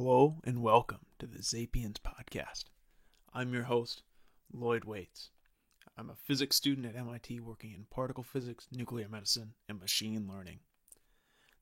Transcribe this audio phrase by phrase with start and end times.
[0.00, 2.66] Hello and welcome to the Xapiens podcast.
[3.34, 4.02] I'm your host,
[4.54, 5.30] Loyd Waites.
[5.96, 10.60] I'm a physics student at MIT working in particle physics, nuclear medicine, and machine learning.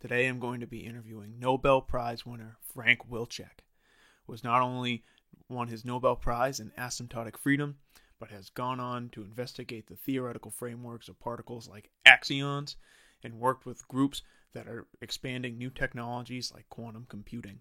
[0.00, 3.64] Today I'm going to be interviewing Nobel Prize winner Frank Wilczek,
[4.26, 5.02] who has not only
[5.48, 7.76] won his Nobel Prize in asymptotic freedom,
[8.20, 12.76] but has gone on to investigate the theoretical frameworks of particles like axions
[13.24, 14.20] and worked with groups
[14.52, 17.60] that are expanding new technologies like quantum computing.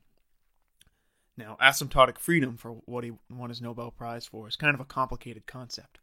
[1.38, 4.86] Now, asymptotic freedom, for what he won his Nobel Prize for, is kind of a
[4.86, 6.00] complicated concept,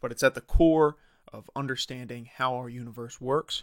[0.00, 0.96] but it's at the core
[1.32, 3.62] of understanding how our universe works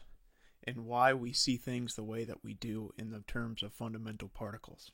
[0.64, 4.28] and why we see things the way that we do in the terms of fundamental
[4.28, 4.92] particles.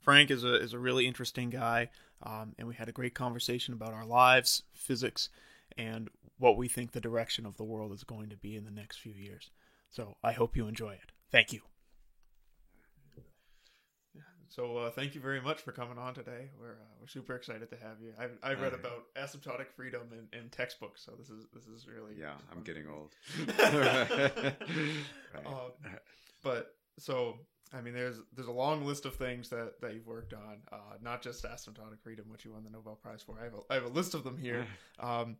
[0.00, 1.90] Frank is a, is a really interesting guy,
[2.22, 5.28] um, and we had a great conversation about our lives, physics,
[5.76, 8.70] and what we think the direction of the world is going to be in the
[8.70, 9.50] next few years.
[9.90, 11.12] So I hope you enjoy it.
[11.30, 11.60] Thank you.
[14.48, 16.50] So uh, thank you very much for coming on today.
[16.58, 18.12] We're uh, we're super excited to have you.
[18.18, 22.14] I've, I've read about asymptotic freedom in, in textbooks, so this is this is really
[22.18, 23.14] Yeah, I'm getting old.
[25.34, 25.46] Right.
[25.46, 25.72] Um,
[26.42, 27.38] but so
[27.72, 30.96] I mean, there's there's a long list of things that, that you've worked on, uh,
[31.02, 33.38] not just asymptotic freedom, which you won the Nobel Prize for.
[33.40, 34.66] I have a, I have a list of them here,
[35.00, 35.36] um,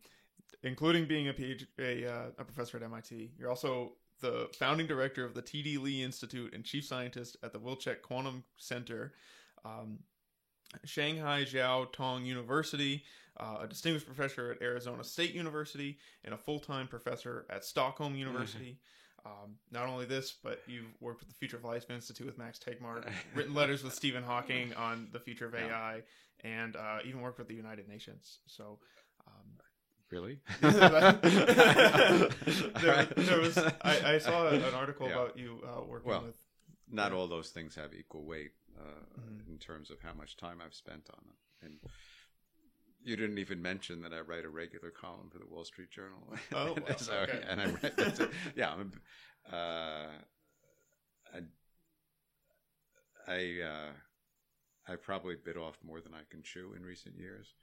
[0.63, 3.31] including being a PhD, a, uh, a professor at MIT.
[3.37, 5.77] You're also the founding director of the T.D.
[5.77, 9.13] Lee Institute and chief scientist at the Wilczek Quantum Center,
[9.65, 9.99] um,
[10.85, 13.03] Shanghai Jiao Tong University,
[13.39, 18.79] uh, a distinguished professor at Arizona State University, and a full-time professor at Stockholm University.
[19.25, 22.57] Um, not only this, but you've worked with the Future of Life Institute with Max
[22.59, 25.67] Tegmark, written letters with Stephen Hawking on the future of Yeah.
[25.67, 26.01] AI,
[26.43, 28.39] and uh, even worked with the United Nations.
[28.47, 28.79] So,
[29.27, 29.57] um,
[30.11, 30.39] really?
[30.61, 30.79] there,
[33.15, 35.13] there was I, I saw an article Yeah.
[35.13, 36.35] about you uh, working Well, with.
[36.91, 38.81] Not all those things have equal weight uh,
[39.19, 39.47] Mhm.
[39.47, 41.35] in terms of how much time I've spent on them.
[41.61, 41.79] And
[43.03, 46.21] you didn't even mention that I write a regular column for the Wall Street Journal.
[46.53, 47.43] Oh, well, so, okay.
[47.47, 48.31] and I read that's it.
[48.55, 48.91] yeah, I'm
[49.51, 50.09] a, uh,
[51.35, 51.39] I
[53.27, 53.91] I uh,
[54.91, 57.53] I probably bit off more than I can chew in recent years,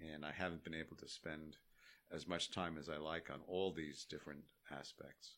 [0.00, 1.56] and I haven't been able to spend
[2.12, 5.36] as much time as I like on all these different aspects.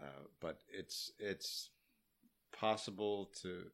[0.00, 1.70] Uh, but it's it's
[2.52, 3.64] possible to.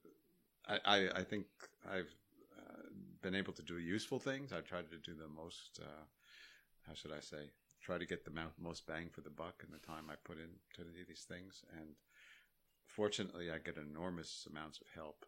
[0.66, 1.46] I, I, I think
[1.86, 2.14] I've
[2.58, 2.88] uh,
[3.22, 4.52] been able to do useful things.
[4.52, 5.80] I tried to do the most.
[5.80, 6.04] Uh,
[6.86, 7.50] how should I say?
[7.82, 10.90] Try to get the most bang for the buck in the time I put into
[11.06, 11.90] these things, and
[12.86, 15.26] fortunately, I get enormous amounts of help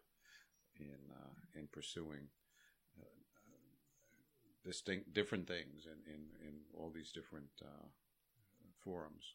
[0.79, 2.29] in uh, in pursuing
[2.99, 3.21] uh,
[4.63, 7.87] distinct different things in, in, in all these different uh,
[8.83, 9.33] forums.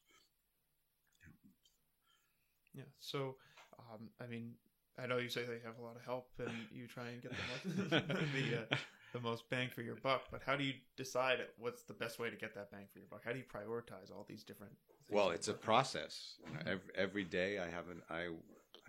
[2.75, 2.85] Yeah.
[3.01, 3.37] So,
[3.79, 4.53] um, I mean,
[4.99, 7.33] I know you say they have a lot of help, and you try and get
[7.33, 7.91] the most,
[8.35, 8.77] the, uh,
[9.13, 10.23] the most bang for your buck.
[10.31, 13.09] But how do you decide what's the best way to get that bang for your
[13.11, 13.23] buck?
[13.25, 14.73] How do you prioritize all these different?
[15.07, 16.35] things Well, it's a process.
[16.47, 18.29] You know, every, every day I have an I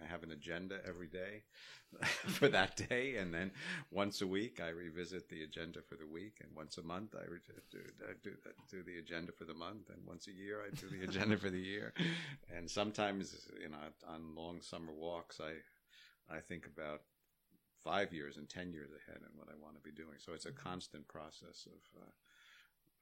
[0.04, 1.44] I have an agenda every day
[2.28, 3.52] for that day, and then
[3.92, 7.30] once a week I revisit the agenda for the week, and once a month I,
[7.30, 7.40] re-
[7.72, 8.32] do, I do
[8.70, 11.50] do the agenda for the month, and once a year I do the agenda for
[11.50, 11.94] the year,
[12.56, 13.78] and sometimes you know
[14.08, 17.02] on long summer walks I I think about
[17.84, 20.18] five years and ten years ahead and what I want to be doing.
[20.20, 22.02] So it's a constant process of.
[22.02, 22.12] Uh,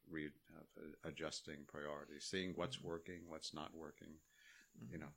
[0.10, 4.16] re- uh, adjusting priorities, seeing what's working, what's not working,
[4.92, 5.14] you know.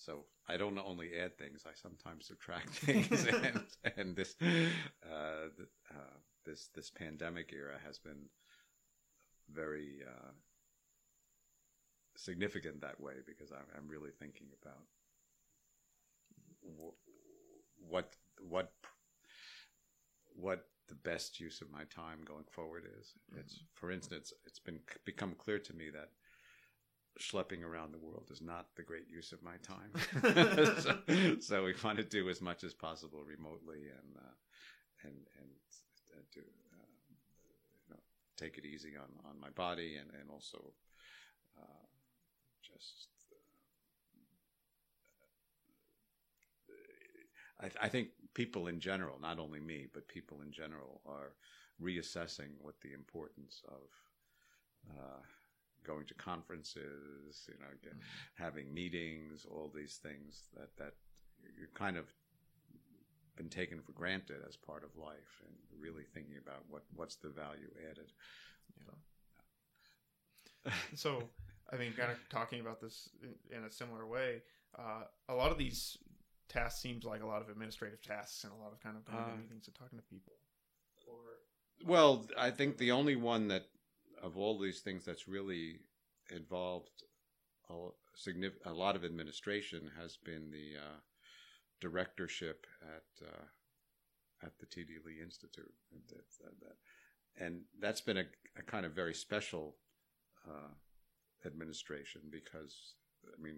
[0.00, 3.60] So I don't only add things; I sometimes subtract things, and,
[3.96, 5.48] and this uh,
[5.90, 6.16] uh,
[6.46, 8.30] this this pandemic era has been
[9.52, 10.30] very uh,
[12.16, 14.86] significant that way because I'm, I'm really thinking about
[16.62, 18.16] wh- what
[18.48, 18.72] what
[20.34, 23.12] what the best use of my time going forward is.
[23.38, 26.08] It's, for instance, it's been become clear to me that
[27.18, 29.92] schlepping around the world is not the great use of my time.
[30.80, 30.98] so,
[31.40, 34.34] so we want to do as much as possible remotely and uh,
[35.04, 35.50] and and
[36.14, 36.86] uh, do uh,
[37.88, 38.00] you know
[38.36, 40.72] take it easy on on my body and and also
[41.58, 41.86] uh,
[42.62, 43.08] just.
[47.60, 51.34] uh, I, I think people in general, not only me, but people in general, are
[51.82, 53.88] reassessing what the importance of
[54.90, 55.20] uh,
[55.84, 57.94] going to conferences, you know, get,
[58.34, 60.94] having meetings, all these things that that
[61.42, 62.06] you kind of
[63.36, 67.28] been taken for granted as part of life, and really thinking about what what's the
[67.30, 68.12] value added.
[70.94, 71.22] So,
[71.72, 74.42] I mean, kind of talking about this in, in a similar way,
[74.78, 75.96] uh, a lot of these
[76.48, 79.24] tasks seems like a lot of administrative tasks and a lot of kind of going
[79.24, 80.34] to Uh, meetings and talking to people.
[81.08, 83.64] Or Well, I think the only one that
[84.22, 85.80] of all these things that's really
[86.34, 87.04] involved
[87.70, 90.98] a, a lot of administration has been the uh,
[91.80, 93.44] directorship at uh,
[94.42, 94.94] at the T.D.
[95.04, 98.24] Lee Institute, and, that- that- and that's been a,
[98.58, 99.76] a kind of very special
[100.48, 100.72] uh,
[101.46, 102.94] administration because
[103.26, 103.56] I mean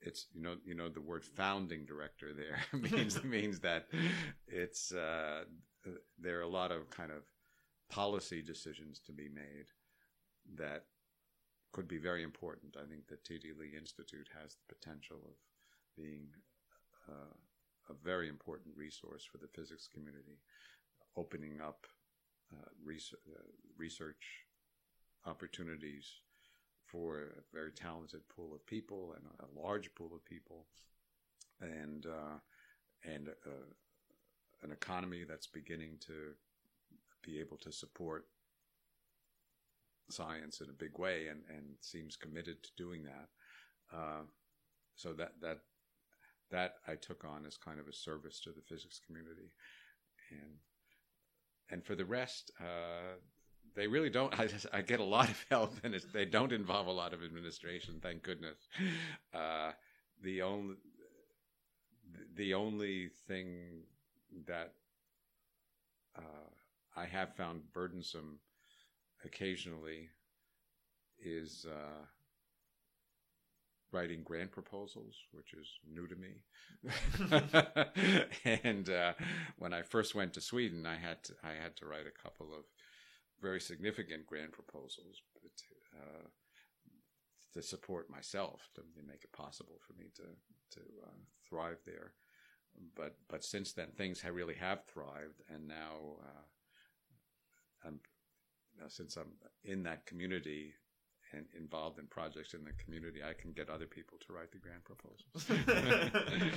[0.00, 3.86] it's you know you know the word founding director there means means that
[4.46, 5.44] it's uh,
[6.18, 7.22] there are a lot of kind of
[7.90, 9.66] policy decisions to be made
[10.56, 10.84] that
[11.72, 12.76] could be very important.
[12.76, 13.52] I think the T.D.
[13.58, 15.34] Lee Institute has the potential of
[15.96, 16.28] being
[17.08, 17.34] uh,
[17.88, 20.38] a very important resource for the physics community,
[21.16, 21.86] opening up
[22.52, 23.42] uh, research, uh,
[23.76, 24.46] research
[25.26, 26.06] opportunities
[26.86, 30.66] for a very talented pool of people and a large pool of people,
[31.60, 32.38] and uh,
[33.04, 33.66] and uh,
[34.62, 36.34] an economy that's beginning to
[37.22, 38.26] be able to support
[40.10, 43.28] science in a big way and, and seems committed to doing that.
[43.92, 44.22] Uh,
[44.94, 45.58] so that that
[46.50, 49.52] that I took on as kind of a service to the physics community,
[50.30, 50.58] and
[51.70, 53.16] and for the rest, uh,
[53.74, 54.38] they really don't.
[54.38, 57.22] I just I get a lot of help, and they don't involve a lot of
[57.22, 58.00] administration.
[58.02, 58.58] Thank goodness.
[59.32, 59.72] Uh,
[60.22, 60.74] the only
[62.34, 63.82] the only thing
[64.46, 64.72] that
[66.16, 66.50] uh,
[66.96, 68.40] I have found burdensome
[69.24, 70.08] occasionally
[71.22, 72.04] is uh,
[73.92, 76.42] writing grant proposals, which is new to me.
[78.64, 79.12] and uh,
[79.58, 82.54] when I first went to Sweden, I had to, I had to write a couple
[82.54, 82.64] of
[83.40, 85.52] very significant grant proposals but,
[85.98, 86.28] uh,
[87.54, 90.22] to support myself to make it possible for me to
[90.70, 92.12] to uh, thrive there.
[92.94, 96.42] But but since then, things have really have thrived, and now uh,
[98.80, 99.32] now, since I'm
[99.64, 100.72] in that community
[101.32, 104.58] and involved in projects in the community, I can get other people to write the
[104.58, 105.46] grant proposals.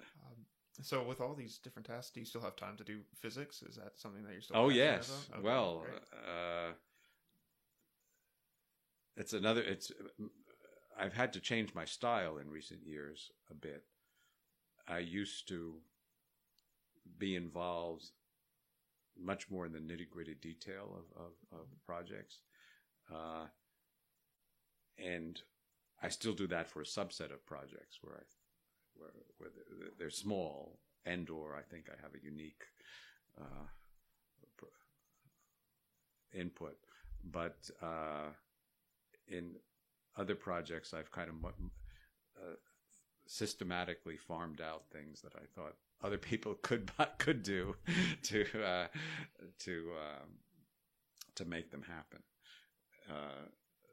[0.00, 0.46] um,
[0.82, 3.62] so, with all these different tasks, do you still have time to do physics?
[3.62, 4.58] Is that something that you're still?
[4.58, 5.28] oh yes.
[5.32, 6.72] Okay, well, uh,
[9.16, 9.62] it's another.
[9.62, 9.90] It's
[10.98, 13.84] I've had to change my style in recent years a bit.
[14.86, 15.74] I used to
[17.18, 18.10] be involved
[19.20, 22.40] much more in the nitty gritty detail of, of, of projects.
[23.12, 23.46] Uh,
[24.98, 25.40] and
[26.02, 28.22] I still do that for a subset of projects where I,
[28.96, 32.62] where, where they're, they're small and or I think I have a unique,
[33.40, 33.66] uh,
[36.34, 36.76] input.
[37.24, 38.30] But, uh,
[39.28, 39.56] in
[40.16, 42.56] other projects, I've kind of, uh,
[43.26, 47.76] systematically farmed out things that I thought other people could could do
[48.24, 48.86] to uh,
[49.60, 50.28] to um,
[51.34, 52.22] to make them happen.
[53.08, 53.48] Uh,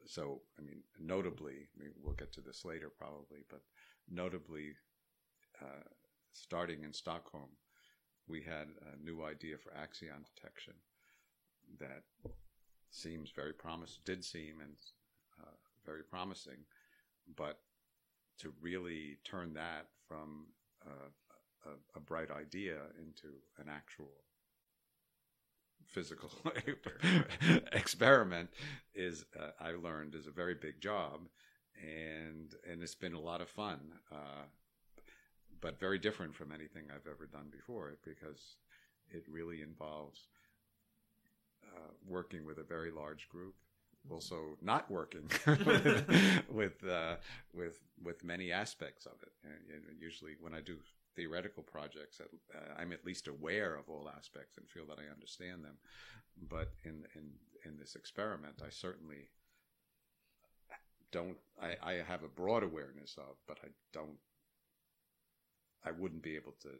[0.06, 3.60] so, I mean, notably, I mean, we'll get to this later probably, but
[4.08, 4.72] notably,
[5.60, 5.88] uh,
[6.32, 7.50] starting in Stockholm,
[8.28, 10.74] we had a new idea for axion detection
[11.80, 12.02] that
[12.90, 14.76] seems very promising, did seem and
[15.40, 16.58] uh, very promising,
[17.36, 17.58] but
[18.38, 20.46] to really turn that from
[20.86, 21.08] uh,
[21.66, 24.10] a, a, bright idea into an actual
[25.86, 26.30] physical
[27.72, 28.50] experiment
[28.94, 31.20] is uh, I learned is a very big job,
[31.80, 33.80] and and it's been a lot of fun,
[34.12, 34.44] uh,
[35.60, 38.56] but very different from anything I've ever done before because
[39.10, 40.28] it really involves
[41.64, 43.54] uh, working with a very large group
[44.10, 47.16] also not working with with, uh,
[47.54, 49.32] with with many aspects of it.
[49.44, 50.76] And, usually, when I do
[51.16, 55.64] theoretical projects, uh, I'm at least aware of all aspects and feel that I understand
[55.64, 55.78] them.
[56.48, 57.30] But in in
[57.64, 59.30] in this experiment, I certainly
[61.10, 61.38] don't.
[61.60, 64.18] I, I have a broad awareness of, but I don't.
[65.84, 66.70] I wouldn't be able to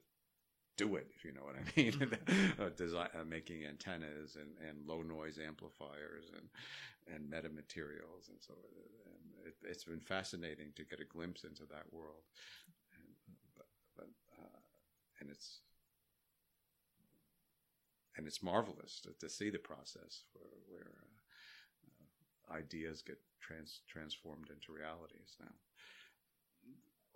[0.76, 2.18] do it, if you know what I mean.
[2.60, 6.48] uh, design, uh, making antennas and, and low noise amplifiers and
[7.14, 8.54] and metamaterials and so
[9.06, 12.26] and it, has been fascinating to get a glimpse into that world.
[12.94, 13.06] And,
[13.56, 13.66] but,
[13.96, 14.58] but uh,
[15.20, 15.60] and it's
[18.16, 20.92] and it's marvelous to, to see the process where, where
[21.84, 25.52] uh, ideas get trans, transformed into realities now.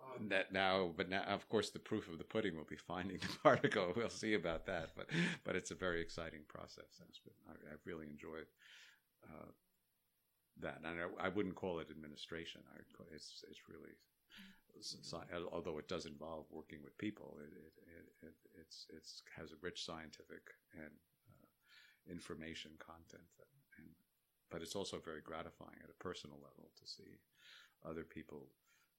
[0.01, 3.17] Um, that now, but now, of course, the proof of the pudding will be finding
[3.17, 3.93] the particle.
[3.95, 5.07] We'll see about that, but
[5.43, 7.01] but it's a very exciting process.
[7.47, 8.47] I, have really enjoyed
[9.23, 9.51] uh,
[10.61, 12.61] that, and I, I, wouldn't call it administration.
[12.73, 12.79] I
[13.15, 13.93] it's it's really
[15.51, 19.55] although it does involve working with people, it, it, it, it it's it's has a
[19.61, 20.41] rich scientific
[20.73, 20.91] and
[21.29, 23.47] uh, information content, that,
[23.77, 23.87] and
[24.49, 27.19] but it's also very gratifying at a personal level to see
[27.85, 28.47] other people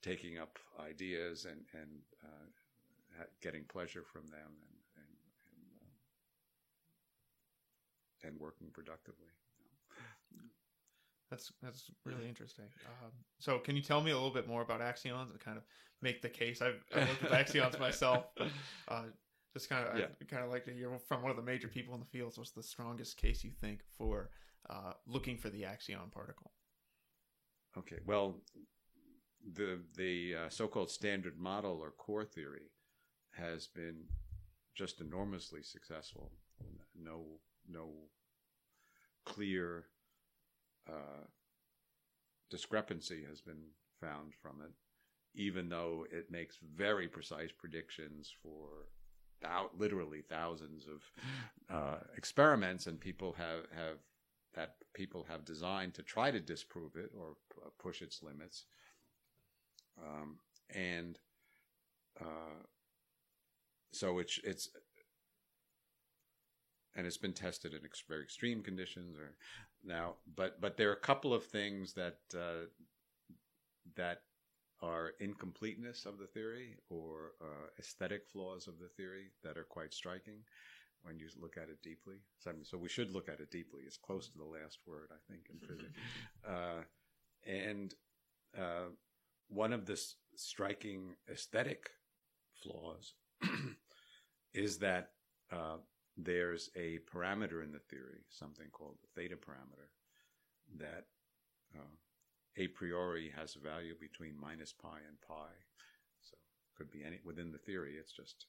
[0.02, 5.16] taking up ideas and and uh, getting pleasure from them and and
[5.56, 5.88] and, um,
[8.28, 9.32] and working productively.
[11.32, 12.66] That's that's really interesting.
[12.84, 15.64] Um, so, can you tell me a little bit more about axions and kind of
[16.02, 16.60] make the case?
[16.60, 18.26] I've, I've looked at axions myself.
[18.86, 19.04] Uh,
[19.54, 20.06] just kind of, yeah.
[20.20, 22.34] I kind of like to hear from one of the major people in the field.
[22.36, 24.28] What's the strongest case you think for
[24.68, 26.52] uh, looking for the axion particle?
[27.78, 28.36] Okay, well,
[29.54, 32.72] the the uh, so-called standard model or core theory
[33.30, 34.04] has been
[34.74, 36.30] just enormously successful.
[36.94, 37.24] No
[37.66, 37.88] no
[39.24, 39.86] clear
[40.88, 41.26] uh,
[42.50, 43.64] discrepancy has been
[44.00, 44.72] found from it,
[45.34, 48.88] even though it makes very precise predictions for
[49.40, 51.02] thou- literally thousands of
[51.74, 53.98] uh, experiments, and people have, have
[54.54, 58.66] that people have designed to try to disprove it or p- push its limits.
[59.98, 60.38] Um,
[60.74, 61.18] and
[62.20, 62.64] uh,
[63.92, 64.68] so it's it's
[66.94, 69.36] and it's been tested in ex- very extreme conditions or
[69.84, 72.66] now but but there are a couple of things that uh,
[73.96, 74.22] that
[74.80, 79.94] are incompleteness of the theory or uh, aesthetic flaws of the theory that are quite
[79.94, 80.40] striking
[81.02, 82.16] when you look at it deeply.
[82.38, 83.82] So, I mean, so we should look at it deeply.
[83.86, 85.92] It's close to the last word, I think, in physics.
[86.48, 86.82] Uh,
[87.46, 87.94] and
[88.58, 88.88] uh,
[89.48, 91.90] one of the s- striking aesthetic
[92.60, 93.14] flaws
[94.54, 95.10] is that
[95.52, 95.76] uh,
[96.16, 99.88] there's a parameter in the theory, something called the theta parameter,
[100.78, 101.06] that
[101.74, 101.96] uh,
[102.56, 105.48] a priori has a value between minus pi and pi.
[106.22, 107.94] So it could be any within the theory.
[107.98, 108.46] It's just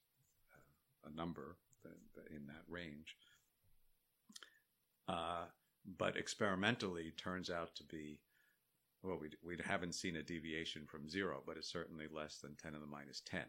[0.54, 3.16] uh, a number that, that in that range.
[5.08, 5.46] Uh,
[5.98, 8.20] but experimentally, turns out to be
[9.04, 12.72] well, we we haven't seen a deviation from zero, but it's certainly less than ten
[12.72, 13.46] to the minus ten.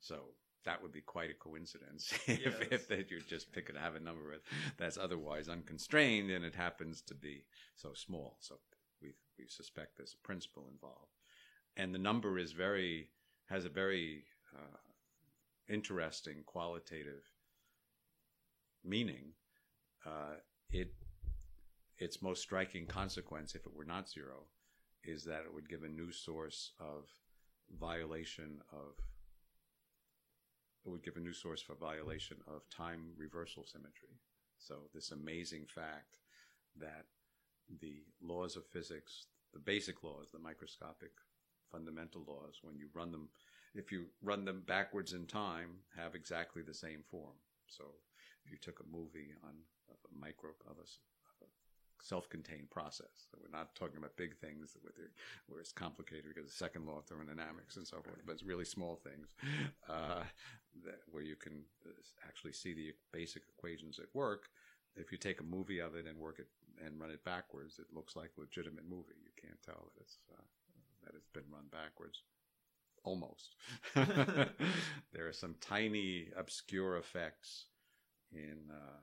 [0.00, 0.32] So
[0.66, 2.68] that would be quite a coincidence if, yes.
[2.70, 4.34] if that you just pick and have a number
[4.76, 7.44] that's otherwise unconstrained and it happens to be
[7.76, 8.36] so small.
[8.40, 8.56] So
[9.00, 11.14] we we suspect there's a principle involved,
[11.76, 13.08] and the number is very
[13.48, 14.78] has a very uh,
[15.68, 17.22] interesting qualitative
[18.84, 19.32] meaning.
[20.04, 20.36] Uh,
[20.70, 20.92] it
[21.98, 24.48] its most striking consequence, if it were not zero,
[25.04, 27.08] is that it would give a new source of
[27.80, 28.94] violation of
[30.92, 34.20] would give a new source for violation of time reversal symmetry.
[34.58, 36.18] So this amazing fact
[36.78, 37.04] that
[37.80, 41.10] the laws of physics, the basic laws, the microscopic
[41.70, 43.28] fundamental laws, when you run them,
[43.74, 47.34] if you run them backwards in time, have exactly the same form.
[47.66, 47.84] So
[48.44, 49.54] if you took a movie on
[49.90, 50.86] a micro of a
[52.06, 53.26] self-contained process.
[53.30, 54.76] So we're not talking about big things
[55.48, 58.64] where it's complicated because the second law of thermodynamics and so forth, but it's really
[58.64, 59.34] small things
[59.88, 60.22] uh,
[60.84, 61.90] that, where you can uh,
[62.26, 64.48] actually see the basic equations at work.
[64.94, 66.48] If you take a movie of it and work it
[66.84, 69.18] and run it backwards, it looks like a legitimate movie.
[69.22, 70.42] You can't tell that it's uh,
[71.04, 72.22] that it's been run backwards.
[73.04, 73.54] Almost.
[73.94, 77.66] there are some tiny obscure effects
[78.32, 78.98] in uh,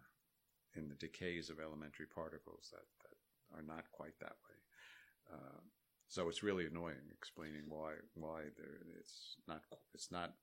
[0.75, 5.33] in the decays of elementary particles that, that are not quite that way.
[5.33, 5.61] Uh,
[6.07, 9.61] so it's really annoying explaining why why there it's not
[9.93, 10.33] it's not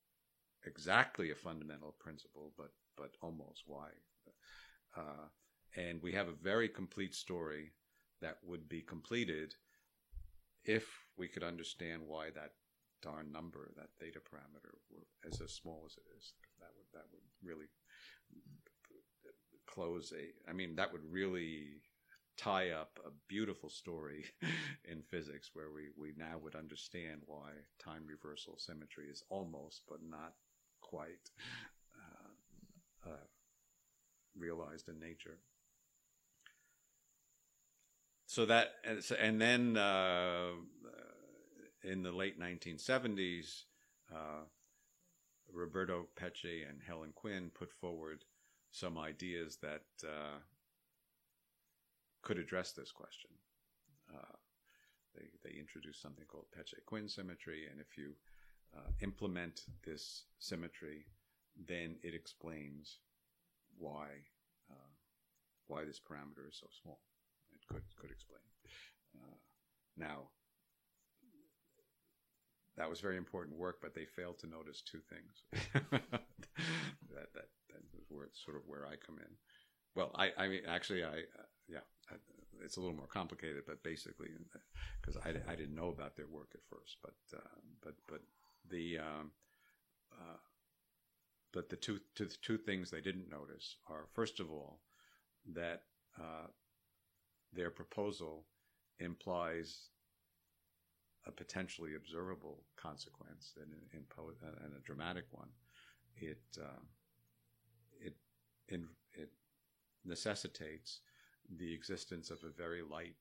[0.67, 3.89] exactly a fundamental principle, but but almost why.
[4.97, 5.29] Uh,
[5.77, 7.71] and we have a very complete story
[8.21, 9.55] that would be completed
[10.65, 12.53] if we could understand why that
[13.03, 16.33] darn number, that theta parameter, were as as small as it is.
[16.59, 17.67] That would that would really
[19.73, 20.51] close a.
[20.51, 21.81] I mean, that would really
[22.37, 24.25] tie up a beautiful story
[24.91, 29.99] in physics where we, we now would understand why time reversal symmetry is almost but
[30.03, 30.33] not
[30.81, 31.31] quite
[31.95, 33.27] uh, uh,
[34.37, 35.39] realized in nature.
[38.27, 38.75] So that
[39.19, 40.53] and then uh,
[41.83, 43.65] in the late 1970s,
[44.15, 44.45] uh,
[45.53, 48.25] Roberto Peccei and Helen Quinn put forward
[48.71, 50.39] some ideas that uh,
[52.23, 53.31] could address this question.
[54.13, 54.37] Uh,
[55.15, 58.13] they, they introduced something called Peccei-Quinn symmetry, and if you
[58.77, 61.07] uh, implement this symmetry,
[61.67, 62.99] then it explains
[63.79, 64.07] why
[64.71, 64.93] uh,
[65.67, 67.01] why this parameter is so small.
[67.55, 68.41] It could could explain.
[69.17, 69.37] Uh,
[69.97, 70.29] now,
[72.77, 75.83] that was very important work, but they failed to notice two things.
[77.15, 79.33] that, that that was where sort of where I come in.
[79.95, 82.17] Well, I I mean actually I uh, yeah I,
[82.65, 84.29] it's a little more complicated, but basically
[85.01, 88.21] because I, I didn't know about their work at first, but uh, but but
[88.71, 89.31] the um,
[90.13, 90.37] uh,
[91.53, 94.81] but the two things they didn't notice are first of all
[95.55, 95.83] that
[96.19, 96.47] uh,
[97.53, 98.47] their proposal
[98.99, 99.89] implies
[101.27, 104.33] a potentially observable consequence and, po-
[104.65, 105.49] and a dramatic one.
[106.17, 107.00] It it
[108.71, 109.31] in, it
[110.05, 111.01] necessitates
[111.59, 113.17] the existence of a very light,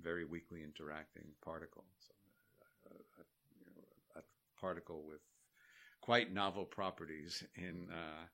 [0.00, 1.84] very weakly interacting particle.
[2.06, 2.14] So
[2.90, 3.24] a, a,
[3.58, 3.82] you know,
[4.16, 5.20] a particle with
[6.00, 8.26] quite novel properties in uh,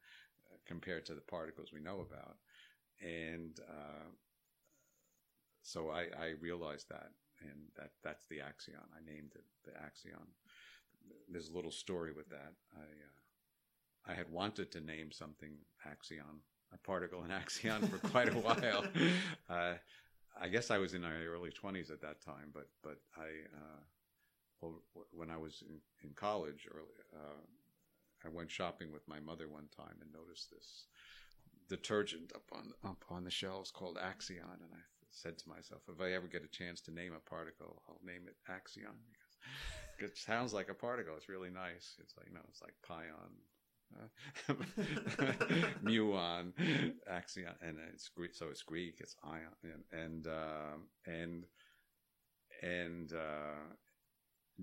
[0.67, 2.37] compared to the particles we know about,
[3.01, 4.09] and uh,
[5.63, 7.11] so I, I, realized that,
[7.41, 8.85] and that that's the axion.
[8.95, 10.27] I named it the axion.
[11.29, 12.53] There's a little story with that.
[12.77, 13.24] I uh,
[14.07, 15.57] I had wanted to name something
[15.87, 16.41] axion
[16.75, 18.85] a particle in Axion for quite a while.
[19.49, 19.75] Uh,
[20.41, 23.81] I guess I was in my early 20s at that time, but but I uh,
[24.61, 24.83] well,
[25.13, 27.45] when I was in, in college early, uh,
[28.25, 30.87] I went shopping with my mother one time and noticed this
[31.69, 36.01] detergent up on up on the shelves called Axion, and I said to myself, if
[36.01, 38.97] I ever get a chance to name a particle, I'll name it Axion
[39.97, 41.15] because it sounds like a particle.
[41.17, 41.97] It's really nice.
[42.01, 43.37] It's like you know, it's like pion,
[45.85, 46.53] muon,
[47.11, 48.35] axion, and it's Greek.
[48.35, 48.97] So it's Greek.
[49.01, 50.77] It's ion, and and uh,
[51.07, 51.47] and,
[52.63, 53.75] and uh,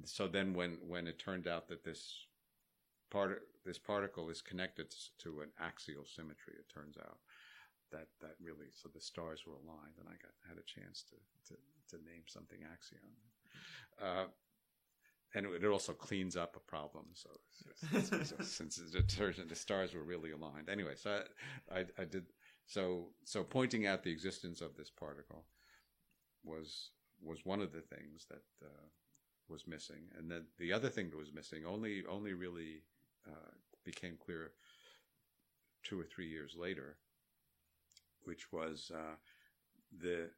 [0.06, 2.26] so then when when it turned out that this
[3.10, 7.20] part this particle is connected to an axial symmetry, it turns out
[7.92, 11.16] that that really so the stars were aligned, and I got had a chance to
[11.54, 13.04] to, to name something axion.
[14.02, 14.26] Uh,
[15.34, 17.06] and it also cleans up a problem.
[17.14, 17.30] So,
[18.02, 20.70] so, so since the detergent, the stars were really aligned.
[20.70, 21.22] Anyway, so
[21.72, 22.26] I, I, I, did
[22.66, 23.08] so.
[23.24, 25.46] So pointing out the existence of this particle
[26.44, 26.90] was
[27.24, 28.88] was one of the things that uh,
[29.48, 32.84] was missing, and then the other thing that was missing only only really
[33.28, 33.52] uh,
[33.86, 34.52] became clear
[35.84, 36.98] two or three years later,
[38.24, 39.16] which was uh,
[39.98, 40.30] the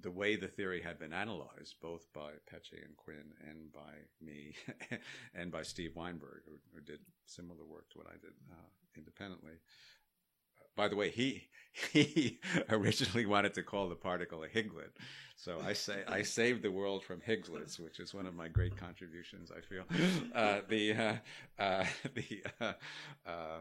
[0.00, 4.54] the way the theory had been analyzed, both by Peccei and Quinn and by me
[5.34, 9.52] and by Steve Weinberg, who, who, did similar work to what I did uh, independently.
[10.74, 11.48] By the way, he
[11.92, 14.92] he originally wanted to call the particle a Higglet,
[15.36, 18.76] so I say I saved the world from Higgslets, which is one of my great
[18.76, 19.50] contributions.
[19.50, 19.84] I feel
[20.34, 21.14] uh, the uh,
[21.58, 22.72] uh the uh,
[23.26, 23.58] uh,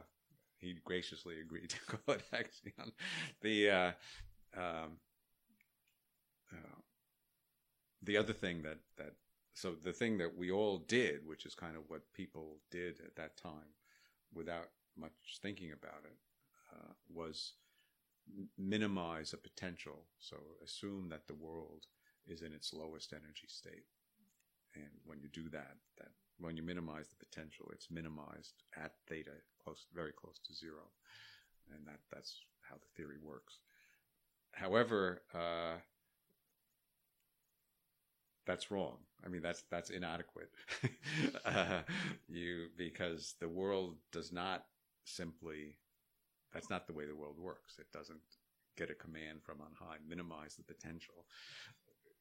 [0.60, 2.92] he graciously agreed to call it Axion.
[3.42, 3.94] The
[4.56, 4.98] um,
[6.54, 6.80] uh,
[8.04, 9.14] the other thing that that
[9.54, 13.16] so the thing that we all did, which is kind of what people did at
[13.16, 13.76] that time,
[14.34, 15.12] without much
[15.42, 16.18] thinking about it,
[16.74, 17.54] uh, was
[18.58, 20.06] minimize a potential.
[20.20, 21.86] So assume that the world
[22.28, 23.86] is in its lowest energy state,
[24.76, 29.32] and when you do that, that when you minimize the potential, it's minimized at theta,
[29.64, 30.90] close, very close to zero,
[31.74, 33.60] and that that's how the theory works.
[34.54, 35.78] However, uh,
[38.46, 38.98] that's wrong.
[39.26, 40.50] I mean, that's that's inadequate.
[41.46, 41.82] uh,
[42.28, 44.66] you because the world does not
[45.06, 45.78] simply.
[46.54, 47.78] That's not the way the world works.
[47.80, 48.20] It doesn't
[48.78, 51.26] get a command from on high, minimize the potential.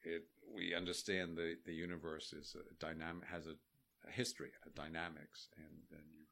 [0.03, 3.55] It we understand the the universe is a dynamic has a,
[4.09, 6.27] a history, a dynamics, and then you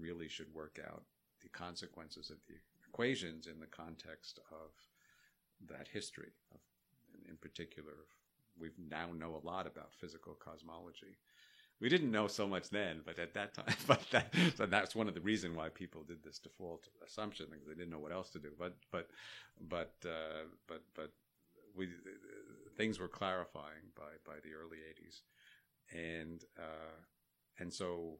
[0.00, 1.04] really should work out
[1.42, 2.54] the consequences of the
[2.88, 4.70] equations in the context of
[5.68, 6.60] that history, of,
[7.28, 8.06] in particular
[8.58, 11.18] we now know a lot about physical cosmology.
[11.80, 15.08] We didn't know so much then, but at that time, but that, so that's one
[15.08, 18.30] of the reasons why people did this default assumption because they didn't know what else
[18.30, 18.50] to do.
[18.58, 19.08] But but
[19.68, 21.10] but uh, but but
[21.76, 21.88] we
[22.76, 25.22] things were clarifying by by the early '80s,
[25.92, 27.00] and uh,
[27.58, 28.18] and so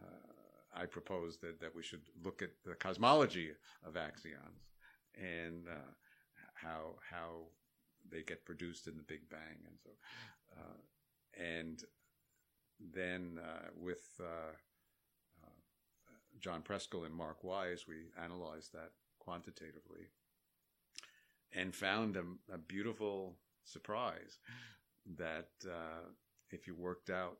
[0.00, 3.50] uh, I proposed that that we should look at the cosmology
[3.84, 4.62] of axions
[5.16, 5.90] and uh,
[6.54, 7.46] how how
[8.10, 9.90] they get produced in the Big Bang, and so
[10.56, 11.82] uh, and
[12.92, 14.52] then uh, with uh,
[15.42, 15.50] uh,
[16.40, 20.10] John Preskill and Mark Wise, we analyzed that quantitatively
[21.52, 24.38] and found a, a beautiful surprise
[25.16, 26.08] that uh,
[26.50, 27.38] if you worked out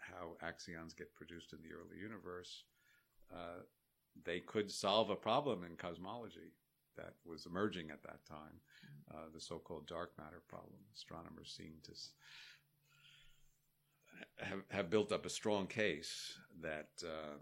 [0.00, 2.64] how axions get produced in the early universe,
[4.24, 6.54] they could solve a problem in cosmology
[6.96, 8.60] that was emerging at that time
[9.12, 10.78] uh, the so-called dark matter problem.
[10.94, 11.92] Astronomers seem to
[14.38, 17.38] have, have built up a strong case that uh,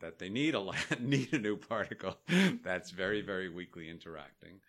[0.00, 2.18] that they need a need a new particle
[2.62, 4.60] that's very very weakly interacting,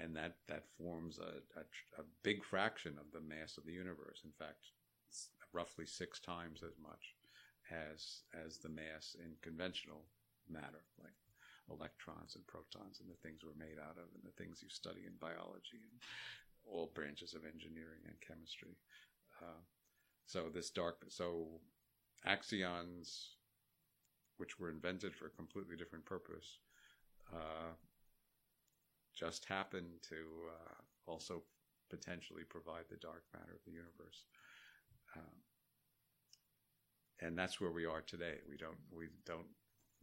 [0.00, 1.62] and that that forms a, a,
[2.00, 4.22] a big fraction of the mass of the universe.
[4.24, 4.66] In fact,
[5.52, 7.14] roughly six times as much
[7.70, 10.02] as as the mass in conventional
[10.48, 11.14] matter, like
[11.70, 15.02] electrons and protons and the things we're made out of and the things you study
[15.06, 16.00] in biology and
[16.64, 18.76] all branches of engineering and chemistry.
[19.42, 19.62] Uh,
[20.26, 21.60] so this dark, so
[22.26, 23.36] axions,
[24.38, 26.58] which were invented for a completely different purpose,
[27.32, 27.74] uh,
[29.14, 30.16] just happen to
[30.50, 31.42] uh, also
[31.88, 34.26] potentially provide the dark matter of the universe.
[35.16, 35.22] Um,
[37.20, 38.34] and that's where we are today.
[38.48, 39.46] We don't we don't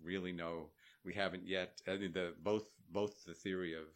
[0.01, 0.69] really know.
[1.03, 1.81] We haven't yet.
[1.87, 3.87] I mean, the both both the theory of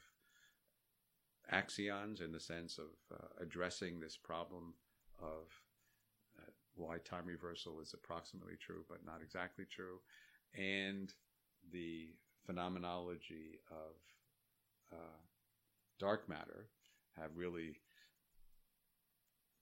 [1.51, 4.73] axions in the sense of uh, addressing this problem
[5.19, 5.47] of
[6.39, 9.99] uh, why time reversal is approximately true but not exactly true,
[10.55, 11.13] and
[11.71, 12.09] the
[12.45, 13.95] phenomenology of
[14.93, 15.19] uh,
[15.99, 16.67] dark matter
[17.15, 17.79] have really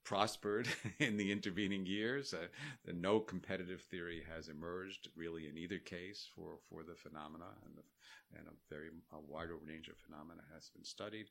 [0.05, 0.67] prospered
[0.99, 2.33] in the intervening years.
[2.33, 2.47] Uh,
[2.93, 8.39] no competitive theory has emerged really in either case for, for the phenomena, and, the,
[8.39, 11.27] and a very a wider range of phenomena has been studied.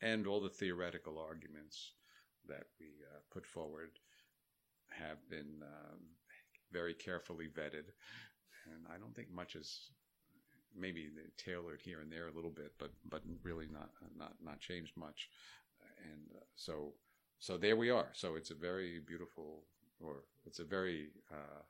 [0.00, 1.92] And all the theoretical arguments
[2.48, 3.90] that we uh, put forward
[4.90, 6.00] have been um,
[6.72, 7.90] very carefully vetted.
[8.66, 9.90] And I don't think much is
[10.76, 14.96] maybe tailored here and there a little bit, but but really not not not changed
[14.96, 15.28] much.
[16.10, 16.94] And uh, so
[17.38, 18.08] so there we are.
[18.12, 19.64] So it's a very beautiful,
[20.00, 21.62] or it's a very uh,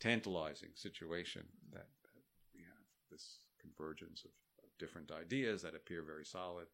[0.00, 2.22] tantalizing situation that, that,
[2.54, 4.30] we have this convergence of,
[4.64, 6.66] of, different ideas that appear very solid.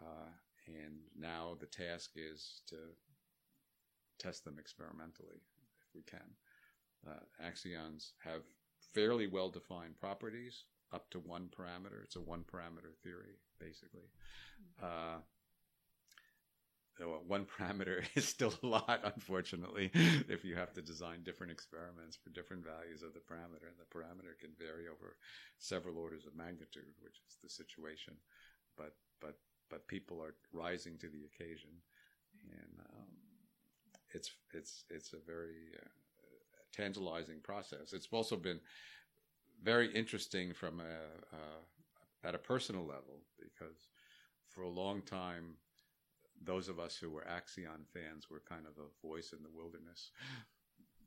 [0.00, 0.30] Uh,
[0.66, 2.76] and now the task is to
[4.18, 5.42] test them experimentally
[5.82, 6.20] if we can.
[7.06, 8.42] Uh, axions have
[8.94, 12.04] fairly well defined properties up to one parameter.
[12.04, 14.08] It's a one parameter theory, basically.
[14.82, 15.18] Uh,
[17.26, 19.90] one parameter is still a lot, unfortunately,
[20.28, 23.68] if you have to design different experiments for different values of the parameter.
[23.68, 25.16] And the parameter can vary over
[25.58, 28.14] several orders of magnitude, which is the situation.
[28.76, 29.38] But, but,
[29.70, 31.70] but people are rising to the occasion.
[32.50, 33.12] And um,
[34.14, 35.88] it's, it's, it's a very uh,
[36.74, 37.92] tantalizing process.
[37.92, 38.60] It's also been
[39.62, 43.88] very interesting from a, uh, at a personal level because
[44.48, 45.56] for a long time,
[46.44, 50.10] those of us who were Axion fans were kind of a voice in the wilderness.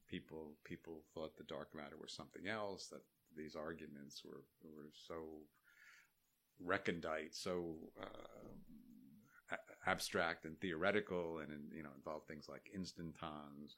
[0.08, 2.88] People people thought the dark matter was something else.
[2.88, 3.02] That
[3.36, 5.16] these arguments were were so
[6.64, 9.56] recondite, so uh,
[9.88, 13.76] abstract and theoretical, and you know involved things like instantons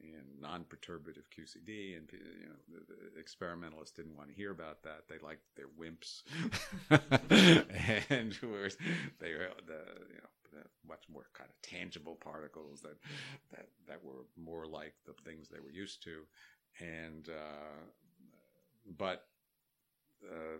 [0.00, 5.04] and non-perturbative QCD, and you know the, the, experimentalists didn't want to hear about that.
[5.08, 6.22] They liked their WIMPs,
[8.10, 8.70] and were,
[9.20, 10.30] they were the you know
[10.86, 12.96] much more kind of tangible particles that
[13.50, 16.22] that that were more like the things they were used to,
[16.80, 17.84] and uh,
[18.98, 19.26] but
[20.24, 20.58] uh,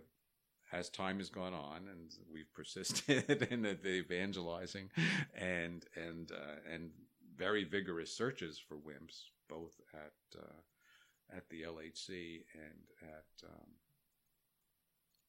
[0.71, 4.89] as time has gone on and we've persisted in the, evangelizing
[5.35, 6.91] and and uh, and
[7.37, 13.67] very vigorous searches for WIMPs, both at uh, at the LHC and at um,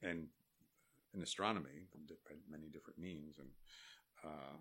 [0.02, 0.26] and
[1.14, 1.88] in astronomy,
[2.50, 3.48] many different means, and
[4.26, 4.56] uh,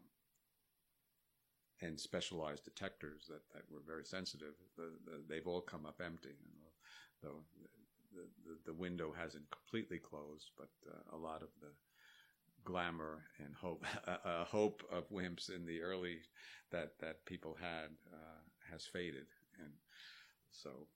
[1.81, 4.53] and specialized detectors that, that were very sensitive.
[4.77, 6.29] The, the, they've all come up empty.
[6.29, 7.31] And
[8.13, 11.71] the, the, the, window hasn't completely closed, but uh, a lot of the
[12.63, 16.17] glamour and hope uh, hope of WIMPs in the early
[16.71, 19.27] that that people had uh, has faded,
[19.61, 19.71] and
[20.51, 20.87] so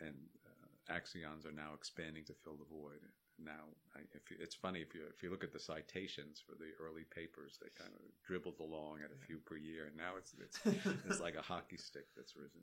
[0.00, 0.14] and
[0.46, 3.00] uh, axions are now expanding to fill the void
[3.38, 3.72] now.
[3.94, 6.72] I, if you, it's funny if you if you look at the citations for the
[6.80, 10.34] early papers, they kind of dribbled along at a few per year, and now it's
[10.40, 10.58] it's
[11.08, 12.60] it's like a hockey stick that's risen.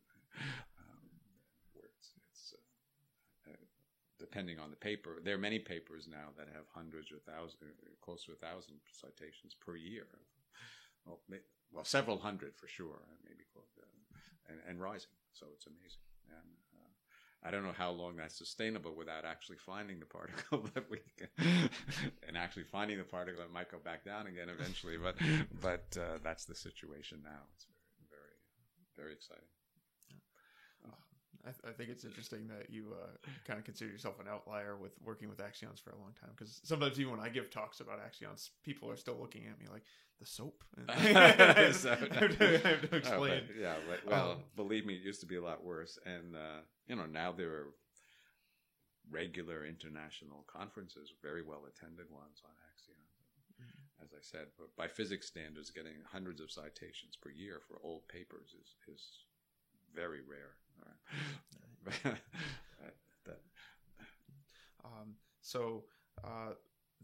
[0.80, 1.04] Um,
[1.74, 3.66] where it's, it's uh, uh,
[4.20, 8.24] depending on the paper, there are many papers now that have hundreds or thousands, close
[8.26, 10.08] to a thousand citations per year.
[11.06, 11.20] Well,
[11.74, 13.86] well, several hundred for sure, maybe close, uh,
[14.48, 15.12] and, and rising.
[15.34, 16.06] So it's amazing.
[16.30, 16.50] And
[17.46, 21.70] I don't know how long that's sustainable without actually finding the particle that we can,
[22.28, 24.98] and actually finding the particle that might go back down again eventually.
[24.98, 25.16] But
[25.62, 27.42] but uh, that's the situation now.
[27.56, 27.66] It's
[28.10, 28.22] very
[28.96, 29.44] very very exciting.
[31.46, 33.08] Oh, I, th- I think it's interesting that you uh,
[33.46, 36.32] kind of consider yourself an outlier with working with axions for a long time.
[36.36, 39.66] Because sometimes even when I give talks about axions, people are still looking at me
[39.72, 39.84] like
[40.20, 40.64] the soap.
[40.90, 43.44] I have So- to- I have to- I have to Oh, explain.
[43.48, 45.98] but, yeah, but, well, Um, believe me, it used to be a lot worse.
[46.06, 47.68] And, uh, you know, now there are
[49.12, 53.04] regular international conferences, very well attended ones on Axion.
[53.62, 54.04] Mm-hmm.
[54.04, 58.08] As I said, but by physics standards, getting hundreds of citations per year for old
[58.08, 59.04] papers is, is
[59.94, 60.56] very rare.
[60.82, 61.86] All
[62.82, 62.94] right.
[63.26, 63.40] that,
[64.86, 65.84] Um, so
[66.24, 66.54] uh,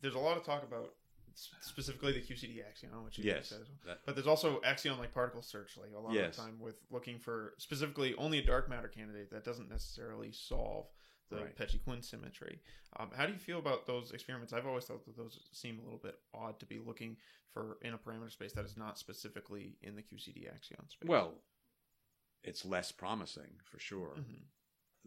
[0.01, 0.93] there's a lot of talk about
[1.35, 3.47] specifically the QCD axion, which you yes.
[3.49, 3.77] said as well.
[3.87, 6.37] That, But there's also axion like particle search, like a lot Yes.
[6.37, 10.31] of the time with looking for specifically only a dark matter candidate that doesn't necessarily
[10.31, 10.87] solve
[11.29, 11.55] the Right.
[11.55, 12.59] Peccei-Quinn symmetry.
[12.97, 14.51] Um, how do you feel about those experiments?
[14.51, 17.17] I've always thought that those seem a little bit odd to be looking
[17.53, 21.07] for in a parameter space that is not specifically in the QCD axion space.
[21.07, 21.35] well,
[22.43, 24.15] it's less promising for sure.
[24.17, 24.45] Mhm.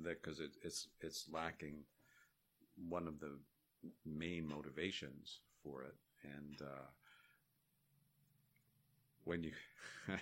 [0.04, 1.84] that because it, it's it's lacking
[2.88, 3.38] one of the
[4.04, 6.86] main motivations for it, and uh,
[9.24, 9.52] when you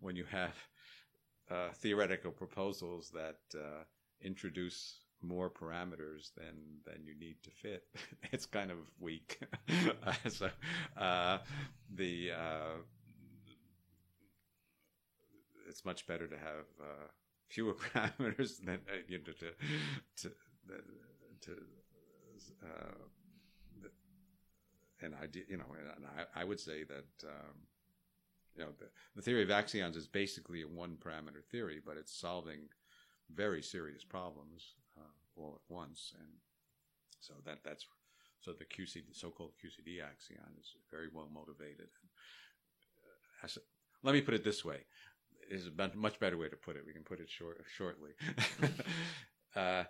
[0.00, 0.54] when you have
[1.50, 3.84] uh, theoretical proposals that uh,
[4.22, 6.54] introduce more parameters than
[6.86, 7.84] than you need to fit,
[8.32, 9.40] it's kind of weak.
[10.28, 10.50] So
[10.96, 11.38] uh,
[11.94, 12.74] the uh,
[15.76, 17.06] it's much better to have uh,
[17.48, 19.32] fewer parameters than uh, you know to
[20.22, 20.34] to
[21.42, 21.52] to
[22.64, 23.04] uh,
[25.02, 27.56] and I you know and I, I would say that um,
[28.56, 28.86] you know the,
[29.16, 32.60] the theory of axions is basically a one parameter theory, but it's solving
[33.34, 36.28] very serious problems uh, all at once, and
[37.20, 37.84] so that that's
[38.40, 41.88] so the QCD so-called QCD axion is very well motivated.
[43.44, 43.48] Uh,
[44.02, 44.86] let me put it this way:
[45.50, 46.82] is a much- better way to put it.
[46.86, 48.10] We can put it short, shortly.
[49.56, 49.84] uh,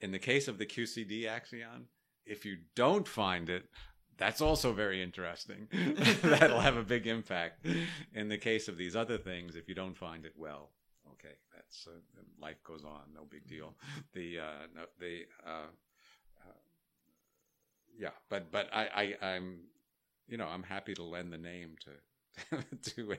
[0.00, 1.84] in the case of the QCD axion,
[2.26, 3.64] if you don't find it,
[4.16, 5.68] that's also very interesting.
[6.22, 7.66] That'll have a big impact.
[8.12, 10.70] In the case of these other things, if you don't find it, well,
[11.12, 13.02] okay, that's uh, life goes on.
[13.14, 13.74] No big deal.
[14.12, 15.66] The uh, no, the uh,
[16.42, 16.52] uh,
[17.98, 19.58] yeah, but but I, I I'm
[20.28, 21.90] you know I'm happy to lend the name to
[22.82, 23.16] to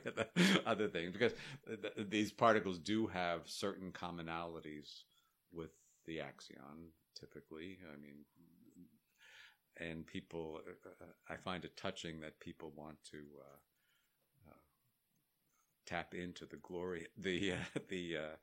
[0.66, 1.32] other things because
[1.66, 5.02] th- these particles do have certain commonalities
[5.52, 5.70] with
[6.06, 7.78] the axion typically.
[7.92, 8.24] I mean
[9.78, 13.56] and people uh, i find it touching that people want to uh,
[14.50, 14.54] uh,
[15.86, 17.56] tap into the glory the uh,
[17.88, 18.36] the uh,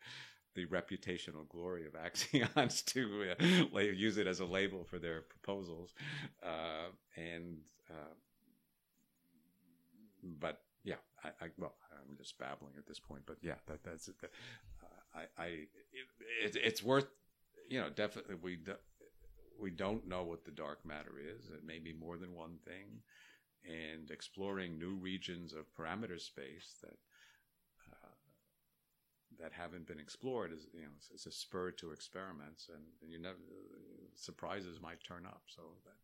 [0.56, 3.34] the reputational glory of axions to
[3.76, 5.94] uh, use it as a label for their proposals.
[6.44, 7.58] Uh, and
[7.90, 8.14] uh,
[10.40, 10.63] but
[11.24, 14.16] I, I well, I'm just babbling at this point, but yeah, that that's it.
[14.24, 15.48] Uh, I, I
[16.44, 17.08] it, it's worth,
[17.70, 18.74] you know, definitely we do,
[19.60, 21.50] we don't know what the dark matter is.
[21.50, 23.02] It may be more than one thing,
[23.66, 26.98] and exploring new regions of parameter space that.
[27.92, 28.10] Uh,
[29.40, 33.12] that haven't been explored is you know it's, it's a spur to experiments and, and
[33.12, 33.36] you never
[34.16, 35.98] surprises might turn up so that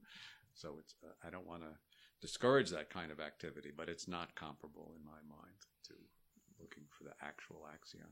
[0.55, 1.69] so it's uh, I don't want to
[2.21, 5.55] discourage that kind of activity, but it's not comparable in my mind
[5.85, 5.93] to
[6.59, 8.09] looking for the actual axion.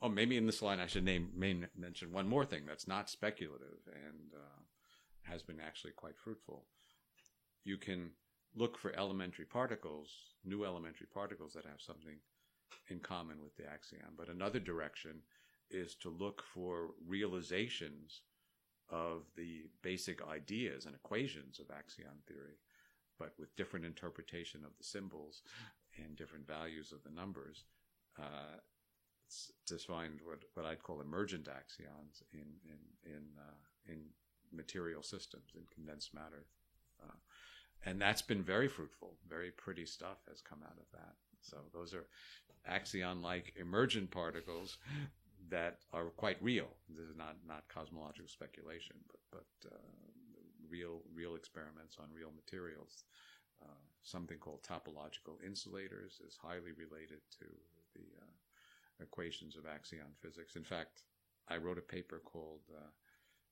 [0.00, 3.78] Oh, maybe in this line I should name mention one more thing that's not speculative
[3.86, 4.62] and uh,
[5.22, 6.64] has been actually quite fruitful.
[7.64, 8.10] You can
[8.54, 10.10] look for elementary particles,
[10.44, 12.16] new elementary particles that have something
[12.88, 14.16] in common with the axion.
[14.16, 15.22] But another direction
[15.70, 18.22] is to look for realizations
[18.90, 22.58] of the basic ideas and equations of axion theory,
[23.22, 25.42] but with different interpretation of the symbols
[25.96, 27.64] and different values of the numbers.
[28.18, 28.58] Uh,
[29.86, 32.80] find what, what I'd call emergent axions in in
[33.14, 33.98] in, uh, in
[34.52, 36.44] material systems in condensed matter,
[37.02, 37.18] uh,
[37.86, 39.10] and that's been very fruitful.
[39.28, 41.14] Very pretty stuff has come out of that.
[41.40, 42.06] So those are
[42.70, 44.78] axion-like emergent particles
[45.48, 46.68] that are quite real.
[46.88, 49.78] This is not not cosmological speculation, but but uh,
[50.72, 53.04] real real experiments on real materials.
[53.62, 57.46] Uh, something called topological insulators is highly related to
[57.94, 58.32] the uh,
[59.00, 60.56] equations of axion physics.
[60.56, 61.02] In fact,
[61.48, 62.90] I wrote a paper called uh,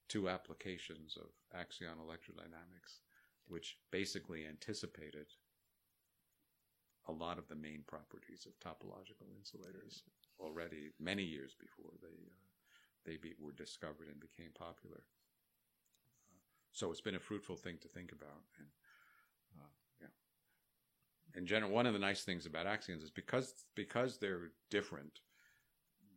[0.08, 3.02] Two Applications of Axion Electrodynamics,
[3.46, 5.26] which basically anticipated
[7.08, 10.02] a lot of the main properties of topological insulators
[10.40, 12.40] already many years before they uh,
[13.06, 15.02] they be, were discovered and became popular.
[16.72, 18.68] So it's been a fruitful thing to think about, and
[19.56, 19.68] uh,
[20.00, 21.38] yeah.
[21.38, 25.20] In general, one of the nice things about axions is because because they're different,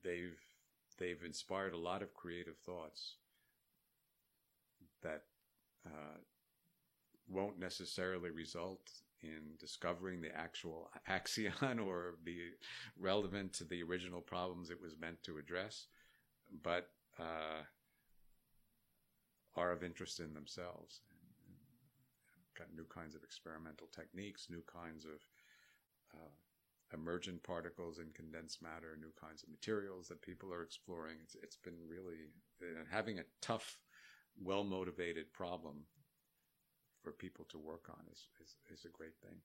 [0.04, 0.40] they've
[1.00, 3.18] they've inspired a lot of creative thoughts
[5.02, 5.24] that
[5.86, 6.18] uh,
[7.28, 8.90] won't necessarily result
[9.22, 12.50] in discovering the actual axion or be
[13.00, 15.88] relevant to the original problems it was meant to address,
[16.62, 16.90] but
[17.20, 17.64] uh,
[19.56, 21.02] are of interest in themselves.
[21.10, 25.20] And, and got new kinds of experimental techniques, new kinds of
[26.14, 26.32] uh,
[26.94, 31.18] emergent particles in condensed matter, new kinds of materials that people are exploring.
[31.24, 32.30] It's, it's been really
[32.62, 33.80] uh, having a tough,
[34.42, 35.86] well motivated problem
[37.04, 39.36] for people to work on is, is, is a great thing.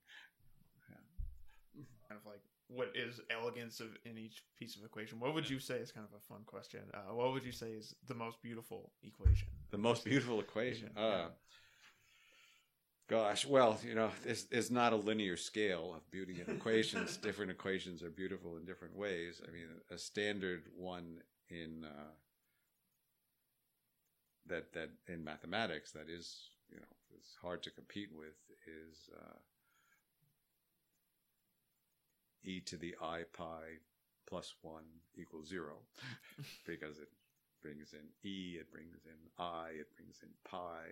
[0.89, 1.83] Yeah.
[2.07, 5.19] Kind of like what is elegance of in each piece of equation?
[5.19, 6.81] What would you say is kind of a fun question?
[6.93, 9.47] Uh, what would you say is the most beautiful equation?
[9.71, 10.89] The most beautiful equation.
[10.97, 11.27] Uh,
[13.09, 17.17] Gosh, well, you know, it's, it's not a linear scale of beauty in equations.
[17.23, 19.41] different equations are beautiful in different ways.
[19.47, 22.11] I mean, a standard one in uh,
[24.49, 28.35] that that in mathematics that is you know is hard to compete with
[28.67, 29.37] is uh,
[32.43, 33.61] e to the i pi
[34.27, 35.77] plus one equals zero
[36.65, 37.09] because it
[37.61, 40.83] brings in e, it brings in i, it brings in pi.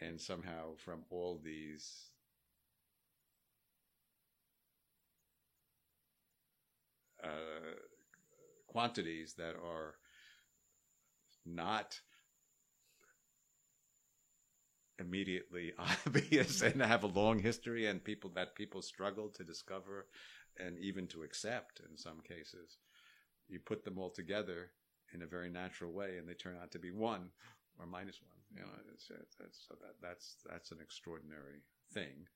[0.00, 2.06] And somehow from all these
[7.22, 7.76] uh,
[8.66, 9.96] quantities that are
[11.44, 12.00] not
[14.98, 20.06] immediately obvious and have a long history and people that people struggle to discover
[20.58, 22.78] and even to accept in some cases
[23.48, 24.70] you put them all together
[25.14, 27.30] in a very natural way and they turn out to be one
[27.78, 32.26] or minus one you know, it's, it's, so that that's that's an extraordinary thing.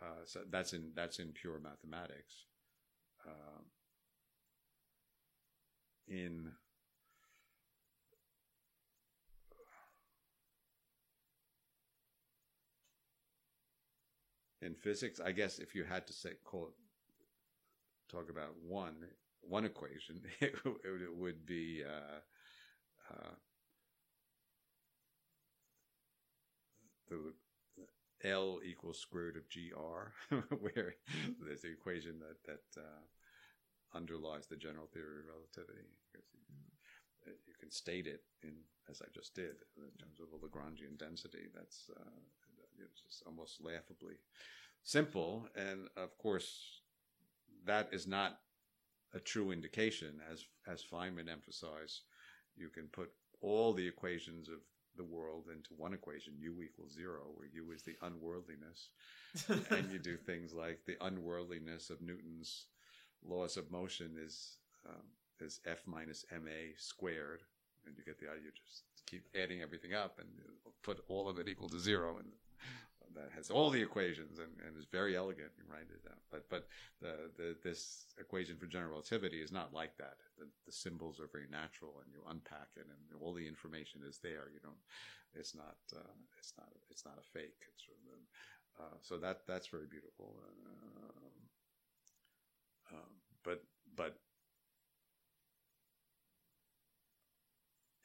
[0.00, 2.44] Uh, so that's in that's in pure mathematics.
[3.26, 3.62] Uh,
[6.06, 6.52] in
[14.60, 16.70] in physics, I guess if you had to say call
[18.10, 18.96] talk about one
[19.42, 22.20] one equation, it, it would be uh,
[23.14, 23.34] uh,
[27.08, 30.94] the L equals square root of GR, where
[31.40, 35.86] there's the equation that, that uh, underlies the general theory of relativity.
[36.14, 38.54] You, you, can state it in,
[38.90, 41.46] as I just did, in terms of a Lagrangian density.
[41.54, 42.20] That's uh,
[42.84, 44.14] it's just almost laughably
[44.82, 45.48] simple.
[45.56, 46.80] And of course,
[47.66, 48.38] that is not
[49.14, 52.02] a true indication, as as Feynman emphasized.
[52.56, 54.58] You can put all the equations of
[54.96, 58.90] the world into one equation, u equals zero, where u is the unworldliness.
[59.70, 62.66] and you do things like the unworldliness of Newton's
[63.24, 64.56] laws of motion is
[64.88, 65.04] um,
[65.40, 67.42] is f minus ma squared,
[67.86, 68.42] and you get the idea.
[68.44, 70.28] You just keep adding everything up and
[70.82, 72.28] put all of it equal to zero, and
[73.18, 75.50] that has all the equations and, and is very elegant.
[75.58, 76.70] You write it down, but but
[77.02, 80.22] the, the this equation for general relativity is not like that.
[80.38, 84.18] The, the, symbols are very natural, and you unpack it, and all the information is
[84.22, 84.46] there.
[84.54, 84.82] You don't.
[85.34, 85.76] It's not.
[85.90, 86.70] Uh, it's not.
[86.90, 87.58] It's not a fake.
[87.74, 88.22] It's sort of,
[88.78, 90.38] uh, so that that's very beautiful.
[90.38, 91.18] Uh,
[92.94, 93.12] um,
[93.44, 93.62] but
[93.96, 94.16] but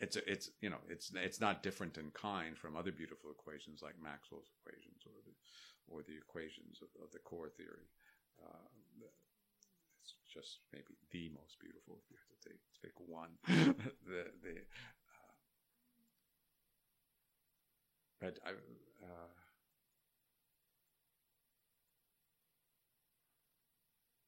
[0.04, 3.96] it's it's you know it's it's not different in kind from other beautiful equations like
[4.04, 5.36] Maxwell's equations or the
[5.88, 7.88] or the equations of, of the core theory.
[8.44, 8.68] Uh,
[10.04, 13.32] it's just maybe the most beautiful if you have to take take one.
[14.04, 15.34] the the uh,
[18.20, 18.52] but I.
[18.52, 19.32] Uh,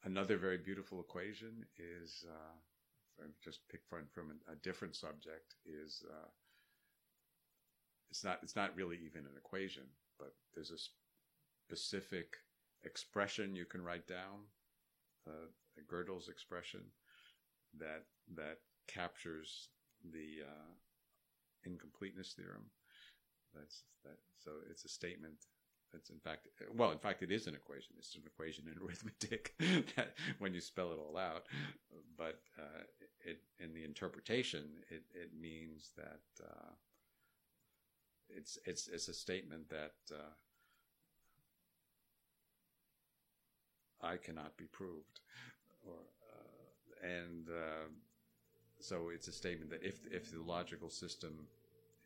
[0.06, 2.24] another very beautiful equation is
[3.22, 6.30] uh, just pick one from a different subject is uh,
[8.10, 9.84] it's not it's not really even an equation,
[10.20, 10.84] but there's a
[11.68, 12.36] specific
[12.84, 14.46] expression you can write down,
[15.28, 15.48] uh,
[15.92, 16.82] Gödel's expression
[17.78, 18.04] that
[18.36, 18.58] that
[18.88, 19.70] captures
[20.12, 20.74] the uh,
[21.66, 22.66] incompleteness theorem.
[23.54, 24.18] That's that.
[24.38, 25.36] So it's a statement
[25.96, 27.94] it's in fact, well, in fact, it is an equation.
[27.98, 29.54] It's an equation in arithmetic
[29.96, 31.46] that when you spell it all out.
[32.18, 32.84] But uh,
[33.24, 36.72] it, in the interpretation, it, it means that uh,
[38.30, 40.34] it's it's it's a statement that uh,
[44.06, 45.22] I cannot be proved,
[45.86, 47.88] or uh, and uh,
[48.80, 51.48] so it's a statement that if if the logical system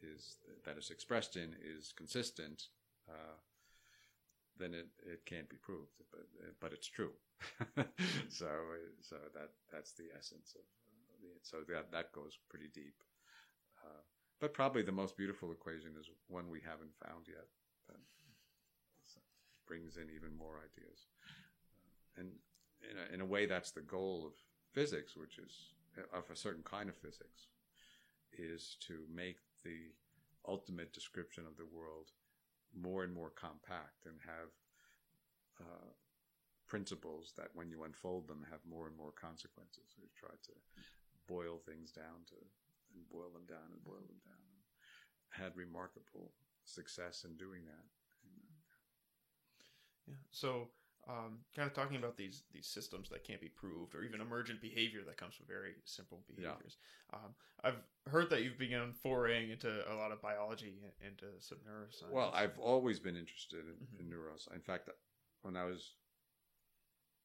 [0.02, 2.68] is that is expressed in is consistent
[3.10, 3.36] uh,
[4.60, 6.28] then it, it can't be proved, but
[6.60, 7.12] but it's true.
[8.30, 8.52] so
[9.02, 10.66] so that that's the essence of
[11.42, 13.02] so that that goes pretty deep.
[13.84, 14.04] Uh,
[14.40, 17.48] but probably the most beautiful equation is one we haven't found yet.
[17.88, 18.00] That
[19.66, 22.30] brings in even more ideas, uh, and
[22.82, 24.34] in a, in a way, that's the goal of
[24.74, 25.74] physics, which is
[26.14, 27.48] of a certain kind of physics,
[28.34, 29.92] is to make the
[30.48, 32.12] ultimate description of the world
[32.74, 34.52] more and more compact and have
[35.62, 35.92] uh,
[36.68, 39.96] principles that, when you unfold them, have more and more consequences.
[40.00, 40.54] We've tried to
[41.28, 42.38] boil things down to
[42.94, 44.38] and boil them down and boil them down.
[44.38, 44.60] And
[45.30, 46.32] had remarkable
[46.66, 47.86] success in doing that.
[50.08, 50.16] Yeah.
[50.32, 50.70] So,
[51.10, 54.62] um, kind of talking about these these systems that can't be proved, or even emergent
[54.62, 56.78] behavior that comes from very simple behaviors.
[57.12, 57.18] Yeah.
[57.18, 57.34] Um,
[57.64, 57.82] I've
[58.12, 62.12] heard that you've begun foraying into a lot of biology, into some neuroscience.
[62.12, 64.00] Well, I've always been interested in, mm-hmm.
[64.00, 64.54] in neuroscience.
[64.54, 64.90] In fact,
[65.42, 65.96] when I was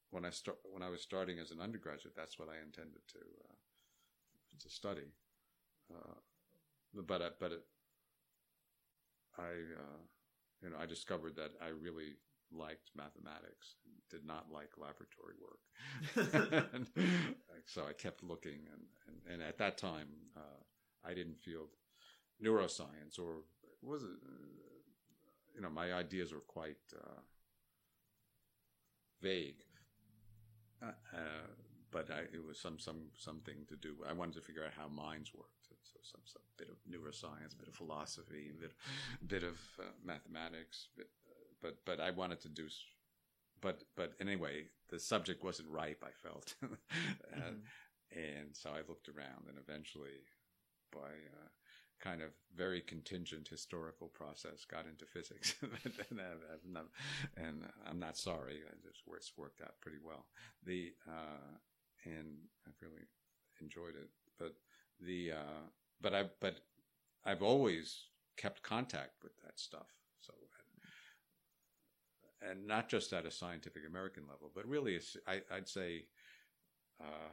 [0.09, 3.19] when I start when I was starting as an undergraduate, that's what I intended to
[3.19, 3.55] uh,
[4.63, 5.13] to study.
[5.93, 6.15] Uh,
[7.07, 7.63] but I, but it,
[9.37, 10.01] I uh,
[10.63, 12.15] you know I discovered that I really
[12.57, 13.75] liked mathematics,
[14.09, 16.87] did not like laboratory work, and,
[17.65, 20.61] so I kept looking, and and, and at that time uh,
[21.03, 21.67] I didn't feel
[22.43, 23.43] neuroscience or
[23.81, 24.55] was it uh,
[25.55, 27.21] you know my ideas were quite uh,
[29.21, 29.63] vague.
[30.83, 30.91] Uh,
[31.91, 33.95] but I, it was some some something to do.
[34.07, 35.51] I wanted to figure out how minds worked.
[35.65, 38.73] So some, some bit of neuroscience, a bit of philosophy, a bit
[39.25, 40.89] bit of uh, mathematics.
[40.97, 41.24] Bit, uh,
[41.61, 42.67] but but I wanted to do.
[43.61, 46.03] But but anyway, the subject wasn't ripe.
[46.05, 46.71] I felt, and,
[47.35, 48.19] mm-hmm.
[48.19, 50.25] and so I looked around, and eventually,
[50.91, 51.49] by uh,
[52.01, 55.71] kind of very contingent historical process got into physics and,
[56.53, 56.85] I've not,
[57.37, 58.59] and I'm not sorry
[59.15, 60.25] it's worked out pretty well
[60.65, 61.55] the uh,
[62.05, 62.37] and
[62.67, 63.05] I've really
[63.61, 64.09] enjoyed it.
[64.39, 64.53] But
[64.99, 65.63] the uh,
[66.01, 66.57] but I but
[67.25, 68.05] I've always
[68.37, 69.87] kept contact with that stuff.
[70.21, 70.33] So
[72.49, 76.05] and not just at a scientific American level, but really I, would say
[77.01, 77.31] uh,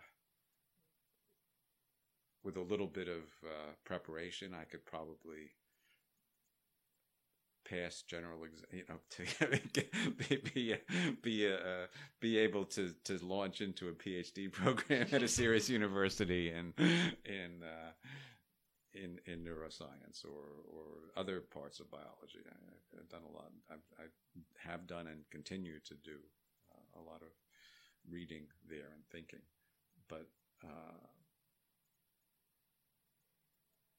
[2.44, 5.52] with a little bit of uh, preparation, I could probably
[7.64, 10.76] pass general exam, you know, to be
[11.22, 11.86] be uh,
[12.20, 17.92] be able to to launch into a PhD program at a serious university in uh,
[18.94, 22.40] in in neuroscience or or other parts of biology.
[22.46, 23.50] I, have done a lot.
[23.70, 26.18] I've, I have done and continue to do
[26.72, 27.32] uh, a lot of
[28.10, 29.40] reading there and thinking,
[30.08, 30.28] but.
[30.64, 31.06] Uh,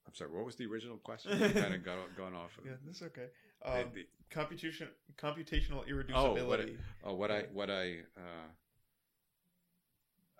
[0.05, 0.31] I'm sorry.
[0.31, 1.31] What was the original question?
[1.41, 2.57] I kind of gone off.
[2.57, 3.27] Of, yeah, that's okay.
[3.65, 4.87] Um, the, computation,
[5.17, 6.13] computational irreducibility.
[6.13, 6.69] Oh, what I,
[7.05, 8.47] oh, what I, what I, uh,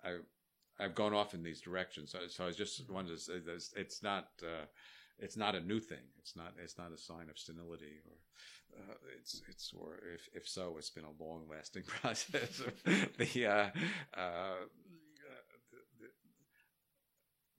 [0.04, 0.10] I,
[0.78, 2.12] I've gone off in these directions.
[2.12, 4.66] So, so I just wanted to say this, it's not, uh,
[5.18, 6.04] it's not a new thing.
[6.18, 10.48] It's not, it's not a sign of senility or, uh, it's, it's, or if, if
[10.48, 12.62] so, it's been a long lasting process.
[12.84, 13.70] the, uh,
[14.18, 14.54] uh,
[15.70, 16.08] the,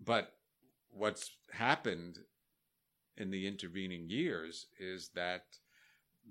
[0.03, 0.33] but
[0.89, 2.19] what's happened
[3.17, 5.43] in the intervening years is that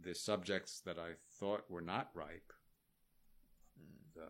[0.03, 2.53] the subjects that I thought were not ripe,
[4.14, 4.26] the,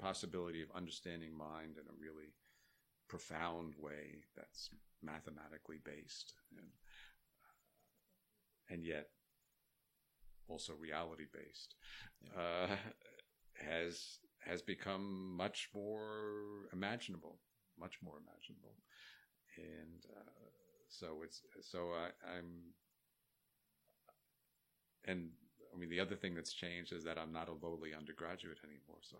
[0.00, 2.32] possibility of understanding mind in a really
[3.08, 4.70] profound way that's
[5.02, 6.68] mathematically based and,
[8.70, 9.08] and yet
[10.50, 11.74] also reality based,
[12.36, 12.74] uh,
[13.54, 17.38] has has become much more imaginable,
[17.78, 18.74] much more imaginable,
[19.56, 20.50] and uh,
[20.88, 22.74] so it's so I, I'm,
[25.06, 25.30] and
[25.72, 28.98] I mean the other thing that's changed is that I'm not a lowly undergraduate anymore,
[29.02, 29.16] so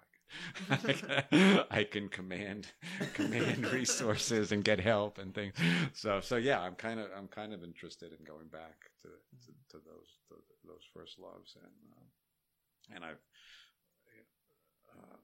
[0.71, 2.67] I can, I can, command
[3.15, 5.55] command resources and get help and things.
[5.93, 9.53] So so yeah, I'm kind of I'm kind of interested in going back to to,
[9.71, 10.35] to those to
[10.67, 13.23] those first loves and uh, and I've.
[14.93, 15.17] Uh,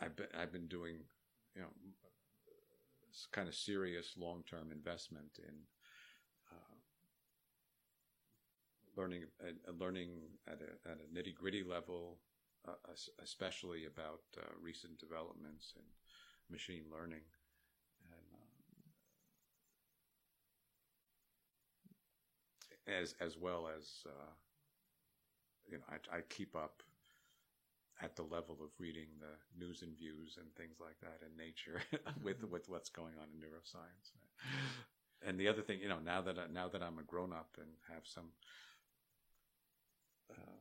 [0.00, 0.98] I've been I've been doing
[1.56, 1.68] you know
[3.32, 5.54] kind of serious long term investment in
[6.52, 6.76] uh,
[8.98, 10.10] learning uh, learning
[10.46, 12.18] at a, at a nitty gritty level,
[12.66, 12.72] uh,
[13.22, 15.84] especially about uh, recent developments in
[16.50, 17.22] machine learning.
[18.10, 18.26] And,
[22.90, 24.32] um, as as well as uh,
[25.70, 26.82] you know, I, I keep up
[28.00, 31.82] at the level of reading the news and views and things like that in nature
[32.22, 32.52] with mm-hmm.
[32.52, 34.12] with what's going on in neuroscience.
[35.26, 37.56] And the other thing, you know, now that I, now that I'm a grown up
[37.58, 38.30] and have some
[40.30, 40.58] uh,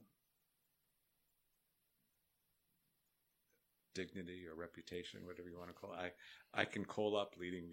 [3.93, 6.13] dignity or reputation, whatever you want to call it.
[6.53, 7.65] I, I can call up leading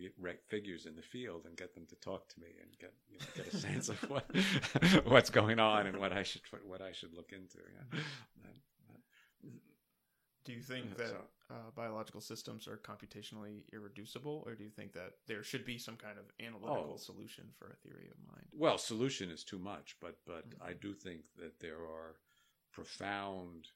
[0.48, 3.26] figures in the field and get them to talk to me and get you know,
[3.36, 4.24] get a sense of what
[5.06, 7.58] what's going on and what I should what I should look into.
[7.58, 8.00] Yeah.
[10.44, 14.92] Do you think that so, uh, biological systems are computationally irreducible, or do you think
[14.92, 18.46] that there should be some kind of analytical oh, solution for a theory of mind?
[18.52, 20.62] Well, solution is too much, but but mm-hmm.
[20.62, 22.16] I do think that there are
[22.72, 23.68] profound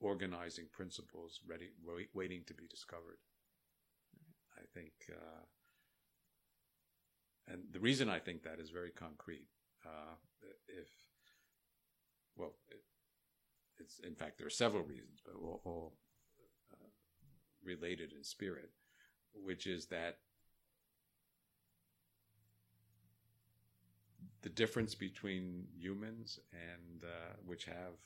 [0.00, 3.18] organizing principles ready wait, waiting to be discovered.
[4.56, 5.44] I think, uh,
[7.48, 9.48] and the reason I think that is very concrete.
[9.84, 10.14] Uh,
[10.68, 10.88] if
[12.36, 12.54] well,
[13.78, 15.92] it's in fact there are several reasons, but all, all
[16.72, 16.86] uh,
[17.62, 18.70] related in spirit,
[19.34, 20.18] which is that
[24.42, 27.96] the difference between humans and uh, which have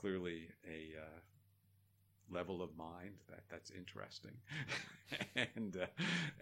[0.00, 1.20] clearly a uh,
[2.30, 4.36] level of mind that that's interesting
[5.56, 5.86] and uh,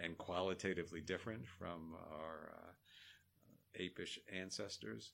[0.02, 5.12] and qualitatively different from our uh, apish ancestors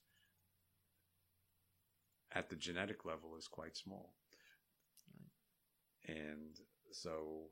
[2.35, 4.15] at the genetic level is quite small.
[5.09, 6.17] Right.
[6.17, 6.59] And
[6.91, 7.51] so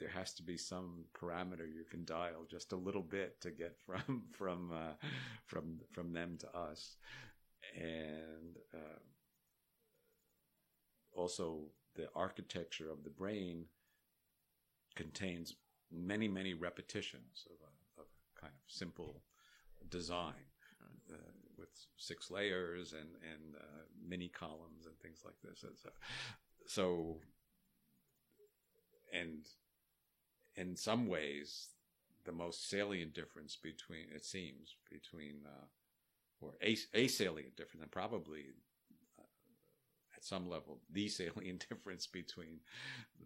[0.00, 3.76] there has to be some parameter you can dial just a little bit to get
[3.86, 4.94] from from uh,
[5.46, 6.96] from from them to us,
[7.76, 8.98] and uh,
[11.12, 13.66] also the architecture of the brain
[14.96, 15.54] contains
[15.92, 19.22] many many repetitions of a, of a kind of simple
[19.88, 20.49] design
[21.96, 25.62] six layers and and uh, mini columns and things like this.
[25.62, 25.90] and So,
[26.66, 27.16] so,
[29.12, 29.46] and
[30.56, 31.68] in some ways,
[32.24, 35.66] the most salient difference between it seems between uh,
[36.40, 38.46] or a, a salient difference and probably
[39.18, 39.22] uh,
[40.16, 42.60] at some level the salient difference between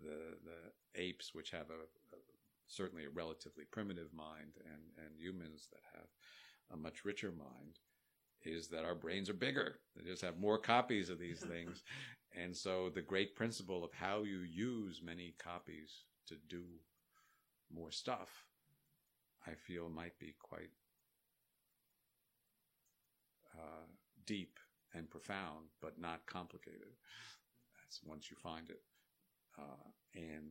[0.03, 2.19] the the apes which have a, a
[2.67, 6.09] certainly a relatively primitive mind and and humans that have
[6.73, 7.79] a much richer mind
[8.45, 9.77] is that our brains are bigger.
[9.97, 11.83] They just have more copies of these things.
[12.35, 16.63] and so the great principle of how you use many copies to do
[17.73, 18.29] more stuff,
[19.47, 20.71] I feel might be quite
[23.55, 23.87] uh,
[24.27, 24.59] deep
[24.95, 26.95] and profound, but not complicated.
[27.79, 28.81] That's once you find it.
[29.59, 30.51] Uh, and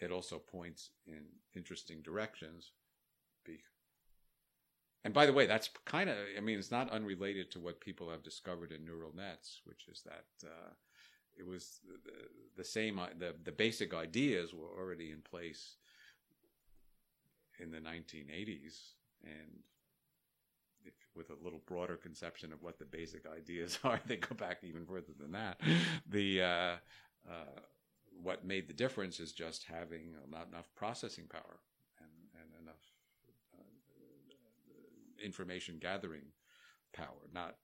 [0.00, 1.24] it also points in
[1.54, 2.72] interesting directions
[5.04, 8.10] and by the way, that's kind of, I mean, it's not unrelated to what people
[8.10, 10.72] have discovered in neural nets, which is that uh,
[11.36, 12.12] it was the,
[12.56, 15.76] the, same, the, the basic ideas were already in place
[17.60, 18.94] in the 1980s.
[19.22, 19.62] And
[20.84, 24.58] if, with a little broader conception of what the basic ideas are, they go back
[24.62, 25.60] even further than that.
[26.10, 26.76] The, uh,
[27.30, 27.60] uh,
[28.20, 31.60] what made the difference is just having not enough processing power
[35.22, 36.32] information gathering
[36.92, 37.28] power.
[37.32, 37.56] Not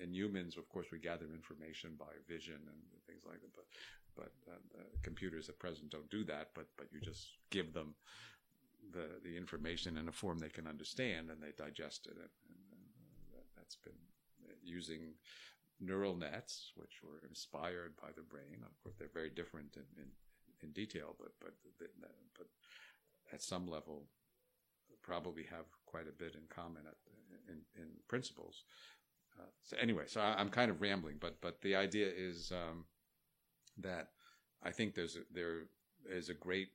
[0.00, 3.54] in humans, of course, we gather information by vision and things like that.
[3.54, 3.66] But
[4.14, 4.32] but
[4.78, 6.50] uh, computers at present don't do that.
[6.54, 7.94] But but you just give them
[8.92, 12.12] the the information in a form they can understand, and they digest it.
[12.12, 12.84] And, and,
[13.34, 13.92] and that's been
[14.62, 15.14] using
[15.80, 18.64] neural nets, which were inspired by the brain.
[18.64, 20.08] Of course, they're very different in, in,
[20.62, 21.54] in detail, but but
[22.36, 22.46] but
[23.32, 24.04] at some level,
[25.02, 26.94] probably have quite a bit in common at,
[27.48, 28.64] in, in principles.
[29.38, 32.84] Uh, so anyway, so I, am kind of rambling, but but the idea is um,
[33.78, 34.08] that
[34.62, 35.64] I think there's a, there
[36.10, 36.68] is a great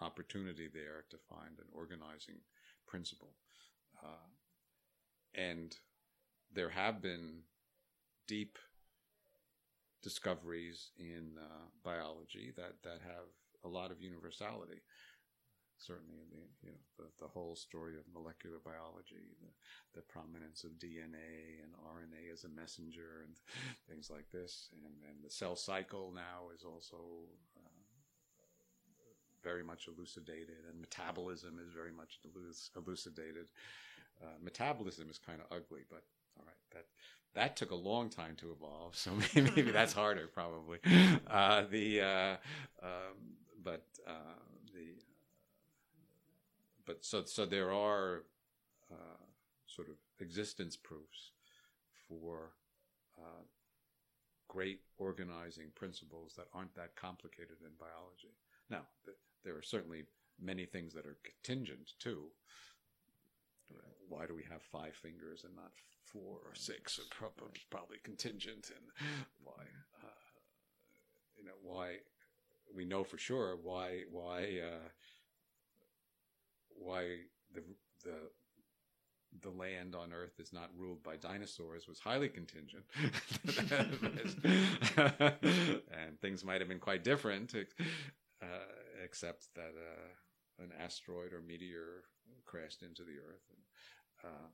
[0.00, 2.36] opportunity there to find an organizing
[2.86, 3.34] principle,
[4.04, 4.28] uh,
[5.34, 5.74] and
[6.52, 7.40] there have been
[8.28, 8.58] deep
[10.02, 13.28] discoveries in uh, biology that that have
[13.64, 14.82] a lot of universality
[15.82, 19.50] certainly the you know the, the whole story of molecular biology, the,
[19.98, 23.34] the prominence of DNA and RNA as a messenger and
[23.88, 27.26] things like this, and and the cell cycle now is also
[27.58, 27.82] uh,
[29.42, 32.20] very much elucidated, and metabolism is very much
[32.76, 33.46] elucidated.
[34.22, 36.04] Uh, metabolism is kind of ugly, but
[36.38, 36.86] all right, that
[37.34, 40.78] that took a long time to evolve, so maybe, maybe that's harder, probably.
[41.26, 42.36] Uh, the uh,
[42.82, 44.38] um, but uh,
[46.86, 48.24] but so so there are
[48.90, 49.24] uh,
[49.66, 51.32] sort of existence proofs
[52.08, 52.52] for
[53.18, 53.44] uh,
[54.48, 58.36] great organizing principles that aren't that complicated in biology.
[58.68, 60.04] Now, th- there are certainly
[60.40, 62.26] many things that are contingent too.
[64.08, 65.72] why do we have five fingers and not
[66.04, 66.98] four or six?
[66.98, 68.86] Or probably, probably contingent, and
[69.42, 69.62] why,
[70.04, 70.24] uh,
[71.38, 71.96] you know, why
[72.74, 74.88] we know for sure why why uh,
[76.78, 77.18] why
[77.54, 77.62] the
[78.04, 78.14] the
[79.40, 82.84] the land on Earth is not ruled by dinosaurs was highly contingent,
[85.90, 88.46] and things might have been quite different, uh,
[89.02, 92.04] except that uh, an asteroid or meteor
[92.44, 94.48] crashed into the Earth, and, uh,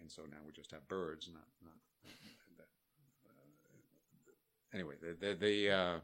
[0.00, 1.76] and so now we just have birds, not not.
[3.26, 4.32] Uh,
[4.72, 6.00] anyway, the the, the uh, uh,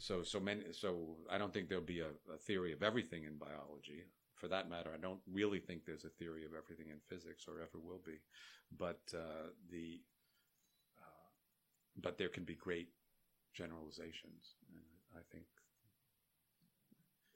[0.00, 3.38] so so many so I don't think there'll be a, a theory of everything in
[3.38, 4.04] biology
[4.40, 7.60] for that matter, I don't really think there's a theory of everything in physics or
[7.60, 8.16] ever will be,
[8.76, 10.00] but uh, the
[10.98, 11.28] uh,
[12.00, 12.88] but there can be great
[13.54, 14.82] generalizations, and
[15.14, 15.44] I think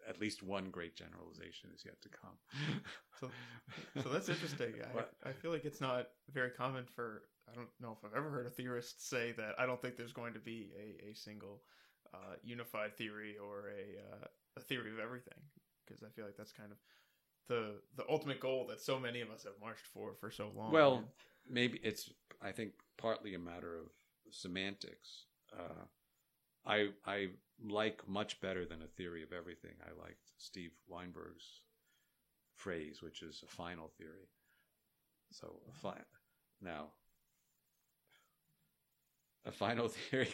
[0.09, 2.81] at least one great generalization is yet to come.
[3.21, 3.31] so,
[4.03, 4.75] so that's interesting.
[4.97, 8.31] I, I feel like it's not very common for I don't know if I've ever
[8.31, 11.61] heard a theorist say that I don't think there's going to be a, a single
[12.15, 15.39] uh, unified theory or a uh, a theory of everything
[15.85, 16.79] because I feel like that's kind of
[17.49, 20.73] the the ultimate goal that so many of us have marched for for so long.
[20.73, 21.07] Well, and,
[21.49, 22.11] maybe it's
[22.43, 23.87] I think partly a matter of
[24.31, 25.25] semantics.
[25.53, 25.85] Uh,
[26.67, 27.29] I I
[27.63, 29.73] like much better than a theory of everything.
[29.83, 31.63] I liked Steve Weinberg's
[32.57, 34.29] phrase, which is a final theory.
[35.33, 36.05] So a fi-
[36.63, 36.93] now
[39.45, 40.29] a final theory.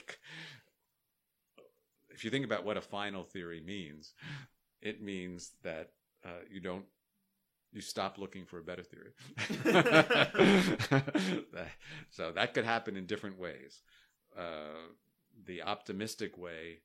[2.12, 4.12] If you think about what a final theory means,
[4.82, 5.90] it means that
[6.24, 6.84] uh, you don't
[7.72, 9.12] you stop looking for a better theory.
[12.10, 13.82] so that could happen in different ways.
[14.36, 14.90] Uh,
[15.46, 16.78] the optimistic way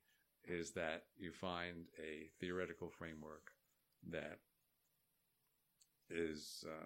[0.47, 3.51] is that you find a theoretical framework
[4.11, 4.39] that
[6.09, 6.85] is uh,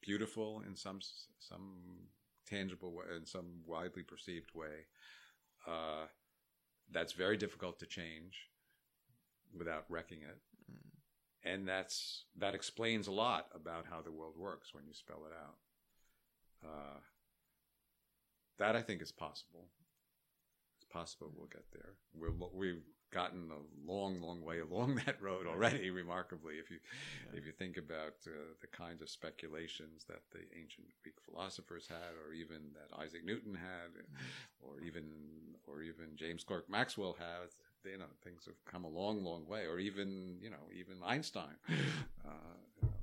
[0.00, 1.00] beautiful in some
[1.38, 2.08] some
[2.48, 4.86] tangible way, in some widely perceived way.
[5.66, 6.06] Uh,
[6.92, 8.48] that's very difficult to change
[9.56, 10.38] without wrecking it.
[10.70, 11.52] Mm.
[11.52, 15.32] And that's that explains a lot about how the world works when you spell it
[15.32, 16.70] out.
[16.70, 17.00] Uh,
[18.58, 19.68] that I think is possible.
[20.78, 21.94] It's possible we'll get there.
[22.14, 25.90] We're, we've gotten a long, long way along that road already.
[25.90, 26.78] Remarkably, if you
[27.32, 27.38] yeah.
[27.38, 32.14] if you think about uh, the kinds of speculations that the ancient Greek philosophers had,
[32.26, 34.68] or even that Isaac Newton had, mm-hmm.
[34.68, 35.04] or even
[35.66, 37.48] or even James Clerk Maxwell had,
[37.84, 39.64] you know things have come a long, long way.
[39.66, 42.94] Or even you know even Einstein, uh, you know,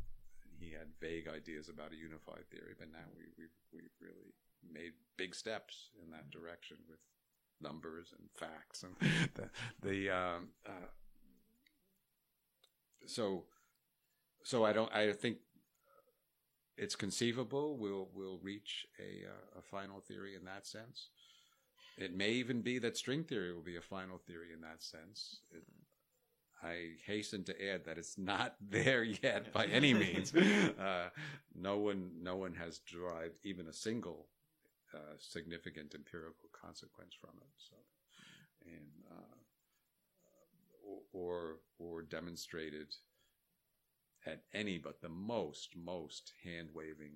[0.59, 4.33] he had vague ideas about a unified theory, but now we we've, we've really
[4.73, 6.99] made big steps in that direction with
[7.61, 8.95] numbers and facts and
[9.35, 9.49] the
[9.81, 10.87] the um, uh,
[13.05, 13.45] so
[14.43, 15.37] so I don't I think
[16.77, 21.09] it's conceivable we'll we'll reach a uh, a final theory in that sense.
[21.97, 25.39] It may even be that string theory will be a final theory in that sense.
[25.51, 25.63] It,
[26.61, 30.33] I hasten to add that it's not there yet by any means.
[30.79, 31.09] Uh,
[31.55, 34.27] no one, no one has derived even a single
[34.95, 37.53] uh, significant empirical consequence from it.
[37.57, 37.75] So,
[38.65, 39.37] and uh,
[41.13, 42.95] or or demonstrated
[44.25, 47.13] at any but the most most hand waving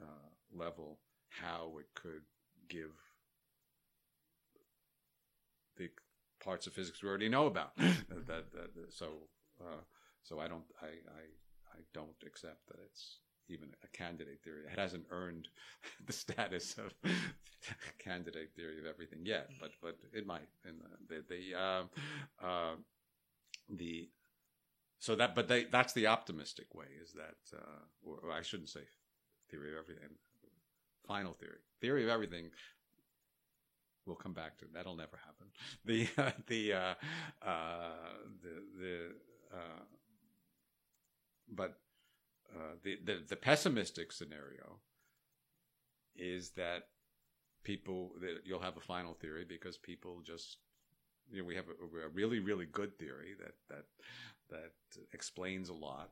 [0.00, 0.98] uh, level
[1.28, 2.22] how it could
[2.68, 2.92] give
[5.76, 5.88] the
[6.42, 7.76] parts of physics we already know about.
[7.76, 9.28] that, that, that, so
[9.60, 9.80] uh,
[10.22, 13.18] so I don't I, I I don't accept that it's
[13.48, 14.62] even a candidate theory.
[14.70, 15.48] It hasn't earned
[16.06, 16.94] the status of
[17.98, 20.48] candidate theory of everything yet, but but it might.
[20.64, 21.82] And the the uh,
[22.46, 22.74] uh,
[23.68, 24.08] the
[24.98, 28.70] so that but they that's the optimistic way is that uh, or, or I shouldn't
[28.70, 28.82] say
[29.50, 30.10] theory of everything.
[31.06, 32.50] Final theory, theory of everything
[34.06, 35.46] we'll come back to that'll never happen.
[35.84, 36.94] The uh, the uh,
[37.42, 37.90] uh,
[38.42, 38.98] the the
[39.52, 39.82] uh,
[41.48, 41.78] but
[42.54, 44.78] uh, the, the the pessimistic scenario
[46.16, 46.88] is that
[47.64, 50.58] people that you'll have a final theory because people just
[51.30, 53.84] you know we have a, a really really good theory that that
[54.50, 54.72] that
[55.12, 56.10] explains a lot.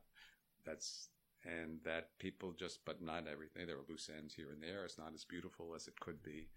[0.65, 1.09] That's
[1.45, 4.83] and that people just but not everything there are loose ends here and there.
[4.83, 6.47] It's not as beautiful as it could be.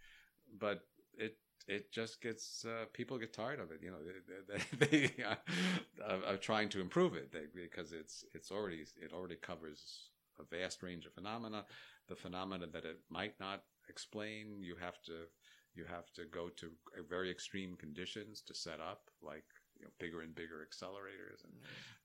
[0.59, 0.81] But
[1.17, 1.37] it
[1.69, 3.81] it just gets uh, people get tired of it.
[3.83, 8.51] You know, they, they, they uh, are trying to improve it they, because it's it's
[8.51, 10.11] already it already covers
[10.41, 11.65] a vast range of phenomena.
[12.09, 15.27] The phenomena that it might not explain, you have to
[15.75, 16.71] you have to go to
[17.09, 19.45] very extreme conditions to set up, like
[19.79, 21.53] you know, bigger and bigger accelerators, and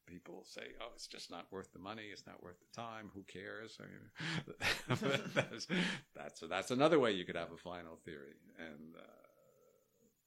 [0.05, 2.03] people say, "Oh, it's just not worth the money.
[2.11, 3.09] It's not worth the time.
[3.13, 5.67] Who cares?" I mean, that's,
[6.15, 9.22] that's that's another way you could have a final theory, and uh,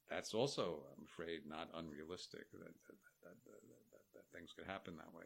[0.09, 2.51] that's also, I'm afraid, not unrealistic.
[2.53, 2.73] That
[3.23, 3.61] that, that,
[4.13, 5.25] that, things could happen that way.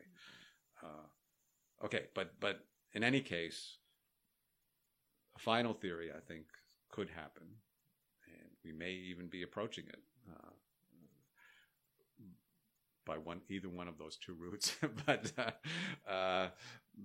[0.84, 3.78] Uh, okay, but but in any case,
[5.36, 6.46] a final theory, I think,
[6.90, 7.48] could happen,
[8.28, 10.00] and we may even be approaching it.
[10.30, 10.52] Uh,
[13.06, 14.76] by one either one of those two routes,
[15.06, 16.50] but uh, uh,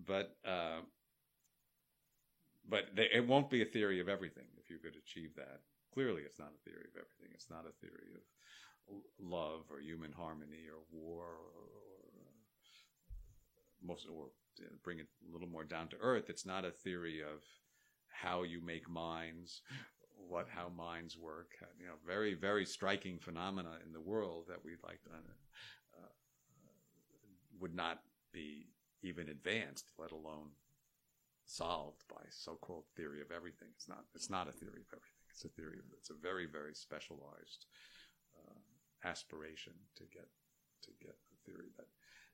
[0.07, 0.81] but uh,
[2.68, 5.61] but they, it won't be a theory of everything if you could achieve that.
[5.97, 7.32] Clearly, it's not a theory of everything.
[7.32, 12.36] It's not a theory of love or human harmony or war or, or uh,
[13.80, 14.26] most or
[14.84, 16.28] bring it a little more down to earth.
[16.28, 17.40] It's not a theory of
[18.09, 19.62] how you make minds
[20.28, 24.64] what how minds work uh, you know very very striking phenomena in the world that
[24.64, 26.09] we'd like to uh, uh,
[27.61, 28.01] would not
[28.32, 28.66] be
[29.03, 30.51] even advanced, let alone
[31.47, 33.68] solved by so-called theory of everything.
[33.74, 34.05] It's not.
[34.14, 35.16] It's not a theory of everything.
[35.37, 35.80] It's a theory.
[35.99, 37.66] It's a very, very specialized
[38.34, 38.59] uh,
[39.07, 40.28] aspiration to get
[40.84, 41.89] to get a theory that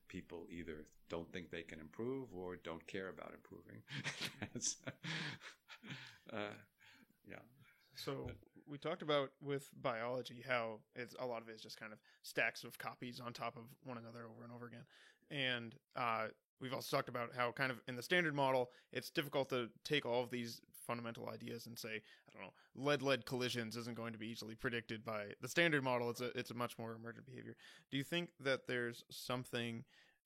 [0.06, 3.82] people either don't think they can improve or don't care about improving.
[6.32, 6.54] uh,
[7.28, 7.42] yeah.
[7.96, 8.30] So
[8.68, 11.98] we talked about with biology how it's a lot of it is just kind of
[12.22, 14.84] stacks of copies on top of one another over and over again
[15.30, 16.26] and uh,
[16.60, 20.06] we've also talked about how kind of in the standard model it's difficult to take
[20.06, 21.88] all of these fundamental ideas and say
[22.28, 25.82] i don't know lead lead collisions isn't going to be easily predicted by the standard
[25.82, 26.10] model.
[26.10, 27.56] It's a it's a much more emergent behavior.
[27.90, 29.84] Do you think that there's something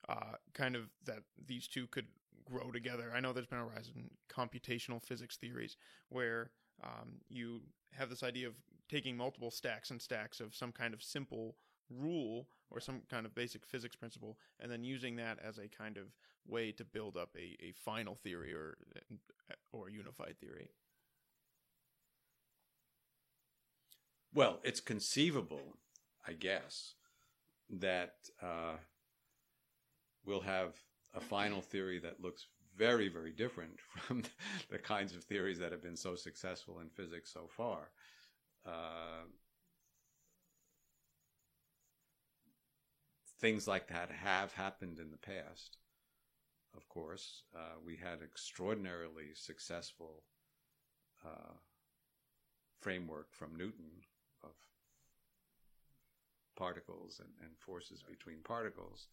[0.08, 2.06] uh, kind of that these two could
[2.44, 3.12] grow together?
[3.14, 5.76] I know there's been a rise in computational physics theories
[6.08, 6.50] where
[6.84, 7.60] um, you
[7.92, 8.54] have this idea of
[8.88, 11.56] taking multiple stacks and stacks of some kind of simple
[11.90, 15.96] rule or some kind of basic physics principle, and then using that as a kind
[15.96, 16.04] of
[16.48, 18.76] way to build up a, a final theory or
[19.72, 20.70] or unified theory.
[24.32, 25.78] Well, it's conceivable,
[26.26, 26.94] I guess,
[27.70, 28.76] that uh,
[30.24, 30.74] we'll have
[31.14, 34.22] a final theory that looks very, very different from
[34.70, 37.90] the kinds of theories that have been so successful in physics so far.
[38.66, 39.24] Uh,
[43.40, 45.78] things like that have happened in the past.
[46.76, 50.22] Of course, uh, we had extraordinarily successful
[51.24, 51.54] uh,
[52.80, 53.90] framework from Newton
[54.44, 54.50] of
[56.56, 59.08] particles and, and forces between particles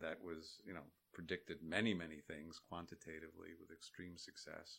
[0.00, 4.78] that was, you know, predicted many, many things quantitatively with extreme success,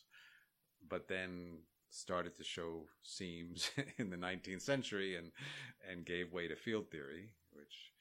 [0.88, 1.58] but then
[1.90, 5.32] started to show seams in the 19th century and
[5.90, 7.92] and gave way to field theory, which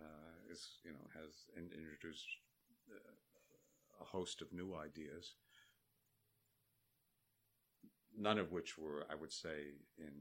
[0.00, 2.26] uh, is you know has introduced
[4.00, 5.34] a host of new ideas,
[8.16, 10.12] none of which were, I would say, in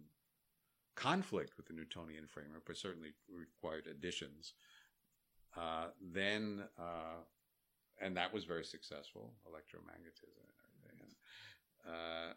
[0.95, 4.53] conflict with the Newtonian framework, but certainly required additions.
[5.55, 7.21] Uh, then, uh,
[8.01, 11.15] and that was very successful, electromagnetism and everything.
[11.87, 12.33] Uh,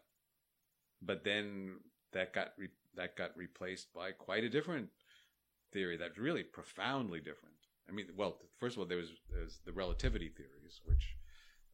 [1.01, 1.77] but then
[2.13, 4.89] that got re- that got replaced by quite a different
[5.71, 7.55] theory that's really profoundly different.
[7.89, 11.15] I mean, well, first of all, there's there's the relativity theories, which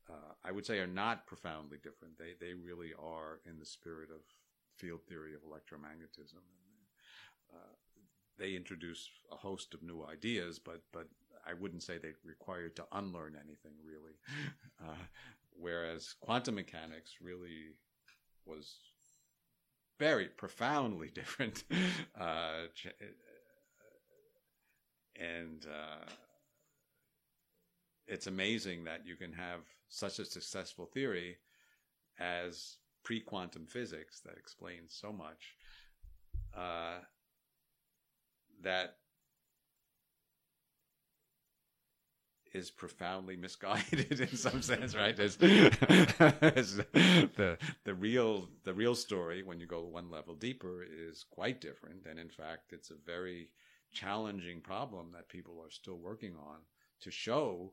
[0.10, 2.18] uh, I would say are not profoundly different.
[2.18, 4.22] They they really are in the spirit of
[4.78, 6.42] field theory of electromagnetism.
[7.54, 7.76] Uh,
[8.38, 11.08] they introduce a host of new ideas, but but
[11.46, 14.14] I wouldn't say they required to unlearn anything really.
[14.80, 14.94] Uh,
[15.60, 17.74] whereas quantum mechanics really
[18.46, 18.76] was
[20.00, 21.64] very profoundly different.
[22.20, 22.68] Uh,
[25.20, 26.06] and uh,
[28.08, 31.38] it's amazing that you can have such a successful theory
[32.20, 35.56] as pre-quantum physics that explains so much
[36.56, 36.98] uh,
[38.64, 38.98] that
[42.54, 45.20] is profoundly misguided in some sense, right?
[45.20, 51.62] As, the the real the real story, when you go one level deeper, is quite
[51.62, 53.52] different, and in fact, it's a very
[53.92, 56.58] challenging problem that people are still working on
[57.02, 57.72] to show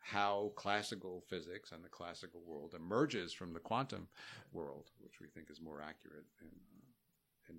[0.00, 4.06] how classical physics and the classical world emerges from the quantum
[4.52, 6.26] world, which we think is more accurate.
[6.40, 7.58] And, uh, and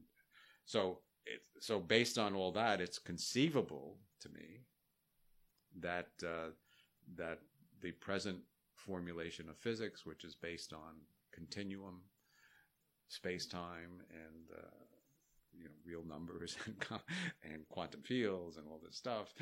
[0.66, 4.62] so, it, so based on all that, it's conceivable to me
[5.80, 6.52] that uh,
[7.16, 7.40] that
[7.82, 8.40] the present
[8.76, 11.02] formulation of physics, which is based on
[11.34, 12.02] continuum,
[13.08, 14.85] space time, and uh,
[15.58, 16.76] you know real numbers and
[17.44, 19.34] and quantum fields and all this stuff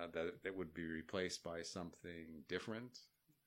[0.00, 2.98] uh, that that would be replaced by something different,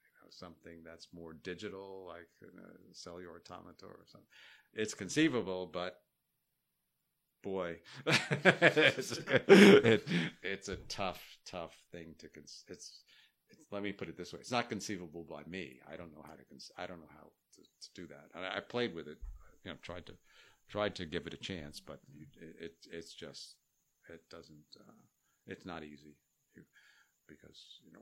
[0.01, 4.27] you know, something that's more digital, like a cellular automata or something.
[4.73, 6.01] It's conceivable, but
[7.43, 10.07] boy, it's, it,
[10.43, 12.27] it's a tough, tough thing to.
[12.29, 13.01] Cons- it's,
[13.49, 13.61] it's.
[13.71, 15.79] Let me put it this way: it's not conceivable by me.
[15.91, 16.43] I don't know how to.
[16.49, 18.25] Cons- I don't know how to, to do that.
[18.35, 19.17] I, I played with it,
[19.63, 20.13] you know, tried to,
[20.69, 21.99] tried to give it a chance, but
[22.41, 23.55] it, it it's just,
[24.09, 24.65] it doesn't.
[24.79, 25.03] Uh,
[25.45, 26.15] it's not easy,
[27.27, 28.01] because you know.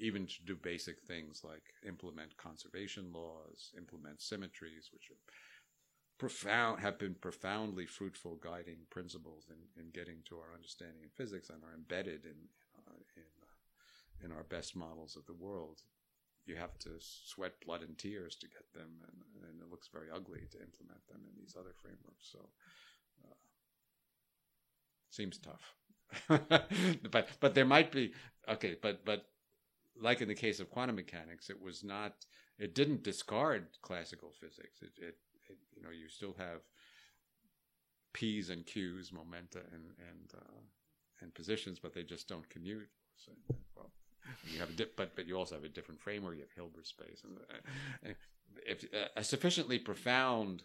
[0.00, 5.18] Even to do basic things like implement conservation laws, implement symmetries, which are
[6.18, 11.50] profound have been profoundly fruitful guiding principles in, in getting to our understanding of physics
[11.50, 12.36] and are embedded in
[12.76, 15.82] uh, in uh, in our best models of the world.
[16.48, 20.08] You have to sweat blood and tears to get them, and, and it looks very
[20.12, 22.30] ugly to implement them in these other frameworks.
[22.32, 22.38] So,
[23.24, 23.34] uh,
[25.10, 25.74] seems tough.
[27.10, 28.12] but but there might be
[28.48, 29.26] okay, but but
[30.00, 32.14] like in the case of quantum mechanics, it was not.
[32.58, 34.80] It didn't discard classical physics.
[34.82, 35.16] It, it
[35.76, 36.62] you know, you still have
[38.12, 40.60] P's and Q's, momenta and and uh,
[41.20, 42.88] and positions, but they just don't commute.
[43.16, 43.32] So,
[43.76, 43.90] well,
[44.52, 46.34] you have a di- but but you also have a different framework.
[46.36, 48.14] You have Hilbert space, and, uh,
[48.66, 50.62] if uh, a sufficiently profound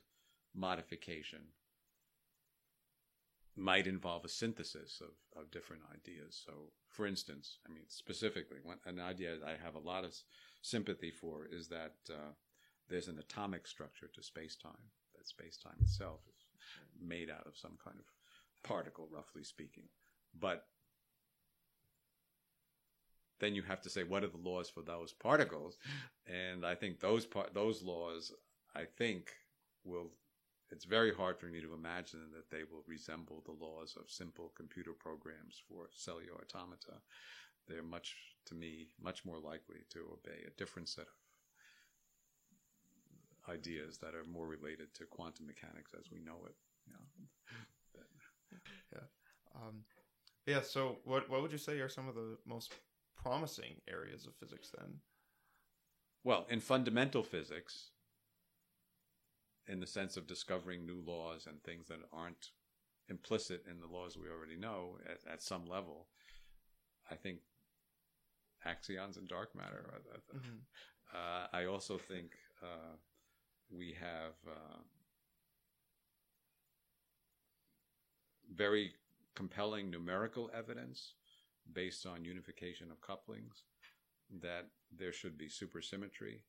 [0.55, 1.39] modification
[3.55, 6.41] might involve a synthesis of, of different ideas.
[6.43, 10.15] So, for instance, I mean, specifically, an idea I have a lot of
[10.61, 12.33] sympathy for is that uh,
[12.89, 16.45] there's an atomic structure to space time, that space time itself is
[16.99, 18.05] made out of some kind of
[18.63, 19.83] particle, roughly speaking.
[20.39, 20.65] But
[23.39, 25.77] then you have to say, what are the laws for those particles?
[26.27, 28.33] And I think those par- those laws,
[28.75, 29.31] I think,
[29.83, 30.11] will.
[30.71, 34.51] It's very hard for me to imagine that they will resemble the laws of simple
[34.55, 36.99] computer programs for cellular automata.
[37.67, 38.15] They're much,
[38.45, 41.13] to me, much more likely to obey a different set of
[43.53, 46.55] ideas that are more related to quantum mechanics as we know it.
[46.87, 47.05] Yeah.
[48.93, 49.07] yeah.
[49.55, 49.85] Um,
[50.45, 50.61] yeah.
[50.61, 52.73] So, what what would you say are some of the most
[53.23, 54.95] promising areas of physics then?
[56.23, 57.89] Well, in fundamental physics,
[59.67, 62.49] in the sense of discovering new laws and things that aren't
[63.09, 66.07] implicit in the laws we already know at, at some level,
[67.09, 67.39] I think
[68.65, 69.85] axions and dark matter.
[70.35, 71.15] Mm-hmm.
[71.15, 72.95] Uh, I also think uh,
[73.69, 74.79] we have uh,
[78.55, 78.93] very
[79.35, 81.13] compelling numerical evidence
[81.71, 83.63] based on unification of couplings
[84.41, 86.41] that there should be supersymmetry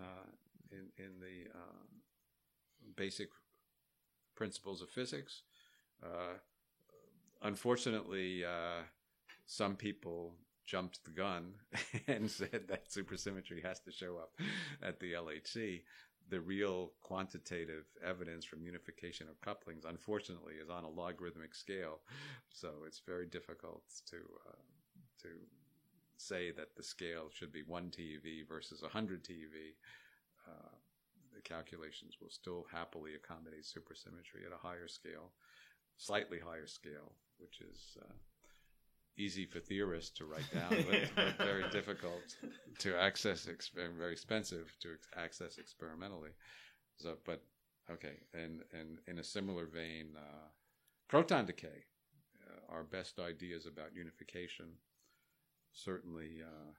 [0.00, 0.26] uh,
[0.70, 1.84] in, in the uh,
[2.96, 3.28] basic
[4.34, 5.42] principles of physics.
[6.02, 6.34] Uh,
[7.42, 8.82] unfortunately, uh,
[9.46, 10.34] some people
[10.64, 11.54] jumped the gun
[12.06, 14.32] and said that supersymmetry has to show up
[14.82, 15.82] at the LHC
[16.28, 22.00] the real quantitative evidence from unification of couplings, unfortunately, is on a logarithmic scale.
[22.50, 24.16] So it's very difficult to
[24.48, 24.62] uh,
[25.22, 25.28] to
[26.16, 29.74] say that the scale should be one TeV versus 100 TeV.
[30.48, 30.76] Uh,
[31.34, 35.32] the calculations will still happily accommodate supersymmetry at a higher scale,
[35.96, 38.12] slightly higher scale, which is uh,
[39.18, 42.36] easy for theorists to write down, but, but very difficult
[42.78, 43.48] to access,
[43.98, 46.30] very expensive to access experimentally.
[46.96, 47.42] So, but
[47.90, 50.48] okay, and and in a similar vein, uh,
[51.08, 51.84] proton decay.
[52.44, 54.66] Uh, our best ideas about unification
[55.72, 56.72] certainly uh,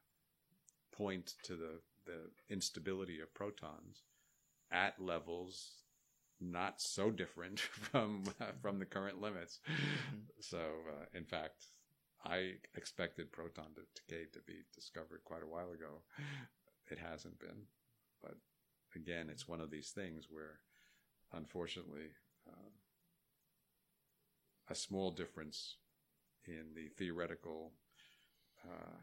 [0.95, 4.03] point to the the instability of protons
[4.71, 5.83] at levels
[6.41, 8.23] not so different from
[8.61, 9.59] from the current limits.
[9.69, 10.17] Mm-hmm.
[10.39, 11.65] So, uh, in fact,
[12.25, 16.01] I expected proton decay to be discovered quite a while ago.
[16.89, 17.67] It hasn't been,
[18.21, 18.35] but
[18.95, 20.59] again, it's one of these things where,
[21.33, 22.11] unfortunately,
[22.47, 22.71] uh,
[24.69, 25.75] a small difference
[26.45, 27.71] in the theoretical
[28.65, 28.97] uh,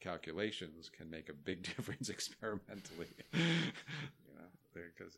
[0.00, 3.08] calculations can make a big difference experimentally.
[3.32, 5.16] you know, because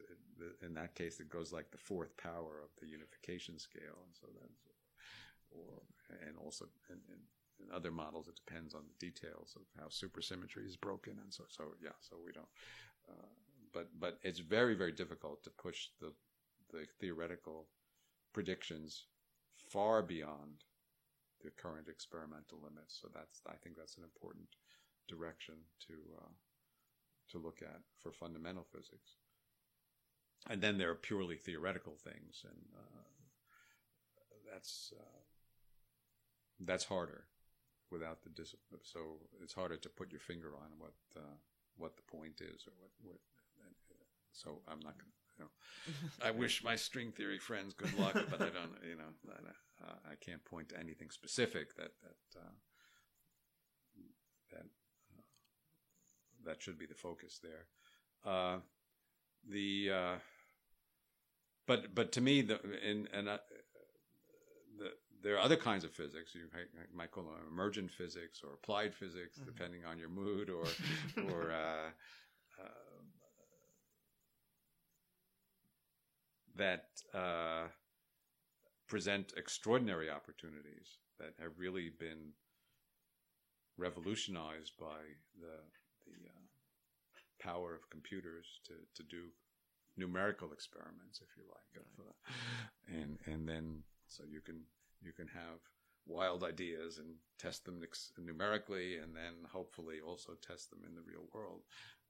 [0.62, 4.26] in that case, it goes like the fourth power of the unification scale, and so
[4.40, 4.69] that's
[5.50, 5.82] or
[6.26, 6.96] and also in,
[7.74, 11.64] other models it depends on the details of how supersymmetry is broken and so so
[11.84, 12.48] yeah so we don't
[13.08, 13.28] uh,
[13.72, 16.10] but but it's very very difficult to push the
[16.72, 17.66] the theoretical
[18.32, 19.04] predictions
[19.68, 20.64] far beyond
[21.42, 22.98] the current experimental limits.
[23.00, 24.48] So that's I think that's an important
[25.08, 25.54] direction
[25.88, 26.32] to uh,
[27.30, 29.16] to look at for fundamental physics.
[30.48, 33.02] And then there are purely theoretical things and uh,
[34.50, 35.20] that's uh,
[36.60, 37.24] that's harder
[37.90, 38.80] without the discipline.
[38.84, 39.00] So
[39.42, 41.36] it's harder to put your finger on what uh,
[41.76, 42.90] what the point is or what.
[43.02, 43.20] what
[44.32, 45.20] so I'm not going to.
[45.38, 45.50] You know,
[46.28, 48.74] I wish my string theory friends good luck, but I don't.
[48.88, 49.32] You know,
[49.82, 52.52] I, I can't point to anything specific that that uh,
[54.50, 54.66] that
[55.16, 55.22] uh,
[56.44, 57.66] that should be the focus there.
[58.24, 58.58] Uh,
[59.48, 60.14] the uh,
[61.66, 63.38] but but to me the and and uh,
[65.22, 66.34] there are other kinds of physics.
[66.34, 66.42] You
[66.94, 69.46] might call them emergent physics or applied physics, mm-hmm.
[69.46, 70.64] depending on your mood, or
[71.32, 71.88] or uh,
[72.62, 73.00] uh,
[76.56, 77.68] that uh,
[78.88, 82.32] present extraordinary opportunities that have really been
[83.76, 85.00] revolutionized by
[85.40, 85.56] the
[86.06, 89.26] the uh, power of computers to to do
[89.96, 91.84] numerical experiments, if you like,
[92.88, 94.60] and and then so you can
[95.02, 95.60] you can have
[96.06, 97.80] wild ideas and test them
[98.18, 101.62] numerically, and then hopefully also test them in the real world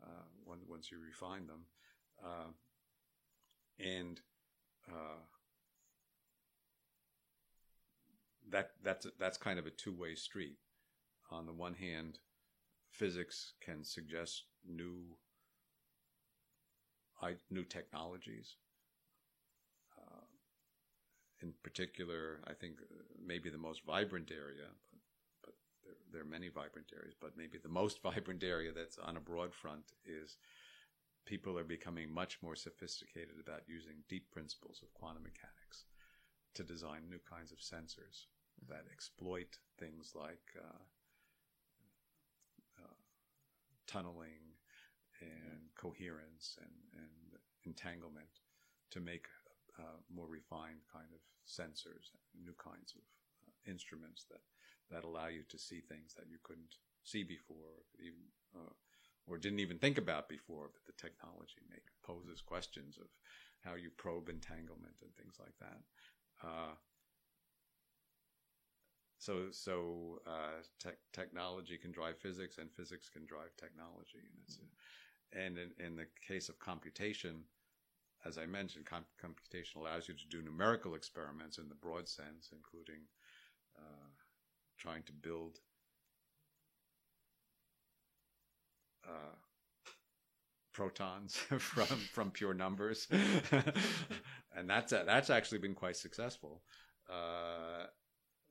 [0.03, 1.65] uh, once you refine them,
[2.25, 2.51] uh,
[3.79, 4.21] and
[4.89, 5.21] uh,
[8.51, 10.57] that that's that's kind of a two way street.
[11.31, 12.19] On the one hand,
[12.91, 15.17] physics can suggest new
[17.51, 18.57] new technologies
[21.43, 25.11] in particular, I think uh, maybe the most vibrant area, but,
[25.43, 29.17] but there, there, are many vibrant areas, but maybe the most vibrant area that's on
[29.17, 30.37] a broad front is
[31.27, 35.85] people are becoming much more sophisticated about using deep principles of quantum mechanics
[36.55, 38.27] to design new kinds of sensors
[38.69, 40.83] that exploit things like uh,
[42.83, 42.97] uh,
[43.87, 44.57] tunneling
[45.21, 48.41] and coherence and, and entanglement
[48.91, 49.27] to make
[49.79, 53.03] uh, more refined kind of sensors, new kinds of
[53.47, 54.43] uh, instruments that
[54.91, 58.75] that allow you to see things that you couldn't see before, even uh,
[59.27, 60.71] or didn't even think about before.
[60.73, 61.63] But the technology
[62.03, 63.07] poses questions of
[63.63, 65.81] how you probe entanglement and things like that.
[66.43, 66.75] Uh,
[69.19, 74.57] so, so uh, te- technology can drive physics, and physics can drive technology, and it's.
[74.57, 74.65] Mm-hmm.
[75.33, 77.45] And in, in the case of computation,
[78.27, 78.87] as I mentioned,
[79.21, 83.03] computation allows you to do numerical experiments in the broad sense, including
[83.79, 84.09] uh,
[84.79, 85.59] trying to build
[89.07, 89.37] uh,
[90.73, 93.09] protons from from pure numbers,
[94.57, 96.63] and that's that's actually been quite successful,
[97.11, 97.87] uh,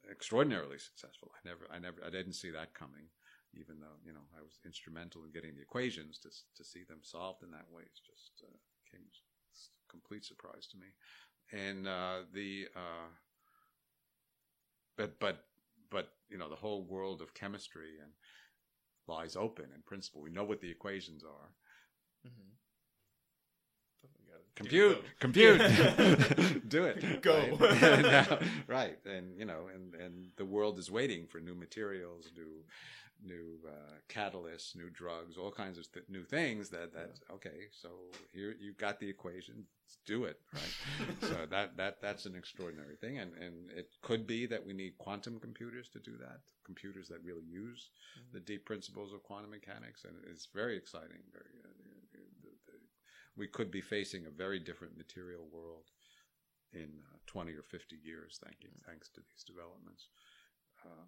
[0.09, 1.31] extraordinarily successful.
[1.35, 3.09] I never I never I didn't see that coming,
[3.53, 6.99] even though you know I was instrumental in getting the equations to to see them
[7.03, 7.83] solved in that way.
[7.85, 8.57] It's just uh,
[8.91, 9.05] came
[9.89, 10.87] complete surprise to me.
[11.51, 13.09] And uh, the uh,
[14.97, 15.45] but but
[15.89, 18.11] but you know the whole world of chemistry and
[19.07, 20.21] lies open in principle.
[20.21, 21.49] We know what the equations are.
[22.27, 22.49] Mm-hmm.
[24.55, 25.61] Compute, compute,
[26.67, 27.21] do it.
[27.21, 27.83] Go right?
[27.83, 28.37] and, uh,
[28.67, 32.65] right, and you know, and and the world is waiting for new materials, new
[33.23, 36.69] new uh, catalysts, new drugs, all kinds of th- new things.
[36.69, 37.35] That that yeah.
[37.35, 37.67] okay.
[37.71, 37.89] So
[38.33, 39.65] here you got the equation.
[39.85, 41.09] Let's do it, right?
[41.21, 44.97] so that that that's an extraordinary thing, and and it could be that we need
[44.97, 46.39] quantum computers to do that.
[46.65, 48.33] Computers that really use mm-hmm.
[48.33, 51.21] the deep principles of quantum mechanics, and it's very exciting.
[51.31, 51.69] Very, uh,
[52.43, 52.77] the, the,
[53.37, 55.85] we could be facing a very different material world
[56.73, 58.91] in uh, 20 or 50 years, thank you, mm-hmm.
[58.91, 60.07] thanks to these developments.
[60.85, 61.05] Uh,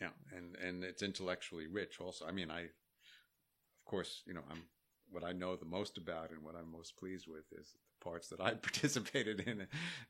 [0.00, 2.00] yeah, and and it's intellectually rich.
[2.00, 4.62] Also, I mean, I, of course, you know, I'm
[5.10, 8.28] what I know the most about and what I'm most pleased with is the parts
[8.28, 9.66] that I participated in,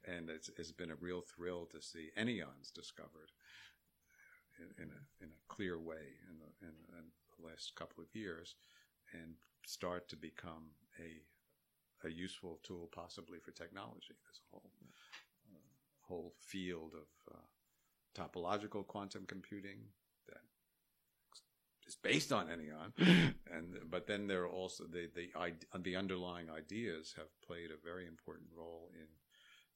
[0.06, 3.30] and it's, it's been a real thrill to see anyons discovered
[4.58, 7.04] in, in a in a clear way in the, in, in
[7.38, 8.54] the last couple of years,
[9.12, 9.34] and
[9.66, 14.14] start to become a a useful tool possibly for technology.
[14.14, 14.70] A whole
[15.52, 15.58] uh,
[16.06, 17.53] whole field of uh,
[18.14, 19.78] topological quantum computing
[20.28, 20.42] that
[21.86, 22.92] is based on anyon,
[23.52, 25.30] and but then there are also the the
[25.80, 29.06] the underlying ideas have played a very important role in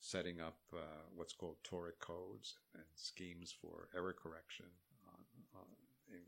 [0.00, 0.78] setting up uh,
[1.14, 4.66] what's called toric codes and schemes for error correction
[5.06, 6.20] uh, uh, in,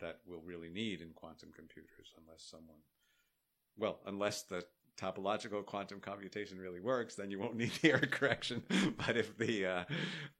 [0.00, 2.78] that we'll really need in quantum computers unless someone,
[3.76, 4.64] well, unless the
[4.96, 8.62] topological quantum computation really works, then you won't need the error correction.
[9.06, 9.84] but if the uh,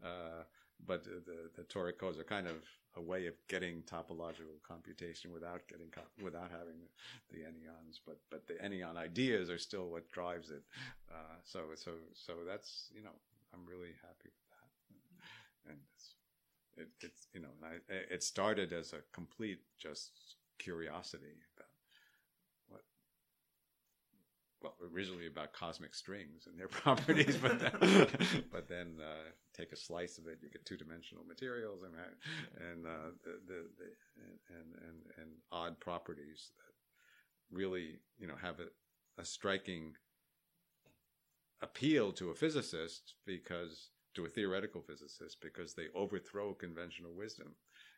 [0.04, 0.44] uh,
[0.86, 2.56] but the, the toric codes are kind of
[2.96, 5.90] a way of getting topological computation without getting
[6.22, 6.78] without having
[7.30, 8.00] the, anyons.
[8.06, 10.62] But but the anyon ideas are still what drives it.
[11.10, 13.16] Uh, so so so that's you know
[13.54, 15.70] I'm really happy with that.
[15.70, 16.14] And it's,
[16.76, 17.78] it, it's you know, I,
[18.12, 20.10] it started as a complete just
[20.58, 21.70] curiosity about
[22.68, 22.82] what,
[24.64, 28.08] well, originally about cosmic strings and their properties, but then,
[28.52, 31.94] but then uh, take a slice of it, you get two dimensional materials and
[32.70, 33.84] and uh, the, the, the,
[34.48, 39.92] and and and odd properties that really you know have a, a striking
[41.62, 47.48] appeal to a physicist because to a theoretical physicist because they overthrow conventional wisdom.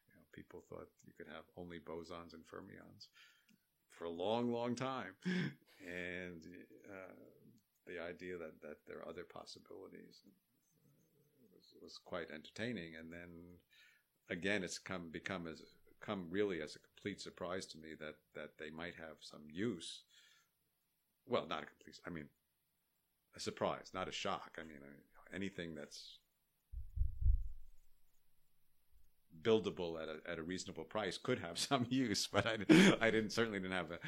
[0.08, 3.06] You know, people thought you could have only bosons and fermions
[3.90, 5.14] for a long, long time,
[5.80, 6.42] and
[6.88, 7.14] uh,
[7.86, 10.22] the idea that that there are other possibilities
[11.54, 12.94] was, was quite entertaining.
[12.98, 13.58] And then
[14.30, 15.62] again, it's come become as
[16.00, 20.02] come really as a complete surprise to me that that they might have some use.
[21.26, 21.98] Well, not a complete.
[22.06, 22.28] I mean,
[23.34, 24.56] a surprise, not a shock.
[24.58, 24.78] I mean,
[25.34, 26.18] anything that's
[29.42, 32.56] buildable at a, at a reasonable price could have some use, but I,
[33.00, 33.98] I didn't certainly didn't have the,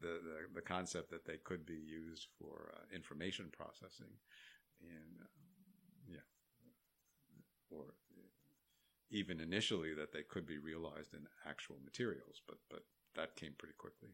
[0.00, 0.18] the,
[0.54, 4.12] the concept that they could be used for uh, information processing,
[4.80, 5.26] and uh,
[6.08, 6.26] yeah,
[7.70, 7.94] or
[9.10, 12.82] even initially that they could be realized in actual materials, but but
[13.14, 14.10] that came pretty quickly.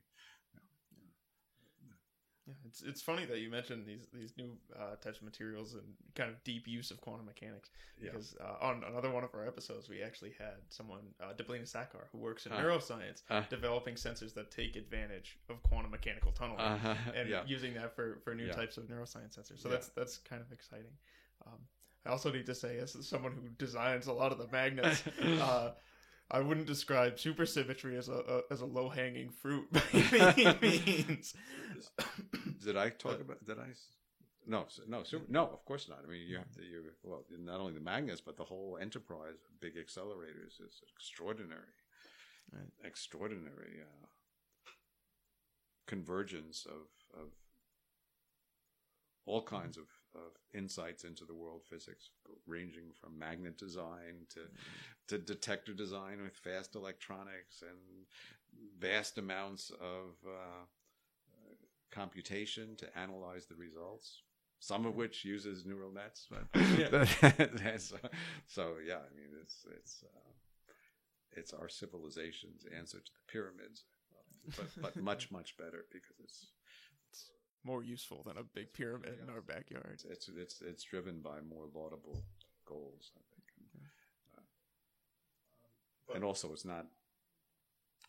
[2.46, 5.84] Yeah, it's it's funny that you mentioned these these new uh, types of materials and
[6.16, 7.70] kind of deep use of quantum mechanics
[8.00, 8.46] because yeah.
[8.46, 12.18] uh, on another one of our episodes we actually had someone uh, Deblina Sarkar who
[12.18, 16.94] works in neuroscience developing sensors that take advantage of quantum mechanical tunneling uh-huh.
[17.16, 17.42] and yeah.
[17.46, 18.52] using that for, for new yeah.
[18.52, 19.62] types of neuroscience sensors.
[19.62, 20.92] So that's that's kind of exciting.
[21.46, 21.58] Um,
[22.04, 25.02] I also need to say, as someone who designs a lot of the magnets.
[25.22, 25.70] Uh,
[26.32, 31.34] I wouldn't describe supersymmetry as a, a as a low hanging fruit by any means.
[32.64, 33.44] did I talk about?
[33.44, 33.68] Did I?
[34.46, 35.44] No, no, super, no.
[35.44, 36.00] Of course not.
[36.04, 36.62] I mean, you have to.
[36.62, 41.74] You well, not only the magnets, but the whole enterprise of big accelerators is extraordinary,
[42.52, 42.64] right.
[42.82, 44.06] extraordinary uh,
[45.86, 47.28] convergence of of
[49.26, 52.10] all kinds of of insights into the world physics,
[52.46, 54.40] ranging from magnet design to
[55.08, 58.06] to detector design with fast electronics and
[58.78, 60.64] vast amounts of uh,
[61.92, 64.22] computation to analyze the results.
[64.58, 66.46] Some of which uses neural nets, but
[66.78, 67.04] yeah.
[67.78, 67.96] so,
[68.46, 70.30] so, yeah, I mean it's it's uh,
[71.32, 73.84] it's our civilization's answer to the pyramids,
[74.56, 76.46] but but much much better because it's
[77.64, 80.00] more useful than a big pyramid in our backyard.
[80.08, 82.22] It's, it's it's driven by more laudable
[82.66, 84.36] goals, I think, and,
[86.10, 86.86] uh, and also it's not.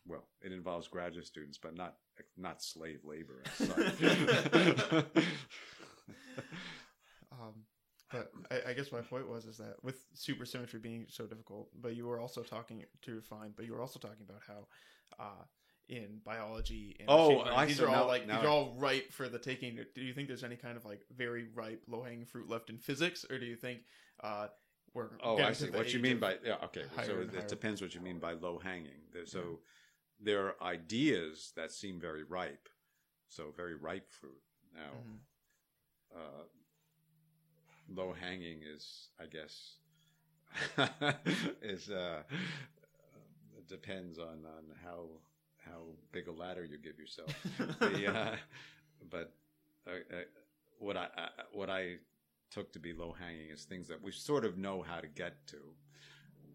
[0.06, 1.96] Well, it involves graduate students, but not
[2.36, 3.42] not slave labor.
[7.32, 7.64] um,
[8.14, 11.96] but I, I, guess my point was is that with supersymmetry being so difficult, but
[11.96, 14.66] you were also talking to refine, but you were also talking about how
[15.18, 15.44] uh,
[15.88, 16.96] in biology.
[16.98, 19.78] And oh, I these are all like these are all ripe for the taking.
[19.94, 22.78] Do you think there's any kind of like very ripe, low hanging fruit left in
[22.78, 23.80] physics, or do you think
[24.22, 24.48] uh,
[24.94, 26.84] we're oh, I see what you mean by yeah, okay.
[27.04, 29.02] So it depends what you mean by low hanging.
[29.26, 29.60] So
[30.20, 32.68] there are ideas that seem very ripe,
[33.28, 34.40] so very ripe fruit.
[34.74, 36.16] Now, mm-hmm.
[36.16, 36.44] uh,
[38.02, 39.74] low hanging is, I guess,
[41.62, 42.22] is uh,
[43.68, 45.06] depends on on how
[45.64, 45.80] how
[46.12, 47.34] big a ladder you give yourself.
[47.80, 48.36] the, uh,
[49.10, 49.32] but
[49.86, 50.20] uh, uh,
[50.78, 51.96] what I uh, what I
[52.50, 55.46] took to be low hanging is things that we sort of know how to get
[55.48, 55.58] to,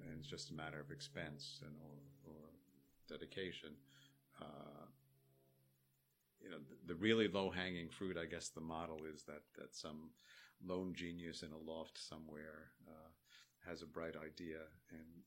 [0.01, 2.49] and it's just a matter of expense and or, or
[3.07, 3.71] dedication.
[4.41, 4.85] Uh,
[6.41, 8.17] you know, the, the really low hanging fruit.
[8.17, 10.11] I guess the model is that that some
[10.65, 13.09] lone genius in a loft somewhere uh,
[13.69, 14.59] has a bright idea
[14.91, 15.23] and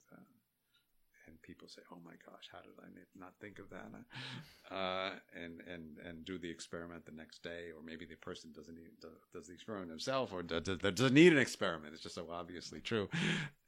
[1.26, 2.88] and people say, "Oh my gosh, how did I
[3.18, 7.82] not think of that?" Uh, and and and do the experiment the next day, or
[7.82, 8.90] maybe the person doesn't need,
[9.32, 11.94] does the experiment himself, or does, doesn't need an experiment.
[11.94, 13.08] It's just so obviously true,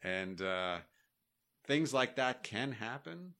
[0.02, 0.78] and uh,
[1.66, 3.34] things like that can happen.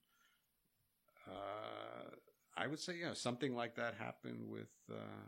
[1.27, 2.09] Uh,
[2.57, 5.25] I would say, yeah, something like that happened with uh,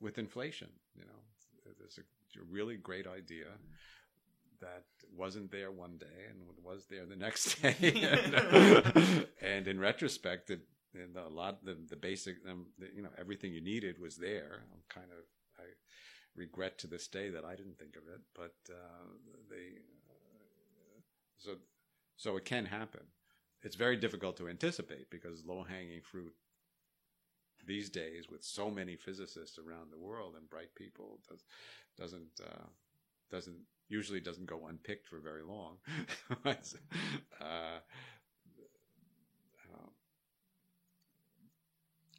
[0.00, 0.68] with inflation.
[0.94, 3.46] You know, there's a really great idea.
[4.60, 7.76] That wasn't there one day and was there the next day.
[7.80, 10.60] and, and, in retrospect, it,
[10.94, 14.64] and a lot the the basic um, the, you know everything you needed was there.
[14.72, 15.24] I'm kind of
[15.58, 15.66] I
[16.36, 19.06] regret to this day that I didn't think of it, but uh,
[19.50, 19.78] they
[20.08, 21.00] uh,
[21.38, 21.56] so
[22.16, 23.02] so it can happen.
[23.62, 26.34] It's very difficult to anticipate because low hanging fruit
[27.66, 31.44] these days with so many physicists around the world and bright people does,
[31.96, 32.66] doesn't uh,
[33.30, 35.76] doesn't usually doesn't go unpicked for very long.
[36.46, 37.80] uh,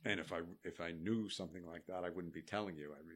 [0.06, 2.94] and if I if I knew something like that, I wouldn't be telling you.
[2.98, 3.16] I'd be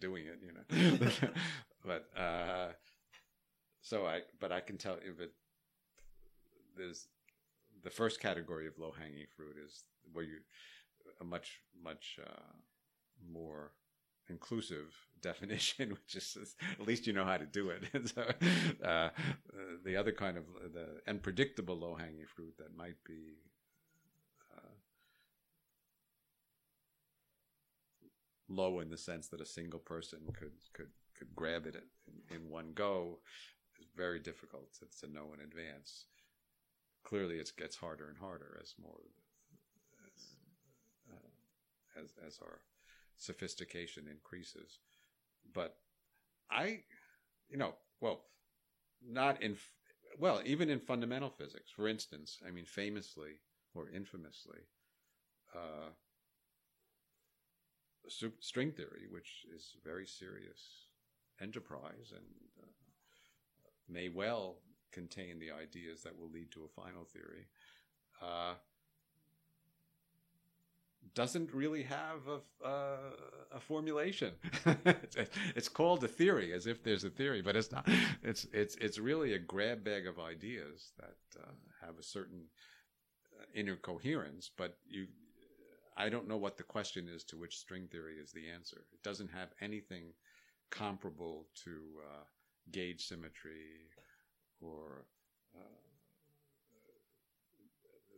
[0.00, 1.28] doing it, you know.
[1.84, 2.72] but uh,
[3.80, 5.32] so I but I can tell you, but
[6.76, 7.06] there's
[7.82, 10.38] the first category of low hanging fruit is where you
[11.20, 12.52] a much much uh,
[13.32, 13.72] more
[14.28, 17.84] inclusive definition, which is at least you know how to do it.
[17.94, 18.22] And so
[18.84, 19.10] uh,
[19.84, 23.38] the other kind of the unpredictable low hanging fruit that might be
[24.54, 24.74] uh,
[28.48, 31.76] low in the sense that a single person could could could grab it
[32.06, 33.18] in, in one go
[33.80, 36.06] is very difficult to, to know in advance.
[37.04, 39.00] Clearly, it gets harder and harder as more
[40.06, 40.36] as
[41.10, 42.60] uh, as, as our
[43.16, 44.78] sophistication increases.
[45.52, 45.76] But
[46.50, 46.80] I,
[47.48, 48.22] you know, well,
[49.06, 49.56] not in,
[50.18, 53.40] well, even in fundamental physics, for instance, I mean, famously
[53.74, 54.60] or infamously,
[55.54, 55.90] uh,
[58.40, 60.88] string theory, which is a very serious
[61.40, 62.24] enterprise and
[62.62, 62.66] uh,
[63.88, 64.56] may well
[64.92, 67.46] contain the ideas that will lead to a final theory,
[68.22, 68.54] uh,
[71.14, 72.96] doesn't really have a, uh,
[73.52, 74.32] a formulation.
[75.54, 77.88] it's called a theory, as if there's a theory, but it's not.
[78.22, 81.52] It's it's it's really a grab bag of ideas that uh,
[81.84, 82.44] have a certain
[83.38, 84.50] uh, inner coherence.
[84.56, 85.06] But you,
[85.96, 88.84] I don't know what the question is to which string theory is the answer.
[88.92, 90.12] It doesn't have anything
[90.70, 91.70] comparable to
[92.02, 92.24] uh,
[92.72, 93.90] gauge symmetry
[94.60, 95.04] or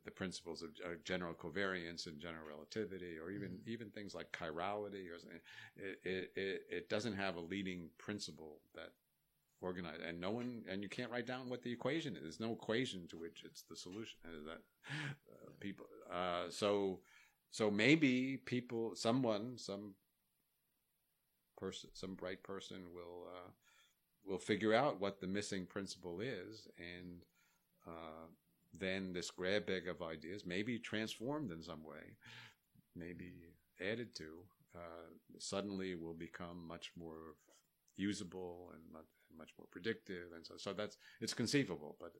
[0.06, 3.70] the principles of uh, general covariance and general relativity, or even mm-hmm.
[3.70, 5.40] even things like chirality, or something.
[5.76, 8.92] It, it, it, it doesn't have a leading principle that
[9.60, 12.22] organize, and no one, and you can't write down what the equation is.
[12.22, 14.18] There's no equation to which it's the solution.
[14.46, 14.62] That
[15.30, 17.00] uh, people, uh, so
[17.50, 19.94] so maybe people, someone, some
[21.56, 23.50] person, some bright person will uh,
[24.24, 27.22] will figure out what the missing principle is and
[27.86, 28.26] uh,
[28.78, 32.16] then this grab bag of ideas may be transformed in some way,
[32.94, 33.32] maybe
[33.80, 34.24] added to,
[34.74, 35.08] uh,
[35.38, 37.34] suddenly will become much more
[37.96, 40.28] usable and much, more predictive.
[40.34, 42.12] And so, so that's, it's conceivable, but,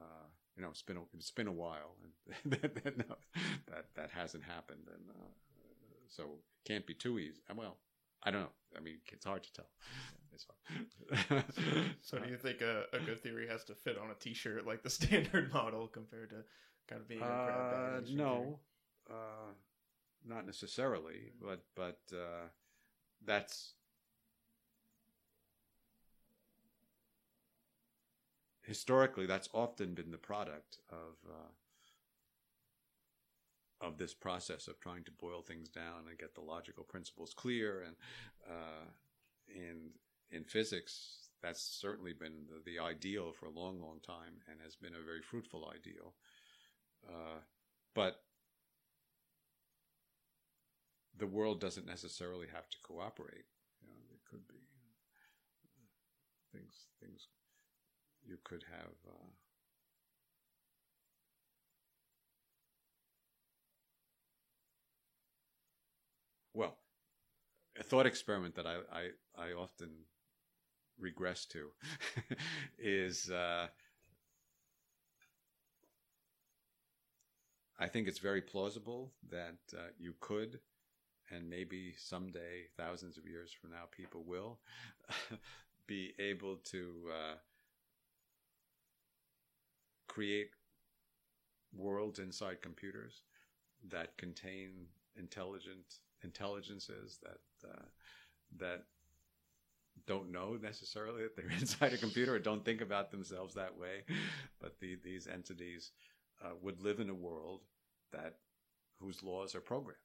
[0.00, 0.26] uh,
[0.56, 3.16] you know, it's been, a, it's been a while and that, that, no,
[3.66, 4.86] that, that hasn't happened.
[4.86, 5.28] And, uh,
[6.08, 7.40] so can't be too easy.
[7.54, 7.76] Well,
[8.26, 8.48] I don't know.
[8.76, 9.66] I mean, it's hard to tell.
[12.02, 14.82] so, do you think a, a, good theory has to fit on a T-shirt like
[14.82, 16.44] the standard model compared to
[16.88, 18.04] kind of being a grab bag?
[18.04, 18.58] Uh, no,
[19.08, 19.52] uh,
[20.26, 22.48] not necessarily, but but uh,
[23.24, 23.74] that's
[28.62, 31.48] historically that's often been the product of uh,
[33.80, 37.82] of this process of trying to boil things down and get the logical principles clear
[37.82, 37.96] and
[38.48, 38.86] uh,
[39.54, 39.90] and
[40.30, 44.74] in physics that's certainly been the, the, ideal for a long long time and has
[44.74, 46.14] been a very fruitful ideal.
[47.06, 47.38] Uh,
[47.94, 48.22] but
[51.18, 53.46] the world doesn't necessarily have to cooperate.
[53.80, 54.54] You know, there could be
[56.52, 57.28] things things
[58.24, 59.30] you could have uh,
[66.54, 66.76] well,
[67.78, 69.90] a thought experiment that I, I, I often
[70.98, 71.70] regress to
[72.78, 73.68] is uh,
[77.78, 80.60] I think it's very plausible that uh, you could,
[81.30, 84.58] and maybe someday, thousands of years from now, people will
[85.86, 87.34] be able to uh,
[90.08, 90.50] create
[91.76, 93.22] worlds inside computers
[93.90, 94.86] that contain
[95.18, 97.84] intelligent intelligences that uh,
[98.58, 98.84] that
[100.06, 104.04] don't know necessarily that they're inside a computer or don't think about themselves that way,
[104.60, 105.92] but the, these entities
[106.44, 107.60] uh, would live in a world
[108.12, 108.36] that
[109.00, 109.98] whose laws are programmed.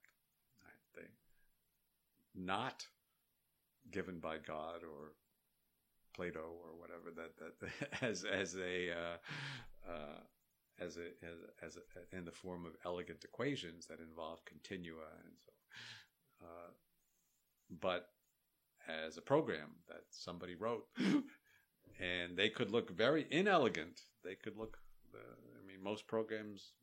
[0.63, 1.03] Right?
[1.03, 2.85] They not
[3.91, 5.13] given by God or
[6.13, 10.19] Plato or whatever that that as as a uh, uh,
[10.79, 15.33] as a as, as a, in the form of elegant equations that involve continua and
[15.45, 15.51] so
[16.41, 16.71] uh,
[17.79, 18.09] but
[18.87, 24.01] as a program that somebody wrote, and they could look very inelegant.
[24.23, 24.77] They could look.
[25.13, 26.73] Uh, I mean, most programs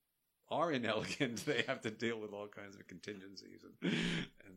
[0.50, 1.44] are inelegant.
[1.46, 4.54] they have to deal with all kinds of contingencies and and,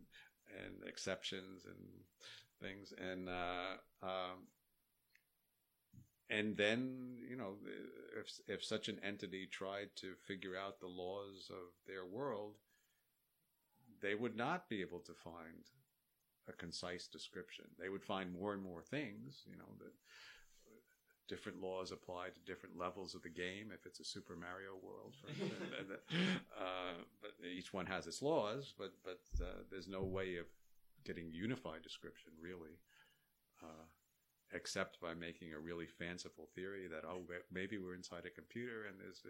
[0.65, 1.77] and exceptions and
[2.61, 2.93] things.
[2.97, 4.47] And uh, um,
[6.29, 7.55] and then you know
[8.19, 12.55] if if such an entity tried to figure out the laws of their world
[14.01, 15.69] they would not be able to find
[16.47, 17.65] a concise description.
[17.79, 19.93] They would find more and more things you know that
[21.27, 23.71] different laws apply to different levels of the game.
[23.73, 25.15] If it's a super mario world
[26.59, 30.45] uh, but each one has its laws but but uh, there's no way of
[31.03, 32.77] getting unified description really
[33.63, 33.85] uh,
[34.53, 37.21] except by making a really fanciful theory that oh
[37.51, 39.23] maybe we're inside a computer and there's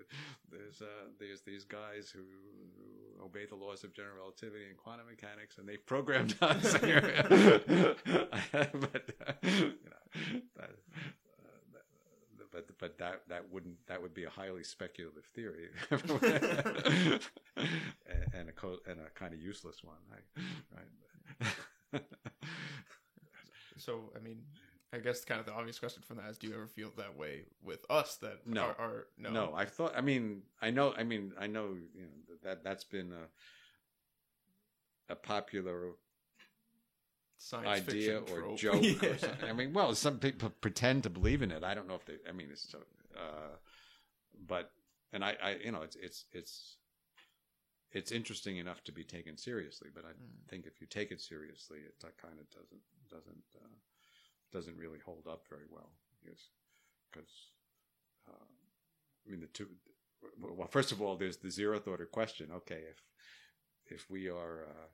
[0.50, 5.06] there's uh, there's these guys who, who, obey the laws of general relativity and quantum
[5.08, 6.74] mechanics and they've programmed us.
[8.52, 10.70] But uh, you know that,
[11.40, 15.70] uh, but but that that wouldn't that would be a highly speculative theory.
[17.58, 22.02] And, and, a co- and a kind of useless one right.
[23.78, 24.42] So I mean
[24.94, 27.18] I guess kind of the obvious question from that is, do you ever feel that
[27.18, 28.18] way with us?
[28.18, 29.54] That no, are, are no, no.
[29.56, 29.94] I thought.
[29.96, 30.94] I mean, I know.
[30.98, 31.76] I mean, I know.
[31.96, 33.28] You know that that's been a
[35.14, 35.92] a popular
[37.38, 38.58] Science idea or trope.
[38.58, 38.82] joke.
[39.02, 39.10] yeah.
[39.10, 39.50] or something.
[39.50, 41.64] I mean, well, some people pretend to believe in it.
[41.64, 42.18] I don't know if they.
[42.28, 42.80] I mean, it's so.
[43.16, 43.56] Uh,
[44.48, 44.72] but
[45.14, 46.76] and I, I, you know, it's it's it's
[47.94, 49.90] it's interesting enough to be taken seriously.
[49.94, 50.50] But I Mm.
[50.50, 53.44] think if you take it seriously, it kind of doesn't doesn't.
[53.56, 53.68] Uh,
[54.52, 55.92] doesn't really hold up very well.
[56.26, 56.50] Yes,
[57.12, 57.30] because
[58.30, 58.34] uh,
[59.28, 59.68] I mean the two.
[60.40, 62.50] Well, first of all, there's the zeroth order question.
[62.56, 63.04] Okay, if
[63.88, 64.88] if we are uh,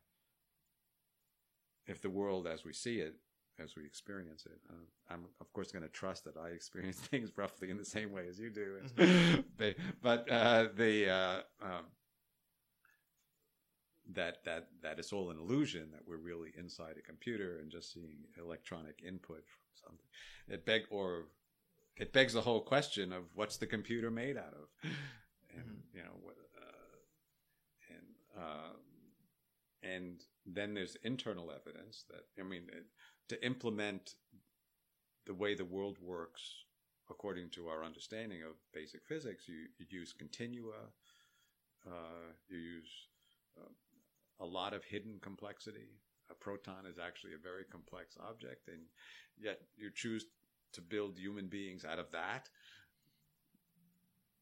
[1.86, 3.16] if the world as we see it,
[3.60, 7.32] as we experience it, uh, I'm of course going to trust that I experience things
[7.36, 8.78] roughly in the same way as you do.
[9.58, 11.86] They- but uh, the uh, um,
[14.14, 17.94] that that that it's all an illusion that we're really inside a computer and just
[17.94, 20.06] seeing electronic input from something.
[20.48, 21.28] It beg or
[21.98, 24.70] it begs the whole question of what's the computer made out of,
[25.50, 25.94] and Mhm.
[25.94, 26.98] you know, uh,
[27.90, 28.74] and uh,
[29.84, 32.86] and then there's internal evidence that I mean it,
[33.30, 34.16] to implement
[35.26, 36.64] the way the world works
[37.10, 40.76] according to our understanding of basic physics, you, you use continua,
[41.86, 43.08] uh, you use
[43.58, 43.70] uh,
[44.40, 46.00] a lot of hidden complexity.
[46.30, 48.82] A proton is actually a very complex object, and
[49.40, 50.26] yet you choose
[50.74, 52.50] to build human beings out of that.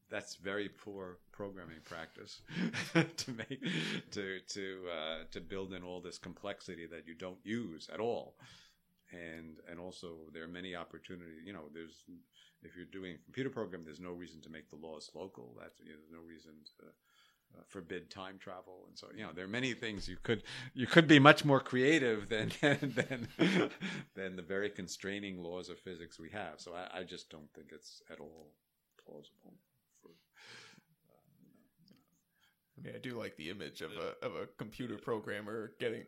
[0.08, 2.40] That's very poor programming practice
[2.94, 3.60] to make
[4.12, 8.36] to to uh, to build in all this complexity that you don't use at all,
[9.10, 11.42] and and also there are many opportunities.
[11.44, 12.04] You know, there's
[12.62, 15.56] if you're doing a computer program, there's no reason to make the laws local.
[15.60, 16.86] That's you know, there's no reason to
[17.68, 20.42] forbid time travel, and so you know there are many things you could
[20.74, 23.28] you could be much more creative than than
[24.14, 26.54] than the very constraining laws of physics we have.
[26.58, 28.52] So I, I just don't think it's at all
[29.04, 29.54] plausible.
[30.02, 30.08] For,
[32.78, 36.04] I mean, I do like the image of a of a computer programmer getting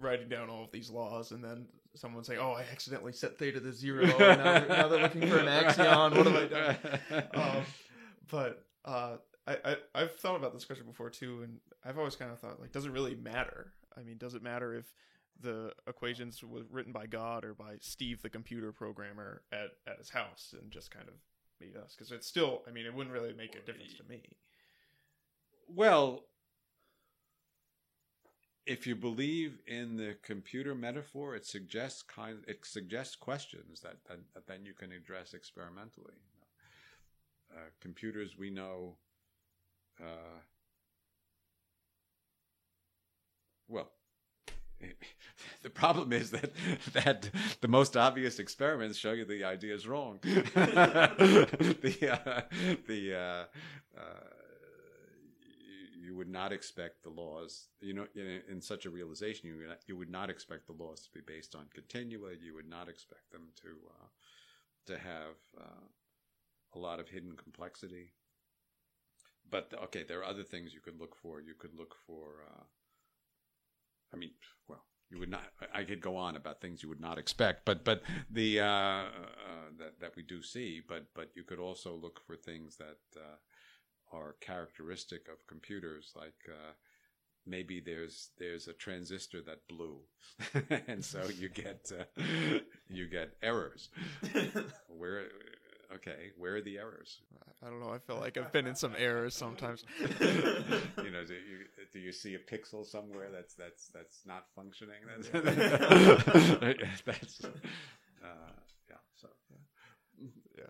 [0.00, 3.60] writing down all of these laws, and then someone say, "Oh, I accidentally set theta
[3.60, 4.04] to zero.
[4.04, 6.16] and now, they're, now they're looking for an axion.
[6.16, 7.62] What have I done?" Um,
[8.30, 12.30] but uh, I, I I've thought about this question before too, and I've always kind
[12.30, 13.72] of thought like, does it really matter?
[13.96, 14.94] I mean, does it matter if
[15.40, 20.10] the equations were written by God or by Steve, the computer programmer, at at his
[20.10, 21.14] house, and just kind of
[21.60, 21.94] made us?
[21.94, 24.22] Because it's still, I mean, it wouldn't really make a difference to me.
[25.68, 26.24] Well,
[28.66, 34.20] if you believe in the computer metaphor, it suggests kind it suggests questions that that,
[34.32, 36.14] that then you can address experimentally.
[37.54, 38.96] Uh, computers, we know.
[40.00, 40.40] Uh,
[43.68, 43.90] well,
[45.62, 46.50] the problem is that
[46.92, 47.30] that
[47.60, 50.18] the most obvious experiments show you the idea is wrong.
[50.22, 51.08] the
[52.12, 52.42] uh,
[52.86, 53.44] the uh,
[53.98, 54.30] uh,
[56.02, 59.68] you, would not expect the laws, you know, in, in such a realization, you would
[59.68, 62.30] not, you would not expect the laws to be based on continua.
[62.40, 64.06] You would not expect them to uh,
[64.86, 65.84] to have uh,
[66.74, 68.12] a lot of hidden complexity.
[69.50, 71.40] But okay, there are other things you could look for.
[71.40, 72.44] You could look for.
[72.48, 72.64] Uh,
[74.12, 74.30] I mean,
[74.68, 75.44] well, you would not.
[75.72, 79.70] I could go on about things you would not expect, but but the uh, uh,
[79.78, 80.80] that that we do see.
[80.86, 86.48] But but you could also look for things that uh, are characteristic of computers, like
[86.48, 86.72] uh,
[87.46, 90.00] maybe there's there's a transistor that blew,
[90.88, 92.22] and so you get uh,
[92.88, 93.90] you get errors.
[94.88, 95.26] Where
[95.96, 97.20] okay, where are the errors?
[97.62, 97.90] I don't know.
[97.90, 99.84] I feel like I've been in some errors sometimes.
[100.00, 104.94] you know, do you do you see a pixel somewhere that's that's that's not functioning?
[105.22, 105.28] That's,
[107.02, 107.48] that's uh,
[108.88, 108.96] yeah.
[109.14, 109.28] So
[110.56, 110.64] yeah,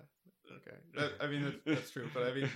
[0.56, 0.76] okay.
[0.96, 2.48] That, I mean, that's, that's true, but I mean,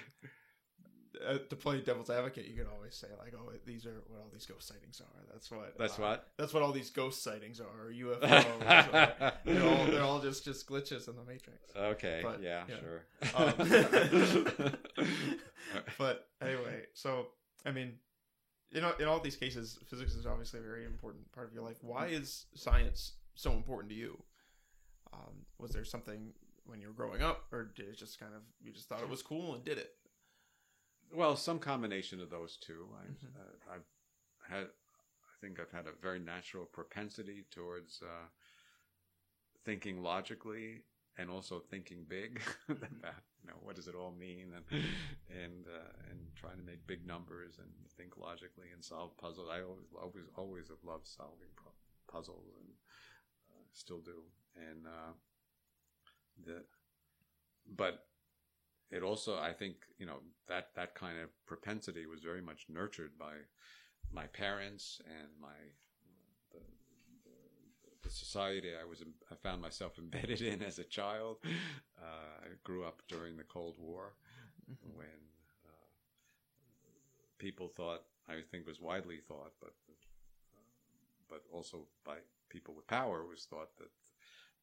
[1.26, 4.30] uh, to play devil's advocate, you can always say like, "Oh, these are what all
[4.32, 5.76] these ghost sightings are." That's what.
[5.78, 6.28] That's uh, what?
[6.36, 9.32] That's what all these ghost sightings are, or UFOs.
[9.44, 11.74] they're all they're all just just glitches in the matrix.
[11.76, 12.20] Okay.
[12.22, 12.76] But, yeah, yeah.
[12.80, 13.05] Sure.
[13.35, 13.52] Um,
[15.98, 17.28] but anyway, so
[17.64, 17.94] I mean,
[18.70, 21.62] you know, in all these cases, physics is obviously a very important part of your
[21.62, 21.78] life.
[21.82, 24.22] Why is science so important to you?
[25.12, 26.32] Um, was there something
[26.68, 29.09] when you were growing up, or did it just kind of you just thought it
[29.09, 29.90] was cool and did it?
[31.12, 32.89] Well, some combination of those two.
[32.97, 33.36] I, Mhm.
[33.36, 33.86] uh, I've
[34.48, 38.28] had, I think I've had a very natural propensity towards uh,
[39.64, 40.82] thinking logically
[41.16, 44.64] and also thinking big about you know what does it all mean and
[45.28, 49.48] and uh, and trying to make big numbers and think logically and solve puzzles.
[49.51, 52.68] I always always always have loved solving pu- puzzles and
[53.51, 54.22] uh, still do.
[54.56, 55.12] And uh,
[56.44, 56.64] the
[57.76, 58.07] but
[58.90, 63.19] it also I think you know that that kind of propensity was very much nurtured
[63.19, 63.35] by
[64.12, 65.48] my parents and my
[66.52, 66.60] the,
[68.02, 71.39] the, society I was I found myself embedded in as a child.
[71.44, 74.15] Uh, I grew up during the Cold War
[74.94, 75.06] when
[75.66, 75.86] uh,
[77.39, 80.62] people thought I think was widely thought, but uh,
[81.28, 82.16] but also by
[82.48, 83.90] people with power was thought that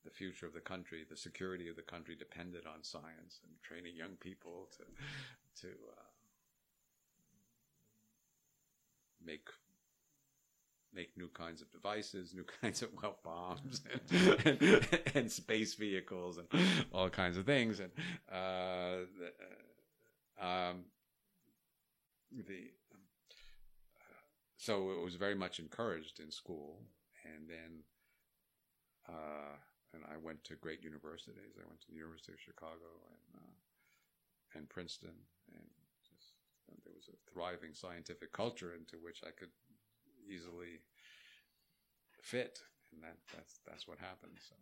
[0.06, 3.96] the future of the country, the security of the country, depended on science and training
[3.96, 4.84] young people to
[5.62, 6.02] to uh,
[9.26, 9.50] make
[10.94, 16.38] make new kinds of devices, new kinds of well bombs, and, and, and space vehicles,
[16.38, 16.48] and
[16.94, 17.92] all kinds of things, and
[18.32, 20.86] uh, the, um,
[22.48, 22.70] the
[24.58, 26.80] so it was very much encouraged in school,
[27.26, 27.84] and then.
[29.08, 29.56] Uh,
[29.96, 31.56] and I went to great universities.
[31.56, 33.56] I went to the University of Chicago and uh,
[34.60, 35.16] and Princeton,
[35.56, 35.68] and
[36.04, 36.36] just
[36.68, 39.52] and there was a thriving scientific culture into which I could
[40.28, 40.84] easily
[42.22, 42.60] fit,
[42.92, 44.36] and that that's that's what happened.
[44.44, 44.56] So,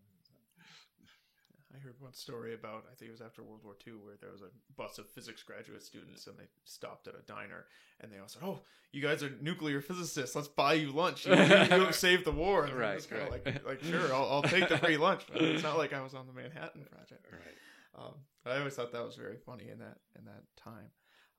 [2.04, 4.50] one story about I think it was after World War II where there was a
[4.78, 7.66] bus of physics graduate students and they stopped at a diner
[8.00, 8.60] and they all said, "Oh,
[8.92, 10.36] you guys are nuclear physicists.
[10.36, 11.26] Let's buy you lunch.
[11.26, 13.46] You, you saved the war." And Right, right, kind of right.
[13.46, 15.24] like, like sure, I'll, I'll take the free lunch.
[15.32, 17.26] But it's not like I was on the Manhattan Project.
[17.32, 18.06] right.
[18.06, 18.14] Um,
[18.46, 20.92] I always thought that was very funny in that in that time.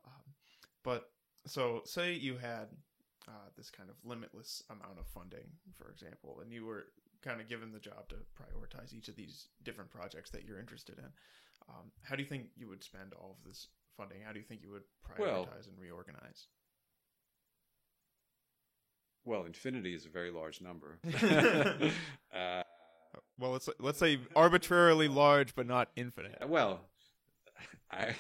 [0.07, 0.23] Um,
[0.83, 1.11] but
[1.47, 2.69] so say you had
[3.29, 5.47] uh, this kind of limitless amount of funding,
[5.77, 6.87] for example, and you were
[7.25, 10.99] kind of given the job to prioritize each of these different projects that you're interested
[10.99, 11.07] in.
[11.69, 14.19] Um, how do you think you would spend all of this funding?
[14.25, 16.47] How do you think you would prioritize Well- and reorganize?
[19.27, 20.99] Well, infinity is a very large number.
[22.35, 22.63] uh,
[23.39, 26.47] Well, let's let's say arbitrarily large, but not infinite.
[26.47, 26.81] well,
[27.91, 28.15] I,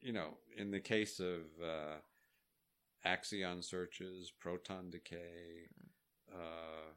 [0.00, 1.96] you know, in the case of uh,
[3.06, 5.68] axion searches, proton decay,
[6.32, 6.92] uh,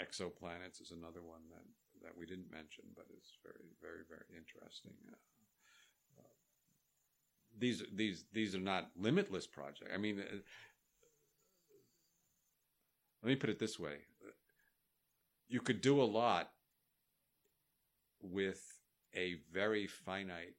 [0.00, 1.64] exoplanets is another one that
[2.02, 4.92] that we didn't mention, but is very, very, very interesting.
[5.08, 5.14] Uh,
[6.18, 6.34] uh,
[7.58, 9.90] these these these are not limitless projects.
[9.94, 10.36] I mean, uh,
[13.22, 13.98] let me put it this way:
[15.48, 16.50] you could do a lot
[18.22, 18.62] with
[19.14, 20.56] a very finite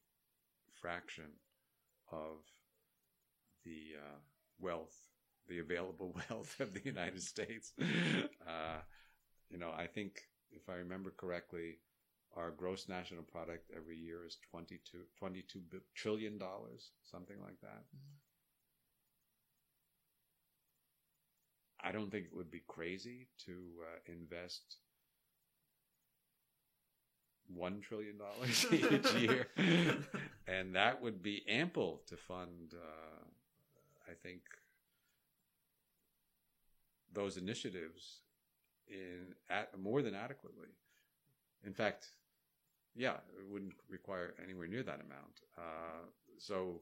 [0.71, 1.31] fraction
[2.11, 2.37] of
[3.65, 4.17] the uh,
[4.59, 4.95] wealth,
[5.47, 7.73] the available wealth of the United States.
[8.47, 8.81] Uh,
[9.49, 10.21] you know, I think
[10.51, 11.77] if I remember correctly,
[12.35, 17.83] our gross national product every year is 22, 22 bi- trillion dollars, something like that.
[21.83, 24.77] I don't think it would be crazy to uh, invest
[27.53, 29.47] one trillion dollars each year,
[30.47, 32.73] and that would be ample to fund.
[32.73, 33.25] Uh,
[34.07, 34.41] I think
[37.13, 38.21] those initiatives
[38.87, 40.69] in at more than adequately.
[41.65, 42.07] In fact,
[42.95, 45.41] yeah, it wouldn't require anywhere near that amount.
[45.57, 46.05] Uh,
[46.37, 46.81] so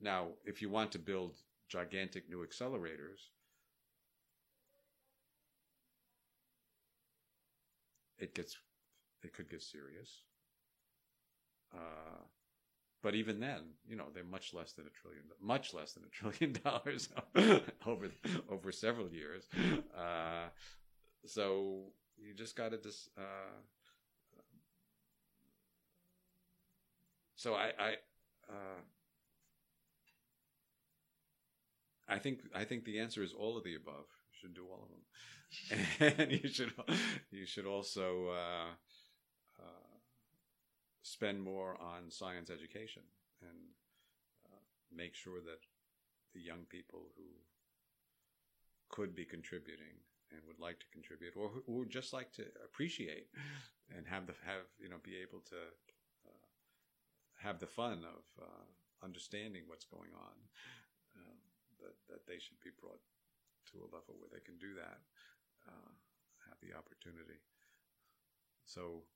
[0.00, 1.36] now, if you want to build
[1.68, 3.30] gigantic new accelerators,
[8.18, 8.56] it gets
[9.22, 10.22] it could get serious.
[11.74, 12.22] Uh,
[13.08, 16.08] but even then, you know, they're much less than a trillion, much less than a
[16.08, 17.08] trillion dollars
[17.86, 18.10] over
[18.50, 19.46] over several years.
[19.96, 20.48] Uh,
[21.24, 21.84] so
[22.18, 23.08] you just got to just.
[23.16, 23.62] Uh,
[27.34, 27.92] so I I
[28.50, 28.82] uh,
[32.10, 34.04] I think I think the answer is all of the above.
[34.26, 34.90] You should do all of
[36.10, 36.74] them, and you should
[37.30, 38.74] you should also uh,
[41.08, 43.02] spend more on science education
[43.40, 43.72] and
[44.46, 44.60] uh,
[44.92, 45.64] make sure that
[46.34, 47.28] the young people who
[48.90, 49.96] could be contributing
[50.30, 53.32] and would like to contribute, or who would just like to appreciate
[53.96, 55.56] and have the have you know be able to
[56.28, 56.44] uh,
[57.40, 58.68] have the fun of uh,
[59.02, 60.36] understanding what's going on.
[61.16, 61.38] Um,
[61.80, 63.00] that that they should be brought
[63.72, 65.00] to a level where they can do that,
[65.64, 65.92] uh,
[66.48, 67.40] have the opportunity.
[68.64, 69.08] So.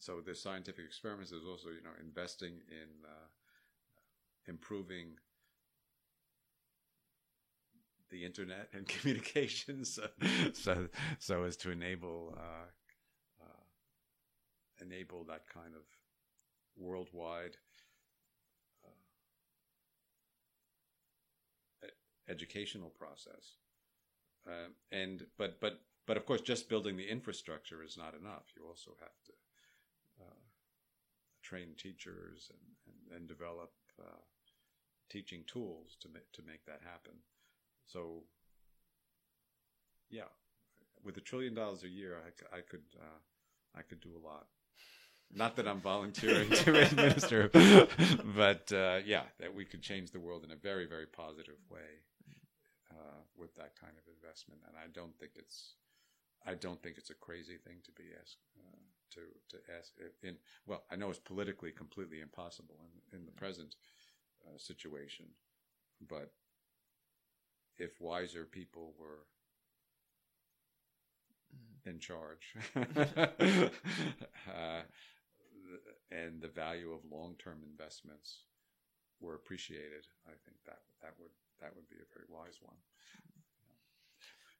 [0.00, 3.28] So the scientific experiments is also you know investing in uh,
[4.48, 5.18] improving
[8.10, 9.98] the internet and communications,
[10.54, 12.66] so so as to enable uh,
[13.42, 13.64] uh,
[14.80, 15.82] enable that kind of
[16.78, 17.58] worldwide
[21.84, 21.88] uh,
[22.26, 23.56] educational process.
[24.46, 28.44] Um, and but but but of course, just building the infrastructure is not enough.
[28.56, 29.32] You also have to
[30.20, 30.40] uh,
[31.42, 34.22] train teachers and and, and develop uh,
[35.10, 37.14] teaching tools to make to make that happen.
[37.86, 38.22] So,
[40.08, 40.30] yeah,
[41.04, 43.18] with a trillion dollars a year, I, I could uh,
[43.76, 44.46] I could do a lot.
[45.32, 47.48] Not that I'm volunteering to administer,
[48.34, 52.02] but uh, yeah, that we could change the world in a very very positive way
[52.90, 54.60] uh, with that kind of investment.
[54.66, 55.74] And I don't think it's
[56.46, 58.79] I don't think it's a crazy thing to be asked uh,
[59.10, 59.20] to
[59.50, 59.92] to ask
[60.22, 60.36] in.
[60.66, 62.76] Well, I know it's politically completely impossible
[63.12, 63.76] in in the present
[64.46, 65.26] uh, situation,
[66.08, 66.32] but
[67.78, 69.26] if wiser people were
[71.86, 74.82] in charge uh,
[76.10, 78.44] and the value of long-term investments
[79.20, 81.30] were appreciated i think that that would
[81.60, 82.76] that would be a very wise one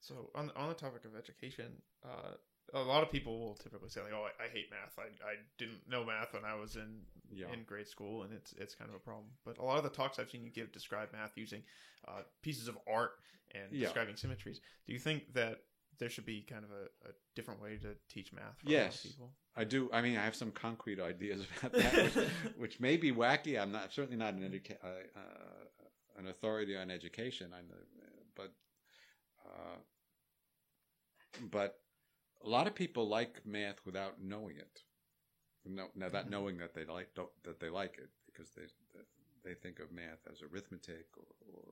[0.00, 1.66] so on on the topic of education
[2.04, 2.34] uh,
[2.74, 4.98] a lot of people will typically say like, "Oh, I, I, hate math.
[4.98, 7.00] I, I didn't know math when I was in
[7.32, 7.46] yeah.
[7.52, 9.90] in grade school, and it's it's kind of a problem." But a lot of the
[9.90, 11.62] talks I've seen you give describe math using
[12.06, 13.12] uh, pieces of art
[13.54, 13.86] and yeah.
[13.86, 14.60] describing symmetries.
[14.86, 15.58] Do you think that
[15.98, 18.58] there should be kind of a, a different way to teach math?
[18.58, 19.30] For yes, people?
[19.56, 19.90] I do.
[19.92, 23.60] I mean, I have some concrete ideas about that, which, which, may be wacky.
[23.60, 27.52] I'm not certainly not an educa- uh, uh, an authority on education.
[27.52, 27.78] I know,
[28.36, 28.52] but
[29.46, 29.76] uh,
[31.50, 31.79] but
[32.44, 34.82] a lot of people like math without knowing it.
[35.64, 36.30] No, now that mm-hmm.
[36.30, 37.08] knowing that they like
[37.44, 38.62] that they like it because they
[39.44, 41.64] they think of math as arithmetic or, or,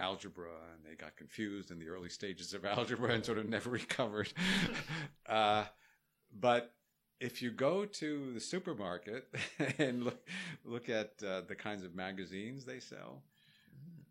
[0.00, 3.70] algebra, and they got confused in the early stages of algebra and sort of never
[3.82, 4.32] recovered.
[5.28, 5.64] uh,
[6.40, 6.74] but
[7.20, 9.32] if you go to the supermarket
[9.78, 10.28] and look
[10.64, 13.22] look at uh, the kinds of magazines they sell,
[13.72, 14.02] mm-hmm.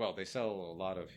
[0.00, 1.10] well, they sell a lot of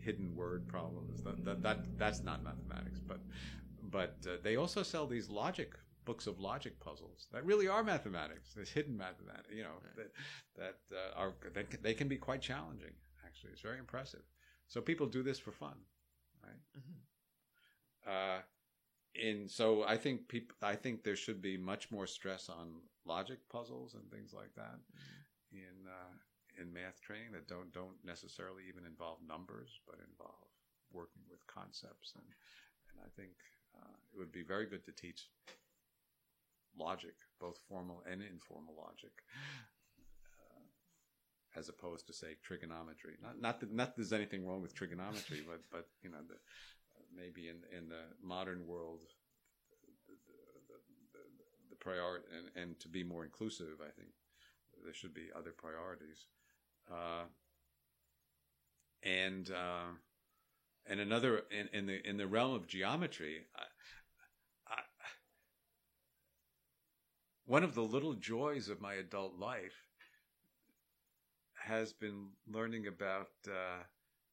[0.00, 1.22] hidden word problems.
[1.22, 3.20] That, that, that that's not mathematics, but
[3.90, 8.52] but uh, they also sell these logic books of logic puzzles that really are mathematics.
[8.54, 10.08] There's hidden mathematics, you know, right.
[10.56, 12.92] that that uh, are they, they can be quite challenging.
[13.26, 14.22] Actually, it's very impressive.
[14.68, 15.76] So people do this for fun,
[16.42, 16.62] right?
[16.78, 18.10] Mm-hmm.
[18.10, 18.40] Uh,
[19.14, 22.66] in so I think people I think there should be much more stress on
[23.04, 25.56] logic puzzles and things like that mm-hmm.
[25.56, 26.14] in uh,
[26.60, 30.48] in math training that don't don't necessarily even involve numbers, but involve
[30.92, 32.12] working with concepts.
[32.14, 32.26] And
[32.90, 33.32] and I think
[33.76, 35.28] uh, it would be very good to teach
[36.78, 39.12] logic, both formal and informal logic,
[40.26, 40.62] uh,
[41.58, 43.16] as opposed to say trigonometry.
[43.22, 46.34] Not not that, not that there's anything wrong with trigonometry, but but you know the,
[46.34, 49.02] uh, maybe in in the modern world.
[51.80, 54.10] Priority and, and to be more inclusive, I think
[54.84, 56.26] there should be other priorities.
[56.90, 57.24] Uh,
[59.02, 59.92] and uh,
[60.86, 63.62] and another in, in, the in the realm of geometry, I,
[64.74, 64.80] I,
[67.46, 69.86] one of the little joys of my adult life
[71.62, 73.82] has been learning about uh,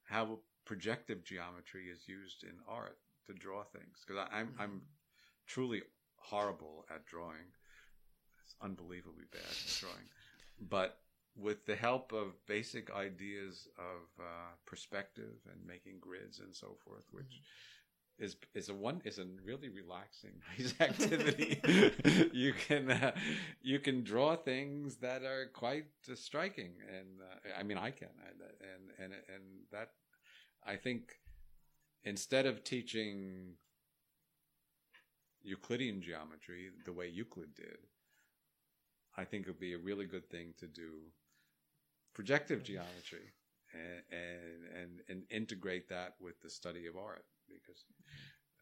[0.06, 4.82] how projective geometry is used in art to draw things because I'm I'm
[5.48, 5.82] truly
[6.18, 7.52] horrible at drawing.
[8.44, 10.08] It's unbelievably bad at drawing,
[10.70, 11.00] but
[11.38, 14.24] with the help of basic ideas of uh,
[14.66, 18.24] perspective and making grids and so forth, which mm-hmm.
[18.24, 21.60] is is a one is a really relaxing nice activity.
[22.34, 23.12] you can uh,
[23.62, 28.10] you can draw things that are quite uh, striking, and uh, I mean I can,
[28.62, 29.92] and and and that
[30.66, 31.20] I think
[32.04, 33.56] instead of teaching
[35.44, 37.80] Euclidean geometry the way Euclid did,
[39.18, 41.12] I think it would be a really good thing to do
[42.16, 43.30] projective geometry
[44.12, 47.86] and, and and integrate that with the study of art because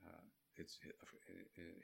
[0.06, 0.22] uh,
[0.58, 0.80] it's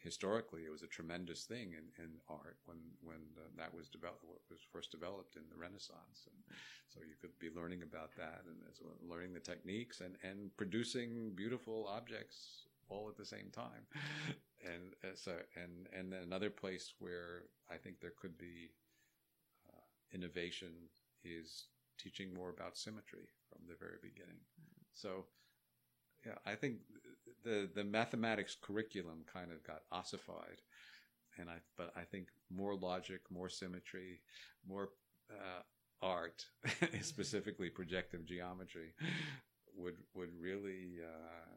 [0.04, 4.24] historically it was a tremendous thing in, in art when when uh, that was developed
[4.50, 6.28] was first developed in the Renaissance.
[6.28, 10.56] And so you could be learning about that and well, learning the techniques and and
[10.58, 13.86] producing beautiful objects all at the same time.
[14.60, 18.72] And uh, so and and another place where I think there could be
[19.70, 20.90] uh, innovation
[21.24, 21.66] is
[21.98, 24.40] teaching more about symmetry from the very beginning
[24.94, 25.26] so
[26.26, 26.78] yeah, I think
[27.44, 30.62] the the mathematics curriculum kind of got ossified,
[31.38, 34.22] and I but I think more logic, more symmetry,
[34.68, 34.90] more
[35.32, 35.62] uh,
[36.02, 36.46] art,
[37.02, 38.94] specifically projective geometry,
[39.76, 41.56] would would really uh,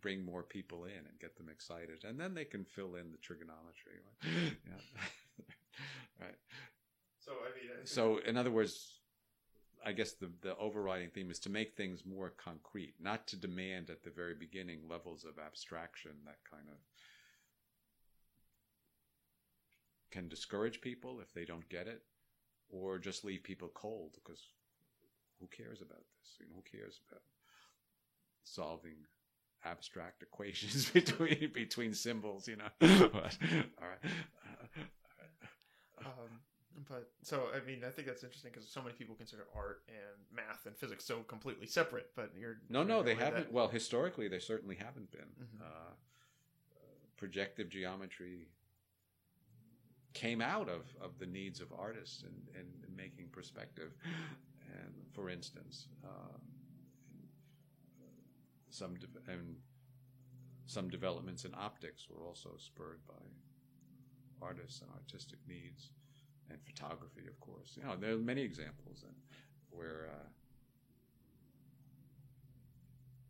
[0.00, 3.18] bring more people in and get them excited, and then they can fill in the
[3.18, 3.98] trigonometry.
[4.22, 5.00] yeah.
[6.20, 6.36] right.
[7.28, 8.94] So I mean, so in other words,
[9.84, 13.90] I guess the, the overriding theme is to make things more concrete, not to demand
[13.90, 16.76] at the very beginning levels of abstraction that kind of
[20.10, 22.02] can discourage people if they don't get it,
[22.70, 24.40] or just leave people cold because
[25.38, 26.36] who cares about this?
[26.40, 27.22] You know, who cares about
[28.44, 28.96] solving
[29.64, 32.48] abstract equations between between symbols?
[32.48, 32.70] You know.
[32.80, 33.38] but,
[33.80, 34.12] all right.
[36.04, 36.40] Um,
[36.88, 40.36] but so I mean, I think that's interesting because so many people consider art and
[40.36, 42.10] math and physics so completely separate.
[42.14, 43.46] But you're no, no, they haven't.
[43.46, 43.52] That.
[43.52, 45.20] Well, historically, they certainly haven't been.
[45.22, 45.62] Mm-hmm.
[45.62, 45.94] Uh,
[47.16, 48.48] projective geometry
[50.14, 53.92] came out of, of the needs of artists and in, making perspective.
[54.72, 56.38] And for instance, uh,
[58.70, 59.56] some de- and
[60.66, 63.14] some developments in optics were also spurred by
[64.42, 65.90] artists and artistic needs
[66.50, 67.76] and photography, of course.
[67.76, 69.14] You know, there are many examples and
[69.70, 70.28] where uh,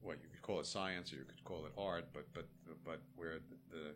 [0.01, 2.47] what you could call it science or you could call it art, but but
[2.85, 3.39] but where
[3.71, 3.95] the,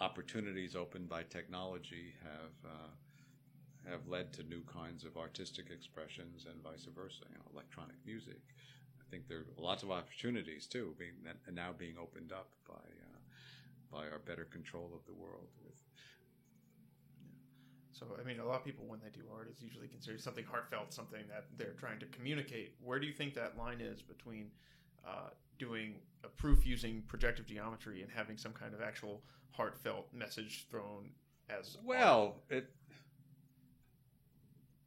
[0.00, 6.60] opportunities opened by technology have uh, have led to new kinds of artistic expressions and
[6.62, 7.24] vice versa.
[7.30, 8.40] You know, electronic music.
[9.00, 11.14] I think there are lots of opportunities too, being
[11.52, 13.20] now being opened up by uh,
[13.92, 15.78] by our better control of the world with
[17.94, 20.44] so, I mean, a lot of people, when they do art, is usually considered something
[20.44, 22.74] heartfelt, something that they're trying to communicate.
[22.82, 24.50] Where do you think that line is between
[25.06, 25.28] uh,
[25.60, 25.94] doing
[26.24, 29.22] a proof using projective geometry and having some kind of actual
[29.52, 31.10] heartfelt message thrown
[31.48, 32.42] as well?
[32.50, 32.58] Art?
[32.58, 32.70] It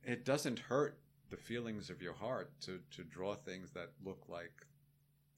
[0.04, 4.66] it doesn't hurt the feelings of your heart to to draw things that look like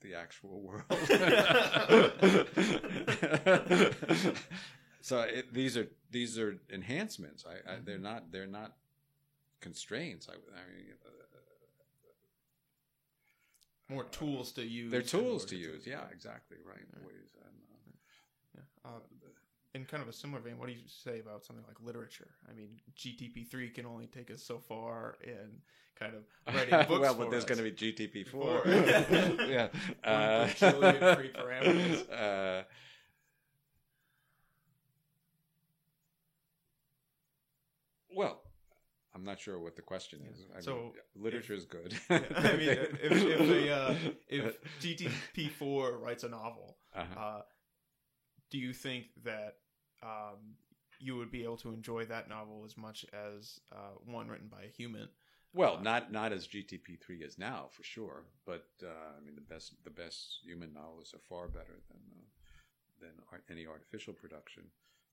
[0.02, 0.86] the actual world.
[5.02, 7.46] so it, these are these are enhancements.
[7.48, 8.74] I, I, they're not they're not
[9.62, 10.28] constraints.
[10.30, 11.10] I, I mean, uh,
[13.94, 14.92] more tools to use.
[14.92, 15.86] They're tools to use.
[15.88, 16.86] Yeah, exactly right.
[17.06, 17.92] Ways and, uh,
[18.86, 18.92] yeah.
[18.92, 19.00] Uh,
[19.76, 22.30] in kind of a similar vein, what do you say about something like literature?
[22.50, 25.62] I mean, GTP three can only take us so far in
[25.98, 26.24] kind of
[26.56, 27.02] writing books.
[27.02, 28.64] well, but there's going to be GTP four.
[29.48, 29.68] yeah,
[30.04, 32.12] uh, trillion free parameters.
[32.12, 32.64] Uh,
[38.12, 38.42] Well,
[39.20, 40.46] I'm not sure what the question is.
[40.56, 41.94] I so mean, literature if, is good.
[42.10, 43.94] Yeah, I mean, if if, uh,
[44.30, 47.20] if GTP4 writes a novel, uh-huh.
[47.20, 47.42] uh,
[48.50, 49.56] do you think that
[50.02, 50.56] um,
[51.00, 54.64] you would be able to enjoy that novel as much as uh, one written by
[54.64, 55.10] a human?
[55.54, 59.42] Well, uh, not not as GTP3 is now for sure, but uh, I mean the
[59.42, 62.26] best the best human novels are far better than uh,
[63.02, 64.64] than art, any artificial production.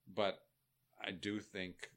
[0.07, 0.39] But
[1.03, 1.89] I do think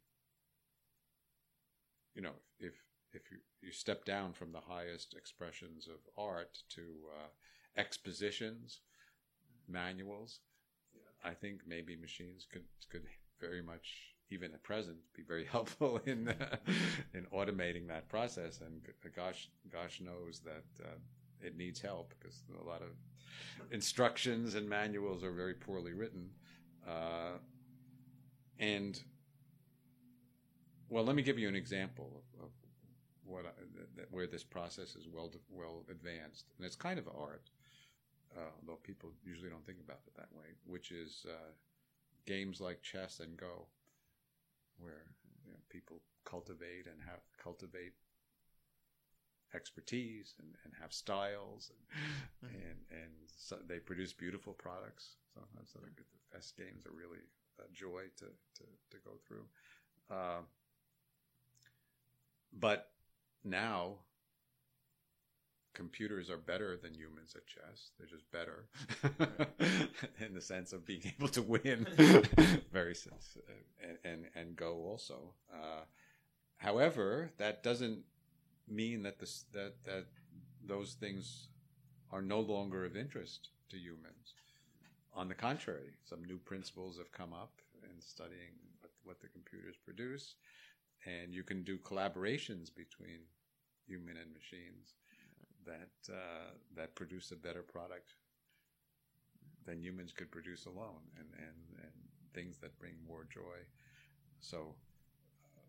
[2.20, 2.74] you know, if
[3.14, 6.82] if you, you step down from the highest expressions of art to
[7.16, 8.80] uh, expositions,
[9.66, 10.40] manuals,
[11.24, 13.04] I think maybe machines could could
[13.40, 16.56] very much, even at present, be very helpful in uh,
[17.14, 18.60] in automating that process.
[18.60, 18.82] And
[19.16, 20.98] gosh, gosh knows that uh,
[21.40, 22.90] it needs help because a lot of
[23.72, 26.28] instructions and manuals are very poorly written.
[26.86, 27.38] Uh,
[28.58, 29.00] and
[30.90, 32.50] well, let me give you an example of, of
[33.24, 33.50] what I,
[33.96, 37.48] that, where this process is well well advanced, and it's kind of art,
[38.36, 40.46] uh, although people usually don't think about it that way.
[40.66, 41.52] Which is uh,
[42.26, 43.66] games like chess and Go,
[44.78, 45.06] where
[45.46, 47.92] you know, people cultivate and have cultivate
[49.54, 52.54] expertise and, and have styles and mm-hmm.
[52.54, 55.16] and, and so they produce beautiful products.
[55.34, 57.22] Sometimes the best games are really
[57.58, 59.46] a joy to to, to go through.
[60.10, 60.42] Uh,
[62.58, 62.90] but
[63.44, 63.96] now,
[65.74, 67.90] computers are better than humans at chess.
[67.98, 68.66] They're just better
[70.24, 71.86] in the sense of being able to win.
[72.72, 73.38] Very sense,
[73.82, 75.34] and, and and go also.
[75.52, 75.82] Uh,
[76.58, 78.00] however, that doesn't
[78.68, 80.06] mean that this that that
[80.66, 81.48] those things
[82.12, 84.34] are no longer of interest to humans.
[85.14, 87.52] On the contrary, some new principles have come up
[87.82, 90.34] in studying what, what the computers produce,
[91.06, 93.20] and you can do collaborations between
[93.86, 94.94] human and machines
[95.66, 98.14] that uh, that produce a better product
[99.66, 101.92] than humans could produce alone, and and, and
[102.34, 103.58] things that bring more joy.
[104.40, 104.74] So.
[105.56, 105.60] uh,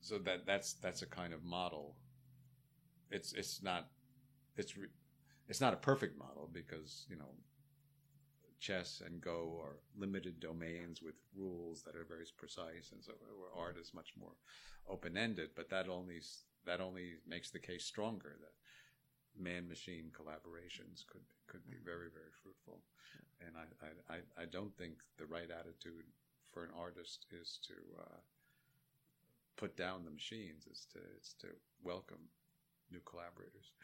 [0.00, 1.96] So that that's that's a kind of model.
[3.10, 3.88] It's it's not
[4.56, 4.88] it's re,
[5.48, 7.32] it's not a perfect model because you know
[8.64, 13.52] chess and Go are limited domains with rules that are very precise, and so where
[13.54, 14.32] art is much more
[14.88, 15.50] open ended.
[15.54, 16.20] But that only
[16.64, 18.54] that only makes the case stronger that
[19.36, 22.80] man machine collaborations could could be very very fruitful.
[23.44, 26.06] And I, I, I, I don't think the right attitude
[26.52, 28.20] for an artist is to uh,
[29.56, 30.66] put down the machines.
[30.70, 31.48] It's to it's to
[31.82, 32.30] welcome
[32.90, 33.72] new collaborators.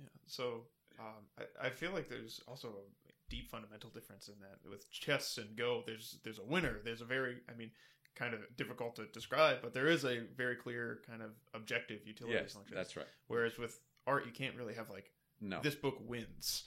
[0.00, 0.06] Yeah.
[0.26, 0.66] So
[0.98, 5.38] um, I, I feel like there's also a deep fundamental difference in that with chess
[5.38, 5.82] and Go.
[5.86, 6.76] There's there's a winner.
[6.84, 7.70] There's a very I mean
[8.16, 12.38] kind of difficult to describe, but there is a very clear kind of objective utility
[12.40, 12.74] yes, function.
[12.76, 13.06] that's right.
[13.28, 15.60] Whereas with art, you can't really have like No.
[15.62, 16.64] this book wins.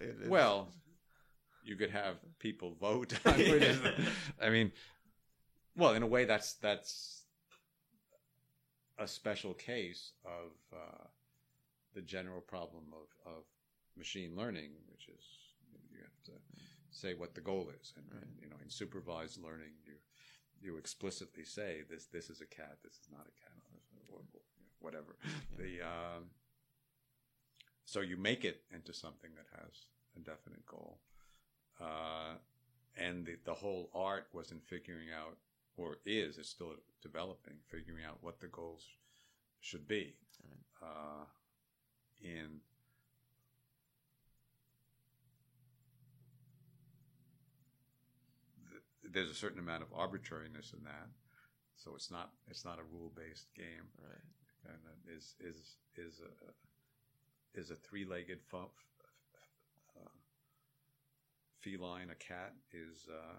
[0.00, 0.68] It- well,
[1.62, 3.12] you could have people vote.
[3.26, 4.72] I mean,
[5.76, 7.22] well, in a way, that's that's
[8.98, 11.04] a special case of uh,
[11.94, 13.42] the general problem of, of
[13.98, 15.24] machine learning, which is
[15.92, 16.32] you have to
[16.90, 19.94] say what the goal is, and, and you know, in supervised learning, you
[20.60, 23.58] you explicitly say this this is a cat, this is not a cat,
[24.10, 24.22] or, or
[24.80, 25.16] whatever.
[25.58, 26.30] The um,
[27.84, 29.72] so you make it into something that has
[30.16, 30.98] a definite goal,
[31.80, 32.34] uh,
[32.96, 35.36] and the the whole art was in figuring out,
[35.76, 38.84] or is, is still developing, figuring out what the goals
[39.60, 40.14] should be.
[40.82, 41.24] Uh,
[42.22, 42.60] in
[48.70, 48.82] th-
[49.12, 51.08] there's a certain amount of arbitrariness in that,
[51.76, 53.88] so it's not it's not a rule based game.
[54.00, 54.72] Right.
[54.72, 58.58] and uh, is is is a is a three-legged fu-
[59.96, 60.08] uh,
[61.60, 63.36] feline a cat is uh,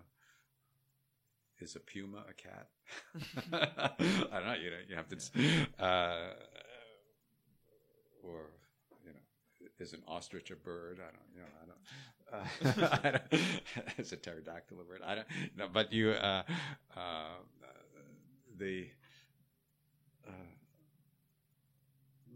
[1.60, 2.68] is a puma a cat.
[4.32, 6.34] I don't know you know you have to uh,
[8.24, 8.50] or
[9.06, 11.00] you know is an ostrich a bird?
[11.00, 11.78] I don't you know I don't
[12.34, 13.18] uh,
[13.98, 15.28] a pterodactyl bird I don't
[15.58, 16.44] know but you uh,
[16.96, 17.24] uh,
[18.60, 18.88] the
[20.28, 20.32] uh,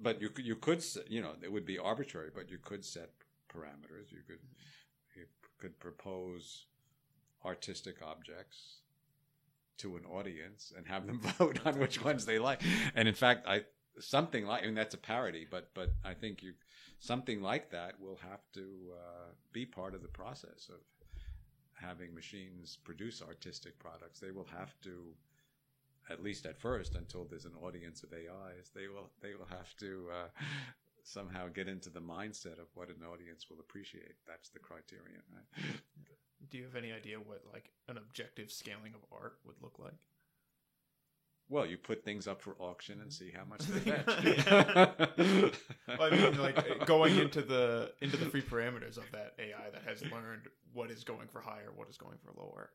[0.02, 3.12] but you could, you could you know it would be arbitrary, but you could set
[3.54, 4.12] parameters.
[4.12, 4.40] You could
[5.16, 5.26] you
[5.60, 6.66] could propose
[7.46, 8.80] artistic objects
[9.78, 12.62] to an audience and have them vote on which ones they like.
[12.96, 13.64] And in fact, I
[14.00, 16.54] something like I mean that's a parody, but but I think you
[17.04, 18.62] something like that will have to
[18.94, 20.80] uh, be part of the process of
[21.74, 24.22] having machines produce artistic products.
[24.22, 25.14] They will have to
[26.10, 29.76] at least at first, until there's an audience of AIs, they will they will have
[29.78, 30.28] to uh,
[31.04, 34.16] somehow get into the mindset of what an audience will appreciate.
[34.28, 35.80] That's the criterion, right?
[36.50, 39.94] Do you have any idea what like an objective scaling of art would look like?
[41.50, 44.08] Well, you put things up for auction and see how much they fetch.
[46.00, 50.02] I mean, like going into the into the free parameters of that AI that has
[50.12, 52.72] learned what is going for higher, what is going for lower.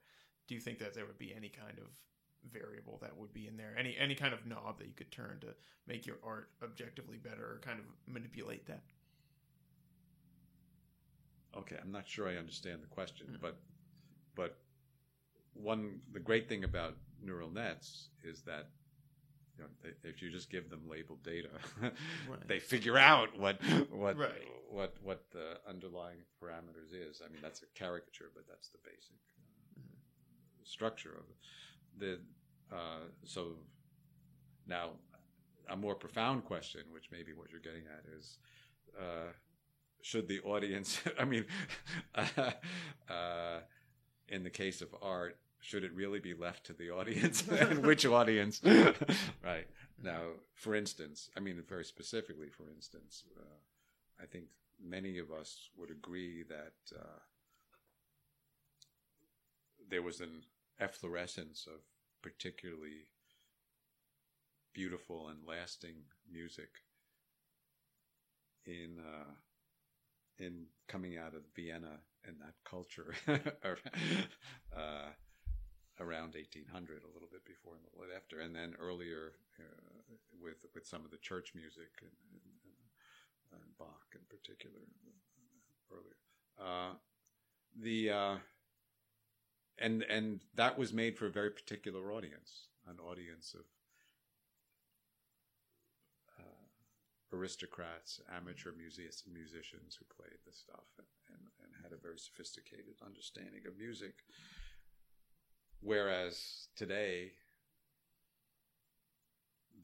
[0.47, 1.87] Do you think that there would be any kind of
[2.53, 3.75] variable that would be in there?
[3.77, 5.49] Any any kind of knob that you could turn to
[5.87, 8.83] make your art objectively better, or kind of manipulate that?
[11.57, 13.41] okay, I'm not sure I understand the question, Mm.
[13.41, 13.57] but
[14.37, 14.59] but
[15.55, 18.69] one the great thing about neural nets is that
[19.57, 21.49] you know, they, if you just give them labeled data,
[22.47, 24.31] they figure out what what Right.
[24.71, 27.21] what what the underlying parameters is.
[27.25, 29.17] I mean, that's a caricature, but that's the basic
[29.77, 29.81] uh,
[30.65, 31.37] structure of it.
[32.71, 33.57] The uh, so
[34.67, 34.91] now
[35.69, 38.39] a more profound question, which may be what you're getting at, is
[38.99, 39.33] uh,
[40.03, 41.01] should the audience?
[41.19, 41.45] I mean,
[42.15, 43.59] uh,
[44.29, 47.47] in the case of art, should it really be left to the audience?
[47.51, 48.61] And which audience?
[49.45, 49.67] Right.
[50.03, 50.21] Now
[50.55, 54.45] for instance i mean very specifically for instance uh, i think
[54.81, 57.19] many of us would agree that uh,
[59.91, 60.43] there was an
[60.81, 61.81] efflorescence of
[62.23, 63.09] particularly
[64.73, 65.97] beautiful and lasting
[66.31, 66.69] music
[68.67, 69.33] in uh,
[70.39, 73.15] in coming out of Vienna and that culture.
[74.77, 75.09] Uh,
[76.01, 80.15] around 1800, a little bit before and a little bit after, and then earlier uh,
[80.41, 84.81] with with some of the church music and, and, and Bach in particular
[85.91, 86.19] earlier.
[86.59, 86.95] Uh,
[87.81, 88.37] the uh,
[89.79, 93.67] and and that was made for a very particular audience, an audience of
[96.39, 102.19] uh, aristocrats, amateur musicians, musicians who played the stuff and, and, and had a very
[102.19, 104.25] sophisticated understanding of music.
[105.81, 107.33] Whereas today,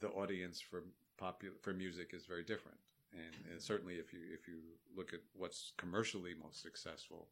[0.01, 0.85] the audience for
[1.17, 2.79] popular for music is very different,
[3.13, 4.59] and, and certainly if you if you
[4.97, 7.29] look at what's commercially most successful,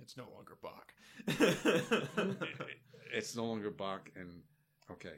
[0.00, 0.92] It's no longer Bach.
[3.12, 4.42] it's no longer Bach and
[4.90, 5.16] okay.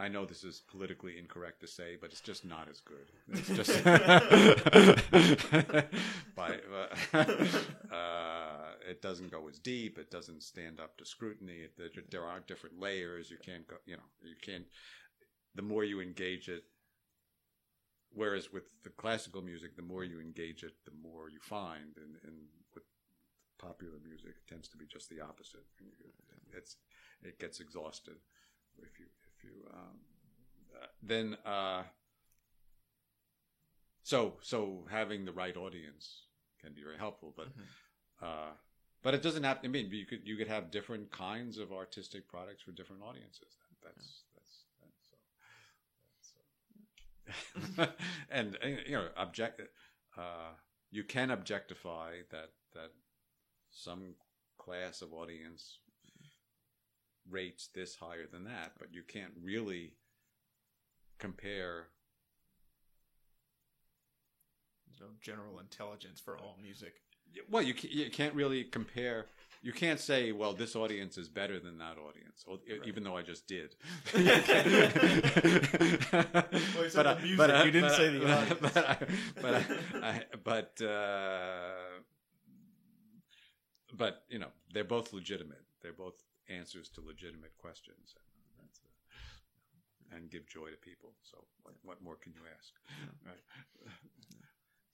[0.00, 3.12] I know this is politically incorrect to say, but it's just not as good.
[3.28, 3.84] It's just
[6.34, 6.58] by
[7.94, 9.98] uh, it doesn't go as deep.
[9.98, 11.66] It doesn't stand up to scrutiny.
[11.76, 13.30] There, there are different layers.
[13.30, 13.76] You can't go.
[13.84, 14.64] You know, you can't.
[15.54, 16.64] The more you engage it,
[18.14, 22.16] whereas with the classical music, the more you engage it, the more you find, and,
[22.24, 22.36] and
[22.74, 22.84] with
[23.58, 25.66] popular music, it tends to be just the opposite.
[26.56, 26.76] It's
[27.22, 28.16] it gets exhausted
[28.78, 29.04] if you
[29.72, 29.96] um,
[30.80, 31.82] uh, then uh,
[34.02, 36.22] so so having the right audience
[36.60, 37.48] can be very helpful, but
[38.26, 38.50] uh,
[39.02, 39.58] but it doesn't have.
[39.64, 43.56] I mean, you could you could have different kinds of artistic products for different audiences.
[43.82, 44.64] That, that's that's
[47.28, 47.92] that's, uh, that's uh,
[48.30, 49.60] and uh, you know object.
[50.16, 50.52] Uh,
[50.90, 52.90] you can objectify that that
[53.70, 54.14] some
[54.58, 55.78] class of audience
[57.30, 59.94] rates this higher than that, but you can't really
[61.18, 61.86] compare.
[64.86, 66.94] There's no general intelligence for all music.
[67.48, 69.26] Well, you you can't really compare.
[69.62, 72.80] You can't say, well, this audience is better than that audience, Right.
[72.86, 73.76] even though I just did.
[74.14, 74.22] Well,
[76.84, 78.60] you said the music, you didn't say the audience.
[78.60, 78.96] But, I,
[79.40, 79.64] but, I,
[80.02, 82.00] I, but, uh,
[83.96, 85.62] but you know, they're both legitimate.
[85.82, 86.14] They're both
[86.50, 91.14] answers to legitimate questions, and, that's, uh, and give joy to people.
[91.22, 92.72] So, what, what more can you ask?
[93.24, 93.42] Right.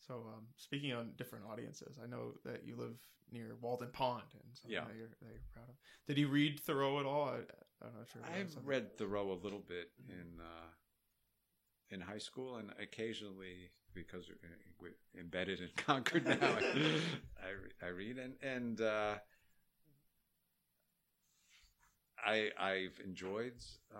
[0.06, 2.94] So, um, speaking on different audiences, I know that you live
[3.32, 4.84] near Walden Pond, and something Yeah.
[4.84, 5.74] that, you're, that you're proud of.
[6.06, 7.24] Did you read Thoreau at all?
[7.30, 7.38] I,
[7.84, 8.22] I'm not sure.
[8.22, 10.68] if that was I've read Thoreau a little bit in uh,
[11.90, 17.00] in high school, and occasionally because we're- we're embedded in Concord now, I,
[17.82, 19.16] I, I read and and uh,
[22.24, 23.55] I I've enjoyed
[23.94, 23.98] uh,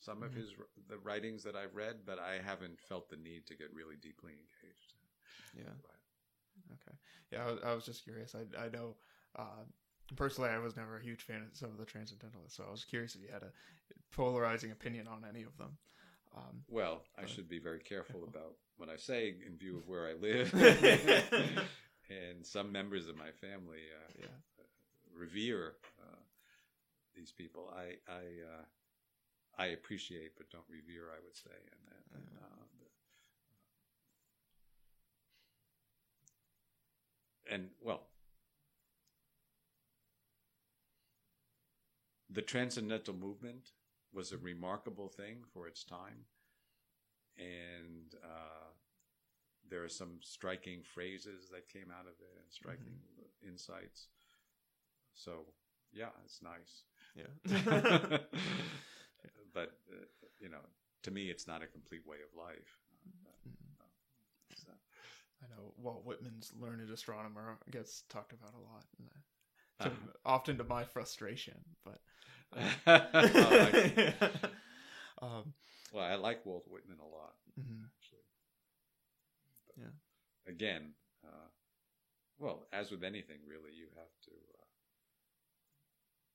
[0.00, 0.36] some of Mhm.
[0.36, 0.52] his
[0.88, 4.32] the writings that I've read, but I haven't felt the need to get really deeply
[4.32, 4.94] engaged.
[5.56, 5.72] Yeah.
[6.72, 6.96] Okay.
[7.30, 8.34] Yeah, I was, I was just curious.
[8.34, 8.96] I I know
[9.36, 9.64] uh,
[10.16, 12.84] personally, I was never a huge fan of some of the transcendentalists, so I was
[12.84, 13.52] curious if you had a
[14.12, 15.76] polarizing opinion on any of them.
[16.36, 20.06] Um, Well, I should be very careful about what I say in view of where
[20.08, 20.52] I live.
[22.10, 24.26] and some members of my family uh, yeah.
[25.16, 25.74] revere
[27.14, 27.72] these people.
[27.74, 28.64] I I uh,
[29.58, 31.10] I appreciate, but don't revere.
[31.10, 31.80] I would say, and,
[32.14, 32.46] and Yeah.
[32.46, 32.64] uh,
[37.46, 38.08] the, and well,
[42.30, 43.72] the transcendental movement
[44.12, 46.26] was a remarkable thing for its time,
[47.38, 48.70] and uh,
[49.68, 52.98] there are some striking phrases that came out of it and striking
[53.46, 54.08] insights.
[55.14, 55.46] So
[55.92, 56.84] yeah, it's nice.
[57.14, 57.26] Yeah.
[59.52, 60.04] but uh,
[60.40, 60.58] you know,
[61.02, 62.78] to me, it's not a complete way of life.
[63.44, 63.54] Mhm.
[64.54, 64.70] So,
[65.42, 69.10] I know Walt Whitman's learned astronomer gets talked about a lot, and
[69.80, 70.08] uh, Uh-huh.
[70.24, 71.58] often to my frustration.
[71.84, 72.00] But
[73.40, 74.50] Oh, I-
[75.22, 75.54] um,
[75.92, 77.90] well, I like Walt Whitman a lot, mhm.
[77.98, 78.26] actually.
[79.66, 79.90] But Yeah.
[80.46, 81.48] Again, uh,
[82.38, 84.32] well, as with anything, really, you have to.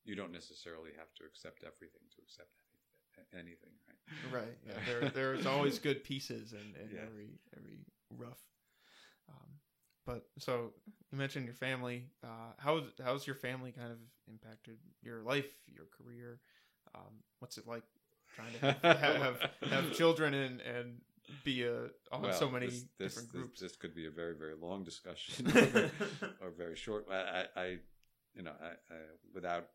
[0.05, 2.49] You don't necessarily have to accept everything to accept
[3.33, 4.33] anything, right?
[4.43, 4.57] right.
[4.65, 7.01] Yeah, there, there's always good pieces in, in Yeah.
[7.05, 7.79] every every
[8.17, 8.39] rough.
[9.29, 9.49] Um,
[10.05, 10.71] but so
[11.11, 12.05] you mentioned your family.
[12.23, 13.97] Uh, how's how's your family kind of
[14.27, 16.39] impacted your life, your career?
[16.95, 17.83] Um, what's it like
[18.35, 21.01] trying to have have, have children and and
[21.43, 23.59] be a on Well, so many this, this, different groups?
[23.59, 25.91] This, could be a very, very long discussion or, very,
[26.41, 27.05] or very short.
[27.11, 27.77] I, I, I-
[28.35, 28.97] you know, I, I,
[29.33, 29.67] without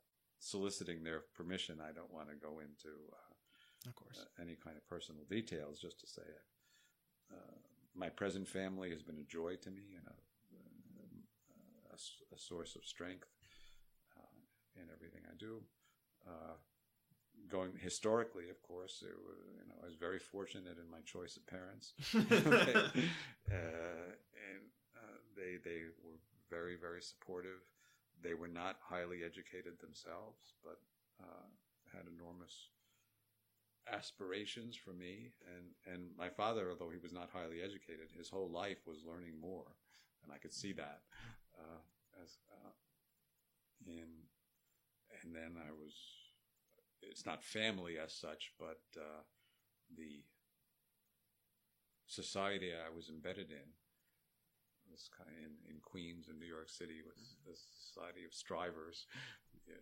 [0.45, 4.19] soliciting their permission, I don't want to go into uh, Of course.
[4.21, 5.81] uh, any kind of personal details.
[5.81, 6.29] Just to say,
[7.33, 7.57] uh,
[7.95, 10.17] my present family has been a joy to me and a,
[11.95, 11.97] a,
[12.35, 13.29] a source of strength
[14.19, 15.63] uh, in everything I do.
[16.27, 16.57] Uh,
[17.49, 21.37] going historically, of course, it was, you know, I was very fortunate in my choice
[21.37, 21.95] of parents.
[22.15, 24.11] uh,
[24.49, 24.63] and
[24.97, 26.19] uh, they they were
[26.51, 27.61] very very supportive.
[28.25, 30.81] They were not highly educated themselves, but
[31.21, 31.47] uh,
[31.93, 32.71] had enormous
[33.93, 35.33] aspirations for me.
[35.55, 39.39] And and my father, although he was not highly educated, his whole life was learning
[39.39, 39.77] more,
[40.25, 41.03] and I could see that.
[41.55, 41.81] Uh,
[42.23, 42.73] as uh,
[43.87, 44.09] in,
[45.23, 45.95] and then I was.
[47.03, 49.23] It's not family as such, but uh,
[49.95, 50.25] the
[52.07, 53.69] society I was embedded in
[54.91, 59.07] was kind of in, in Queens and New York City was a society of strivers.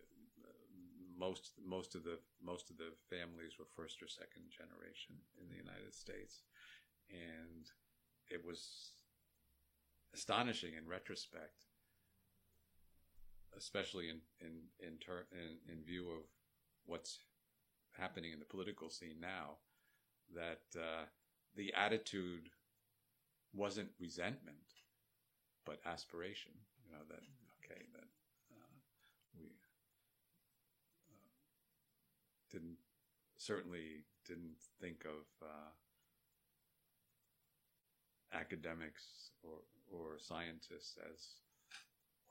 [1.15, 5.55] Most most of the most of the families were first or second generation in the
[5.55, 6.41] United States,
[7.07, 7.69] and
[8.29, 8.97] it was
[10.13, 11.69] astonishing in retrospect,
[13.55, 16.25] especially in in in, ter- in, in view of
[16.85, 17.19] what's
[17.97, 19.57] happening in the political scene now,
[20.33, 21.05] that uh,
[21.55, 22.49] the attitude
[23.53, 24.57] wasn't resentment,
[25.65, 26.51] but aspiration.
[26.85, 27.23] You know that
[27.63, 28.09] okay that
[28.51, 28.73] uh,
[29.39, 29.47] we
[31.09, 31.29] uh,
[32.51, 32.77] didn't
[33.37, 35.71] certainly didn't think of uh,
[38.33, 41.42] academics or or scientists as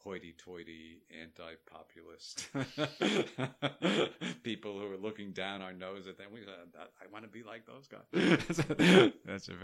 [0.05, 2.49] hoity-toity, anti-populist
[4.43, 6.29] people who are looking down our nose at them.
[6.33, 9.13] We, uh, I want to be like those guys.
[9.25, 9.55] That's a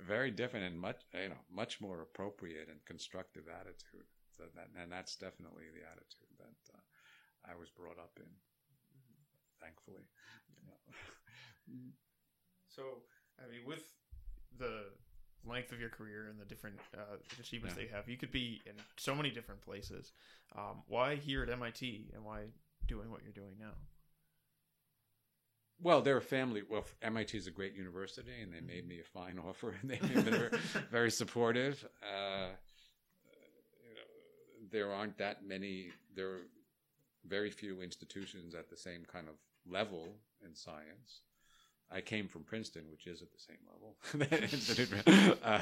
[0.00, 4.06] very different and much, you know, much more appropriate and constructive attitude.
[4.36, 8.30] So that, and that's definitely the attitude that uh, I was brought up in.
[9.60, 10.06] Thankfully,
[12.68, 13.02] So,
[13.42, 13.82] I mean, with
[14.56, 14.94] the
[15.46, 17.84] length of your career and the different uh, achievements Yeah.
[17.84, 20.12] you have, you could be in so many different places.
[20.56, 22.44] Um, why here at MIT, and why
[22.86, 23.72] doing what you're doing now?
[25.80, 26.62] Well, they're a family.
[26.68, 30.00] Well, MIT is a great university, and they made me a fine offer, and they've
[30.00, 30.50] been very,
[30.90, 31.86] very supportive.
[32.02, 32.48] Uh,
[33.84, 35.90] you know, there aren't that many.
[36.16, 36.40] There are
[37.26, 39.34] very few institutions at the same kind of
[39.70, 40.08] level
[40.44, 41.20] in science.
[41.90, 43.96] I came from Princeton, which is at the same level,
[45.42, 45.60] uh,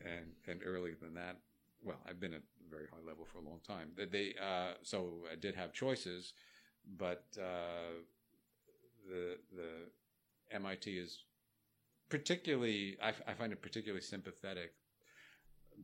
[0.00, 1.36] and and earlier than that.
[1.82, 3.90] Well, I've been at a very high level for a long time.
[3.96, 6.32] They, they uh, so I did have choices,
[6.96, 7.24] but.
[7.38, 8.02] Uh,
[9.08, 11.24] the the MIT is
[12.08, 14.72] particularly I, I find it particularly sympathetic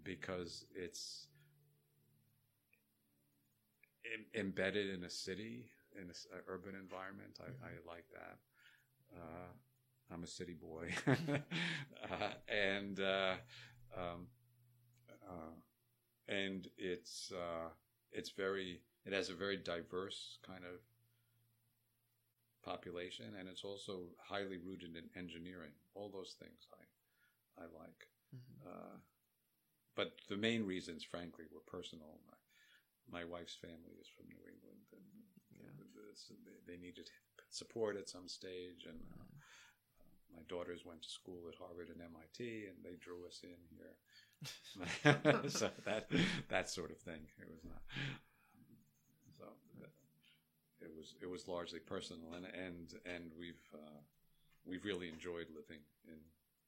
[0.03, 1.27] because it's
[4.13, 6.15] em- embedded in a city in an
[6.49, 7.39] urban environment.
[7.41, 8.39] I, I like that.
[9.15, 9.53] Uh,
[10.13, 13.35] I'm a city boy, uh, and uh,
[13.97, 14.27] um,
[15.29, 15.55] uh,
[16.29, 17.69] and it's uh,
[18.13, 20.81] it's very it has a very diverse kind of
[22.63, 25.73] population, and it's also highly rooted in engineering.
[25.95, 28.09] All those things I I like.
[28.67, 28.97] Uh,
[29.97, 32.19] but the main reasons, frankly, were personal.
[32.27, 35.05] My, my wife's family is from New England, and
[36.45, 37.09] they, they needed
[37.55, 38.87] support at some stage.
[38.87, 43.27] And uh, uh, my daughters went to school at Harvard and MIT, and they drew
[43.27, 43.97] us in here.
[45.49, 46.11] so that
[46.49, 47.23] that sort of thing.
[47.41, 47.83] It was not.
[49.39, 49.47] So
[50.83, 54.01] it was it was largely personal, and and and we've uh,
[54.67, 56.21] we've really enjoyed living in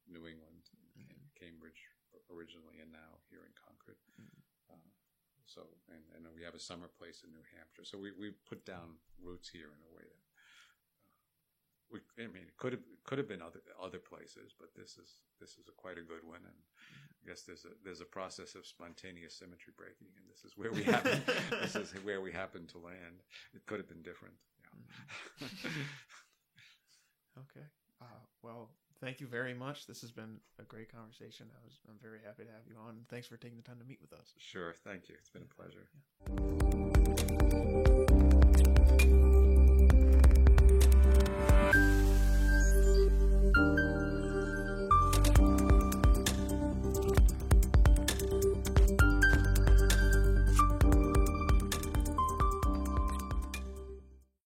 [0.08, 1.84] New England, in Cambridge
[2.32, 4.00] originally, and now here in Concord.
[4.70, 4.88] Uh,
[5.44, 7.84] so and and we have a summer place in New Hampshire.
[7.84, 10.25] So we we put down roots here in a way that.
[11.92, 15.22] We, I mean, it could have could have been other other places, but this is
[15.40, 16.58] this is a quite a good one, and
[17.22, 20.72] I guess there's a there's a process of spontaneous symmetry breaking, and this is where
[20.72, 21.22] we happen.
[21.62, 23.22] this is where we happen to land.
[23.54, 24.34] It could have been different.
[25.40, 25.48] Yeah.
[27.38, 27.66] Okay.
[28.00, 28.06] Uh,
[28.42, 29.86] well, thank you very much.
[29.86, 31.46] This has been a great conversation.
[31.52, 33.00] I was I'm very happy to have you on.
[33.10, 34.32] Thanks for taking the time to meet with us.
[34.38, 34.74] sure.
[34.84, 35.16] Thank you.
[35.18, 35.88] It's been a pleasure.
[38.10, 38.15] Yeah.